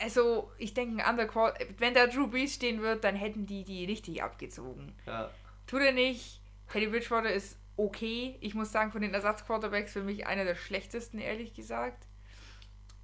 also 0.00 0.50
ich 0.58 0.74
denke, 0.74 0.96
ein 1.02 1.06
anderer 1.06 1.54
wenn 1.78 1.94
da 1.94 2.06
Drew 2.06 2.28
Brees 2.28 2.54
stehen 2.54 2.80
wird, 2.80 3.04
dann 3.04 3.16
hätten 3.16 3.46
die 3.46 3.64
die 3.64 3.84
richtig 3.84 4.22
abgezogen. 4.22 4.94
Ja. 5.06 5.30
Tut 5.66 5.82
er 5.82 5.92
nicht. 5.92 6.40
Teddy 6.72 6.86
Bridgewater 6.86 7.32
ist 7.32 7.58
okay. 7.76 8.36
Ich 8.40 8.54
muss 8.54 8.72
sagen, 8.72 8.92
von 8.92 9.02
den 9.02 9.14
Ersatzquarterbacks 9.14 9.92
für 9.92 10.02
mich 10.02 10.26
einer 10.26 10.44
der 10.44 10.54
schlechtesten, 10.54 11.18
ehrlich 11.18 11.54
gesagt. 11.54 12.06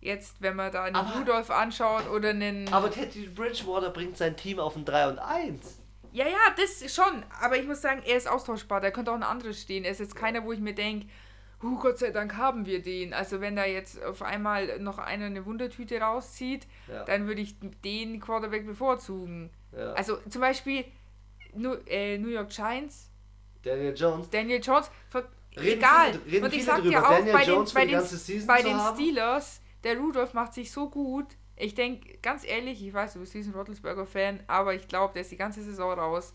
Jetzt, 0.00 0.36
wenn 0.40 0.54
man 0.56 0.70
da 0.70 0.84
einen 0.84 0.94
Aber- 0.96 1.18
Rudolph 1.18 1.50
anschaut 1.50 2.08
oder 2.08 2.30
einen. 2.30 2.72
Aber 2.72 2.90
Teddy 2.90 3.26
Bridgewater 3.28 3.90
bringt 3.90 4.16
sein 4.16 4.36
Team 4.36 4.58
auf 4.60 4.76
ein 4.76 4.84
3 4.84 5.08
und 5.08 5.18
1. 5.18 5.78
Ja, 6.12 6.26
ja, 6.26 6.38
das 6.56 6.92
schon. 6.94 7.22
Aber 7.42 7.56
ich 7.56 7.66
muss 7.66 7.82
sagen, 7.82 8.02
er 8.06 8.16
ist 8.16 8.28
austauschbar. 8.28 8.80
Da 8.80 8.90
könnte 8.90 9.10
auch 9.10 9.16
ein 9.16 9.22
anderes 9.22 9.60
stehen. 9.60 9.84
Er 9.84 9.90
ist 9.90 10.00
jetzt 10.00 10.14
keiner, 10.14 10.44
wo 10.44 10.52
ich 10.52 10.60
mir 10.60 10.74
denke, 10.74 11.06
huh, 11.62 11.76
Gott 11.80 11.98
sei 11.98 12.10
Dank 12.10 12.36
haben 12.36 12.64
wir 12.64 12.80
den. 12.82 13.12
Also 13.12 13.40
wenn 13.40 13.56
da 13.56 13.64
jetzt 13.64 14.02
auf 14.04 14.22
einmal 14.22 14.78
noch 14.78 14.98
einer 14.98 15.26
eine 15.26 15.44
Wundertüte 15.44 16.00
rauszieht, 16.00 16.66
Ja. 16.86 17.04
dann 17.04 17.26
würde 17.26 17.40
ich 17.42 17.56
den 17.84 18.20
Quarterback 18.20 18.66
bevorzugen. 18.66 19.50
ja. 19.76 19.92
Also 19.94 20.18
zum 20.30 20.40
Beispiel 20.40 20.84
New, 21.54 21.74
äh, 21.88 22.18
New 22.18 22.28
York 22.28 22.50
Giants, 22.50 23.10
Daniel 23.62 23.94
Jones. 23.96 24.30
Daniel 24.30 24.60
Jones, 24.62 24.90
Reden 25.56 25.78
egal. 25.78 26.12
viele- 26.12 26.26
reden 26.32 26.44
Und 26.44 26.54
ich 26.54 26.64
sag 26.64 26.82
dir 26.82 27.04
auch, 27.04 27.10
Daniel 27.10 27.32
bei 27.32 27.44
den, 27.44 27.54
Jones 27.54 27.72
bei 27.74 27.84
den, 27.86 28.46
bei 28.46 28.62
den? 28.62 28.78
Steelers, 28.94 29.60
der 29.84 29.98
Rudolph 29.98 30.34
macht 30.34 30.54
sich 30.54 30.70
so 30.72 30.90
gut. 30.90 31.26
Ich 31.56 31.74
denke, 31.74 32.18
ganz 32.18 32.44
ehrlich, 32.46 32.84
ich 32.86 32.94
weiß, 32.94 33.14
du 33.14 33.20
bist 33.20 33.34
diesen 33.34 33.54
Roethlisberger-Fan, 33.54 34.44
aber 34.46 34.74
ich 34.74 34.86
glaube, 34.88 35.12
der 35.14 35.22
ist 35.22 35.32
die 35.32 35.36
ganze 35.36 35.62
Saison 35.62 35.98
raus. 35.98 36.32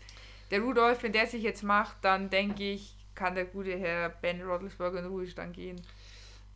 Der 0.50 0.60
Rudolph, 0.60 1.02
wenn 1.02 1.12
der 1.12 1.26
sich 1.26 1.42
jetzt 1.42 1.62
macht, 1.62 1.96
dann 2.02 2.30
denke 2.30 2.62
ich, 2.64 2.96
kann 3.14 3.34
der 3.34 3.46
gute 3.46 3.76
Herr 3.78 4.10
Ben 4.10 4.42
Roethlisberger 4.42 4.98
in 4.98 5.04
den 5.04 5.12
Ruhestand 5.12 5.54
gehen. 5.54 5.80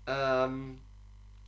Ähm, 0.07 0.81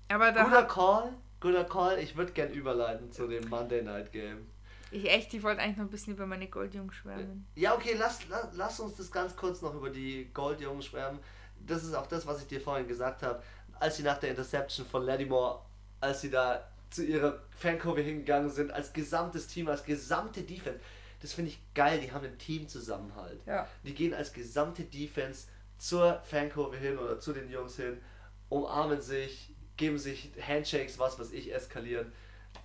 Aber 0.08 0.32
da 0.32 0.44
guter 0.44 0.50
hat 0.50 0.68
Call. 0.68 1.14
Guter 1.40 1.64
Call. 1.64 1.98
Ich 2.00 2.16
würde 2.16 2.32
gern 2.32 2.50
überleiten 2.52 3.10
zu 3.12 3.26
dem 3.26 3.48
Monday 3.48 3.82
Night 3.82 4.12
Game. 4.12 4.46
ich 4.90 5.08
echt, 5.10 5.32
ich 5.34 5.42
wollte 5.42 5.62
eigentlich 5.62 5.76
noch 5.76 5.84
ein 5.84 5.90
bisschen 5.90 6.14
über 6.14 6.26
meine 6.26 6.48
Goldjungs 6.48 6.94
schwärmen. 6.96 7.46
Ja, 7.54 7.74
okay, 7.74 7.94
lass, 7.98 8.26
lass, 8.28 8.48
lass 8.54 8.80
uns 8.80 8.96
das 8.96 9.10
ganz 9.10 9.36
kurz 9.36 9.62
noch 9.62 9.74
über 9.74 9.90
die 9.90 10.30
Goldjungen 10.32 10.82
schwärmen. 10.82 11.20
Das 11.58 11.84
ist 11.84 11.94
auch 11.94 12.06
das, 12.06 12.26
was 12.26 12.40
ich 12.42 12.48
dir 12.48 12.60
vorhin 12.60 12.88
gesagt 12.88 13.22
habe. 13.22 13.42
Als 13.80 13.96
sie 13.96 14.02
nach 14.04 14.18
der 14.18 14.30
Interception 14.30 14.86
von 14.86 15.04
Lattimore, 15.04 15.60
als 16.00 16.20
sie 16.20 16.30
da 16.30 16.68
zu 16.90 17.04
ihrer 17.04 17.40
Fankurve 17.50 18.00
hingegangen 18.02 18.50
sind, 18.50 18.70
als 18.72 18.92
gesamtes 18.92 19.46
Team, 19.48 19.68
als 19.68 19.84
gesamte 19.84 20.42
Defense. 20.42 20.80
Das 21.20 21.32
finde 21.32 21.50
ich 21.50 21.60
geil, 21.74 22.00
die 22.00 22.12
haben 22.12 22.24
einen 22.24 22.38
Teamzusammenhalt. 22.38 23.40
Ja. 23.46 23.66
Die 23.84 23.94
gehen 23.94 24.14
als 24.14 24.32
gesamte 24.32 24.84
Defense 24.84 25.48
zur 25.78 26.20
Fankurve 26.22 26.76
hin 26.76 26.98
oder 26.98 27.18
zu 27.18 27.32
den 27.32 27.50
Jungs 27.50 27.76
hin, 27.76 28.00
umarmen 28.48 29.00
sich, 29.00 29.54
geben 29.76 29.98
sich 29.98 30.30
Handshakes, 30.46 30.98
was 30.98 31.18
weiß 31.18 31.32
ich, 31.32 31.52
eskalieren. 31.54 32.12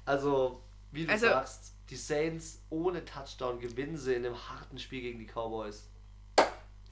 Also, 0.05 0.61
wie 0.91 1.05
du 1.05 1.11
Also- 1.11 1.28
sagst, 1.28 1.74
die 1.89 1.95
Saints 1.95 2.61
ohne 2.70 3.05
Touchdown 3.05 3.59
gewinnen 3.59 3.95
sie 3.97 4.16
in 4.16 4.26
einem 4.26 4.49
harten 4.49 4.80
Spiel 4.80 5.01
gegen 5.01 5.20
die 5.20 5.28
Cowboys. 5.28 5.88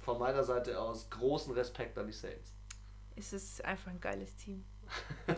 Von 0.02 0.20
meiner 0.20 0.44
Seite 0.44 0.80
aus 0.80 1.10
großen 1.10 1.54
Respekt 1.54 1.98
an 1.98 2.08
die 2.08 2.14
Saints. 2.14 2.52
Es 3.16 3.34
ist 3.34 3.64
einfach 3.64 3.92
ein 3.92 4.02
geiles 4.02 4.36
Team. 4.36 4.64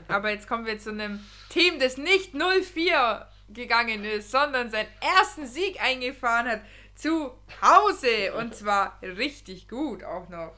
Aber 0.07 0.31
jetzt 0.31 0.47
kommen 0.47 0.65
wir 0.65 0.79
zu 0.79 0.91
einem 0.91 1.19
Team, 1.49 1.79
das 1.79 1.97
nicht 1.97 2.33
0-4 2.33 3.25
gegangen 3.49 4.03
ist, 4.03 4.31
sondern 4.31 4.69
seinen 4.69 4.89
ersten 5.01 5.45
Sieg 5.45 5.81
eingefahren 5.81 6.47
hat 6.47 6.61
zu 6.95 7.31
Hause. 7.61 8.33
Und 8.37 8.55
zwar 8.55 8.99
richtig 9.01 9.67
gut 9.67 10.03
auch 10.03 10.29
noch. 10.29 10.53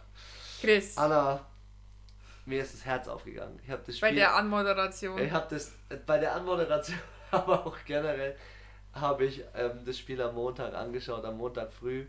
Chris, 0.61 0.97
Anna, 0.97 1.45
mir 2.45 2.63
ist 2.63 2.74
das 2.74 2.86
Herz 2.86 3.07
aufgegangen. 3.07 3.59
Ich 3.63 3.70
habe 3.70 3.84
das 3.86 3.97
Spiel 3.97 4.09
bei 4.09 4.15
der 4.15 4.36
Anmoderation. 4.36 5.20
Ich 5.20 5.32
habe 5.32 5.47
das 5.49 5.74
bei 6.05 6.18
der 6.18 6.34
Anmoderation, 6.34 6.97
aber 7.32 7.65
auch 7.65 7.78
generell 7.86 8.36
habe 8.93 9.26
ich 9.26 9.43
ähm, 9.53 9.84
das 9.86 9.97
Spiel 9.97 10.22
am 10.22 10.34
Montag 10.34 10.74
angeschaut, 10.74 11.24
am 11.26 11.38
Montag 11.38 11.72
früh. 11.72 12.07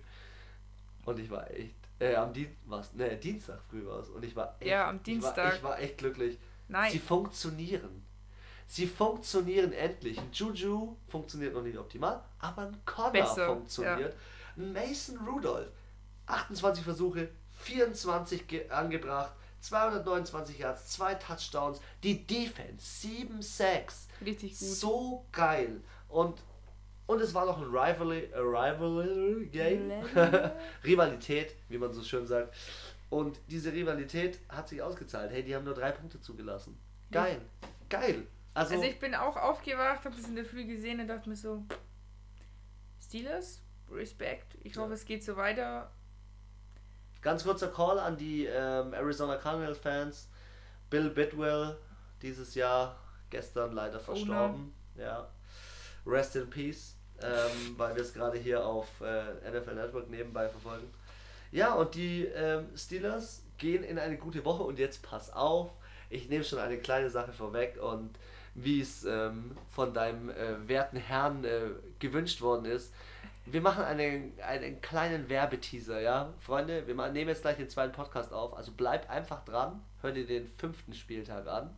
Und 1.04 1.18
ich 1.18 1.30
war 1.30 1.50
echt, 1.50 1.74
äh, 2.00 2.14
am 2.14 2.32
Dien 2.32 2.54
was, 2.66 2.92
ne, 2.94 3.16
Dienstag 3.16 3.60
früh 3.62 3.84
war 3.86 4.00
es. 4.00 4.08
Und 4.08 4.24
ich 4.24 4.34
war 4.36 4.56
echt, 4.60 4.70
Ja, 4.70 4.88
am 4.88 4.96
Ich 4.96 5.00
war, 5.00 5.04
Dienstag. 5.04 5.54
ich 5.56 5.62
war 5.62 5.78
echt 5.78 5.98
glücklich. 5.98 6.38
Nein. 6.68 6.90
Sie 6.92 6.98
funktionieren. 6.98 8.04
Sie 8.66 8.86
funktionieren 8.86 9.72
endlich. 9.72 10.18
Ein 10.18 10.30
Juju 10.32 10.96
funktioniert 11.08 11.54
noch 11.54 11.62
nicht 11.62 11.78
optimal, 11.78 12.22
aber 12.38 12.62
ein 12.62 12.76
Connor 12.84 13.12
Besser, 13.12 13.46
funktioniert. 13.46 14.14
Ein 14.56 14.72
Mason 14.74 15.16
Rudolph, 15.26 15.70
28 16.26 16.84
Versuche, 16.84 17.30
24 17.60 18.46
ge- 18.46 18.68
angebracht, 18.70 19.32
229 19.60 20.58
Yards, 20.58 20.88
zwei 20.88 21.14
Touchdowns, 21.14 21.80
die 22.02 22.26
Defense, 22.26 22.84
7 23.00 23.40
Sacks. 23.42 24.06
Richtig 24.24 24.50
gut. 24.50 24.68
So 24.68 25.26
geil. 25.32 25.80
Und, 26.08 26.38
und 27.08 27.20
es 27.20 27.34
war 27.34 27.44
noch 27.46 27.58
ein 27.58 27.64
Rivalry, 27.64 28.30
a 28.34 28.38
Rivalry 28.38 29.46
Game. 29.46 29.90
Rivalität, 30.84 31.56
wie 31.68 31.78
man 31.78 31.92
so 31.92 32.02
schön 32.04 32.26
sagt. 32.26 32.54
Und 33.10 33.40
diese 33.48 33.72
Rivalität 33.72 34.38
hat 34.48 34.68
sich 34.68 34.80
ausgezahlt. 34.82 35.30
Hey, 35.32 35.42
die 35.42 35.56
haben 35.56 35.64
nur 35.64 35.74
drei 35.74 35.90
Punkte 35.90 36.20
zugelassen. 36.20 36.78
Geil. 37.10 37.40
Geil. 37.88 38.26
Also, 38.54 38.74
Also 38.74 38.86
ich 38.86 38.98
bin 39.00 39.14
auch 39.14 39.36
aufgewacht, 39.36 40.04
habe 40.04 40.14
das 40.14 40.28
in 40.28 40.36
der 40.36 40.44
Früh 40.44 40.64
gesehen 40.66 41.00
und 41.00 41.08
dachte 41.08 41.28
mir 41.28 41.36
so, 41.36 41.64
Steelers, 43.02 43.62
Respekt. 43.90 44.56
Ich 44.62 44.76
hoffe, 44.76 44.90
Ja. 44.90 44.94
es 44.94 45.04
geht 45.04 45.24
so 45.24 45.36
weiter. 45.36 45.90
ganz 47.22 47.42
kurzer 47.44 47.68
Call 47.68 47.98
an 47.98 48.16
die 48.18 48.44
ähm, 48.44 48.92
Arizona 48.92 49.36
Cardinals 49.36 49.78
Fans. 49.78 50.28
Bill 50.90 51.10
Bidwell, 51.10 51.76
dieses 52.22 52.54
Jahr, 52.54 52.96
gestern 53.30 53.72
leider 53.72 53.98
verstorben. 54.00 54.72
Ja. 54.96 55.28
Rest 56.06 56.36
in 56.36 56.48
Peace. 56.50 56.96
Ähm, 57.22 57.74
weil 57.76 57.94
wir 57.96 58.02
es 58.02 58.14
gerade 58.14 58.38
hier 58.38 58.64
auf 58.64 58.86
äh, 59.00 59.50
NFL 59.50 59.74
Network 59.74 60.08
nebenbei 60.08 60.48
verfolgen. 60.48 60.88
Ja, 61.50 61.74
und 61.74 61.94
die 61.94 62.24
ähm, 62.26 62.66
Steelers 62.76 63.42
gehen 63.56 63.82
in 63.82 63.98
eine 63.98 64.16
gute 64.16 64.44
Woche 64.44 64.62
und 64.62 64.78
jetzt 64.78 65.02
pass 65.02 65.32
auf, 65.32 65.70
ich 66.10 66.28
nehme 66.28 66.44
schon 66.44 66.58
eine 66.60 66.78
kleine 66.78 67.10
Sache 67.10 67.32
vorweg 67.32 67.76
und 67.82 68.10
wie 68.54 68.80
es 68.80 69.04
ähm, 69.04 69.56
von 69.70 69.92
deinem 69.94 70.30
äh, 70.30 70.68
werten 70.68 70.96
Herrn 70.96 71.44
äh, 71.44 71.70
gewünscht 71.98 72.40
worden 72.40 72.66
ist. 72.66 72.92
wir 73.46 73.60
machen 73.60 73.82
einen, 73.84 74.32
einen 74.46 74.80
kleinen 74.80 75.28
Werbeteaser, 75.28 76.00
ja? 76.00 76.32
Freunde, 76.38 76.86
wir 76.86 76.94
machen- 76.94 77.14
nehmen 77.14 77.30
jetzt 77.30 77.42
gleich 77.42 77.56
den 77.56 77.68
zweiten 77.68 77.92
Podcast 77.92 78.32
auf. 78.32 78.54
Also 78.56 78.72
bleib 78.76 79.08
einfach 79.10 79.44
dran, 79.44 79.82
hör 80.02 80.12
dir 80.12 80.26
den 80.26 80.46
fünften 80.46 80.92
Spieltag 80.94 81.46
an. 81.46 81.74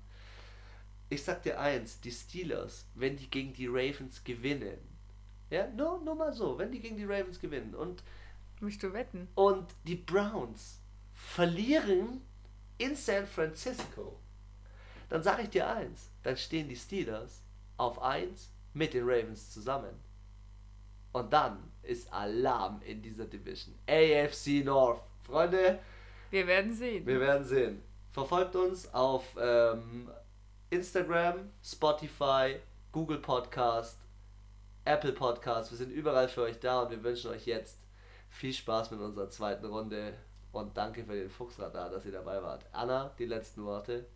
Ich 1.08 1.24
sag 1.24 1.42
dir 1.42 1.58
eins, 1.60 2.00
die 2.00 2.10
Steelers, 2.12 2.86
wenn 2.94 3.16
die 3.16 3.28
gegen 3.30 3.52
die 3.52 3.66
Ravens 3.68 4.22
gewinnen, 4.24 4.78
ja, 5.50 5.66
nur, 5.68 6.00
nur 6.00 6.14
mal 6.14 6.32
so, 6.32 6.56
wenn 6.58 6.70
die 6.72 6.80
gegen 6.80 6.96
die 6.96 7.04
Ravens 7.04 7.38
gewinnen 7.40 7.74
und, 7.74 8.02
Möchtest 8.60 8.82
du 8.84 8.92
wetten? 8.92 9.28
und 9.34 9.66
die 9.84 9.96
Browns 9.96 10.80
verlieren 11.12 12.22
in 12.78 12.94
San 12.96 13.26
Francisco, 13.26 14.18
dann 15.08 15.22
sage 15.22 15.42
ich 15.42 15.50
dir 15.50 15.68
eins, 15.68 16.10
dann 16.22 16.36
stehen 16.36 16.68
die 16.68 16.76
Steelers 16.76 17.42
auf 17.76 18.00
1 18.02 18.50
mit 18.74 18.94
den 18.94 19.04
Ravens 19.04 19.50
zusammen. 19.50 19.94
Und 21.12 21.32
dann 21.32 21.70
ist 21.82 22.12
Alarm 22.12 22.80
in 22.82 23.02
dieser 23.02 23.24
Division. 23.24 23.74
AFC 23.88 24.64
North. 24.64 25.02
Freunde, 25.22 25.80
Wir 26.30 26.46
werden 26.46 26.72
sehen. 26.72 27.04
wir 27.06 27.18
werden 27.20 27.44
sehen. 27.44 27.82
Verfolgt 28.12 28.54
uns 28.56 28.92
auf 28.94 29.24
ähm, 29.40 30.10
Instagram, 30.70 31.50
Spotify, 31.64 32.56
Google 32.92 33.18
Podcast, 33.18 33.98
Apple 34.84 35.12
Podcast. 35.12 35.70
Wir 35.70 35.78
sind 35.78 35.90
überall 35.90 36.28
für 36.28 36.42
euch 36.42 36.58
da 36.58 36.82
und 36.82 36.90
wir 36.90 37.02
wünschen 37.02 37.30
euch 37.30 37.46
jetzt 37.46 37.78
viel 38.28 38.52
Spaß 38.52 38.90
mit 38.90 39.00
unserer 39.00 39.28
zweiten 39.28 39.66
Runde. 39.66 40.14
Und 40.52 40.76
danke 40.76 41.04
für 41.04 41.14
den 41.14 41.28
Fuchsradar, 41.28 41.90
dass 41.90 42.04
ihr 42.04 42.12
dabei 42.12 42.42
wart. 42.42 42.66
Anna, 42.72 43.14
die 43.18 43.26
letzten 43.26 43.64
Worte. 43.64 44.06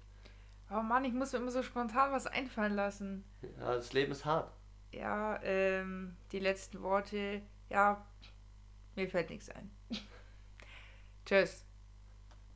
Oh 0.71 0.83
Mann, 0.83 1.05
ich 1.05 1.13
muss 1.13 1.33
mir 1.33 1.39
immer 1.39 1.51
so 1.51 1.63
spontan 1.63 2.13
was 2.13 2.27
einfallen 2.27 2.75
lassen. 2.75 3.25
Ja, 3.43 3.75
das 3.75 3.93
Leben 3.93 4.13
ist 4.13 4.25
hart. 4.25 4.51
Ja, 4.91 5.41
ähm, 5.43 6.17
die 6.33 6.41
letzten 6.41 6.83
Worte. 6.83 7.43
Ja, 7.69 8.05
mir 8.97 9.09
fällt 9.09 9.31
nichts 9.31 9.51
ein. 9.51 9.71
Tschüss. 11.27 11.65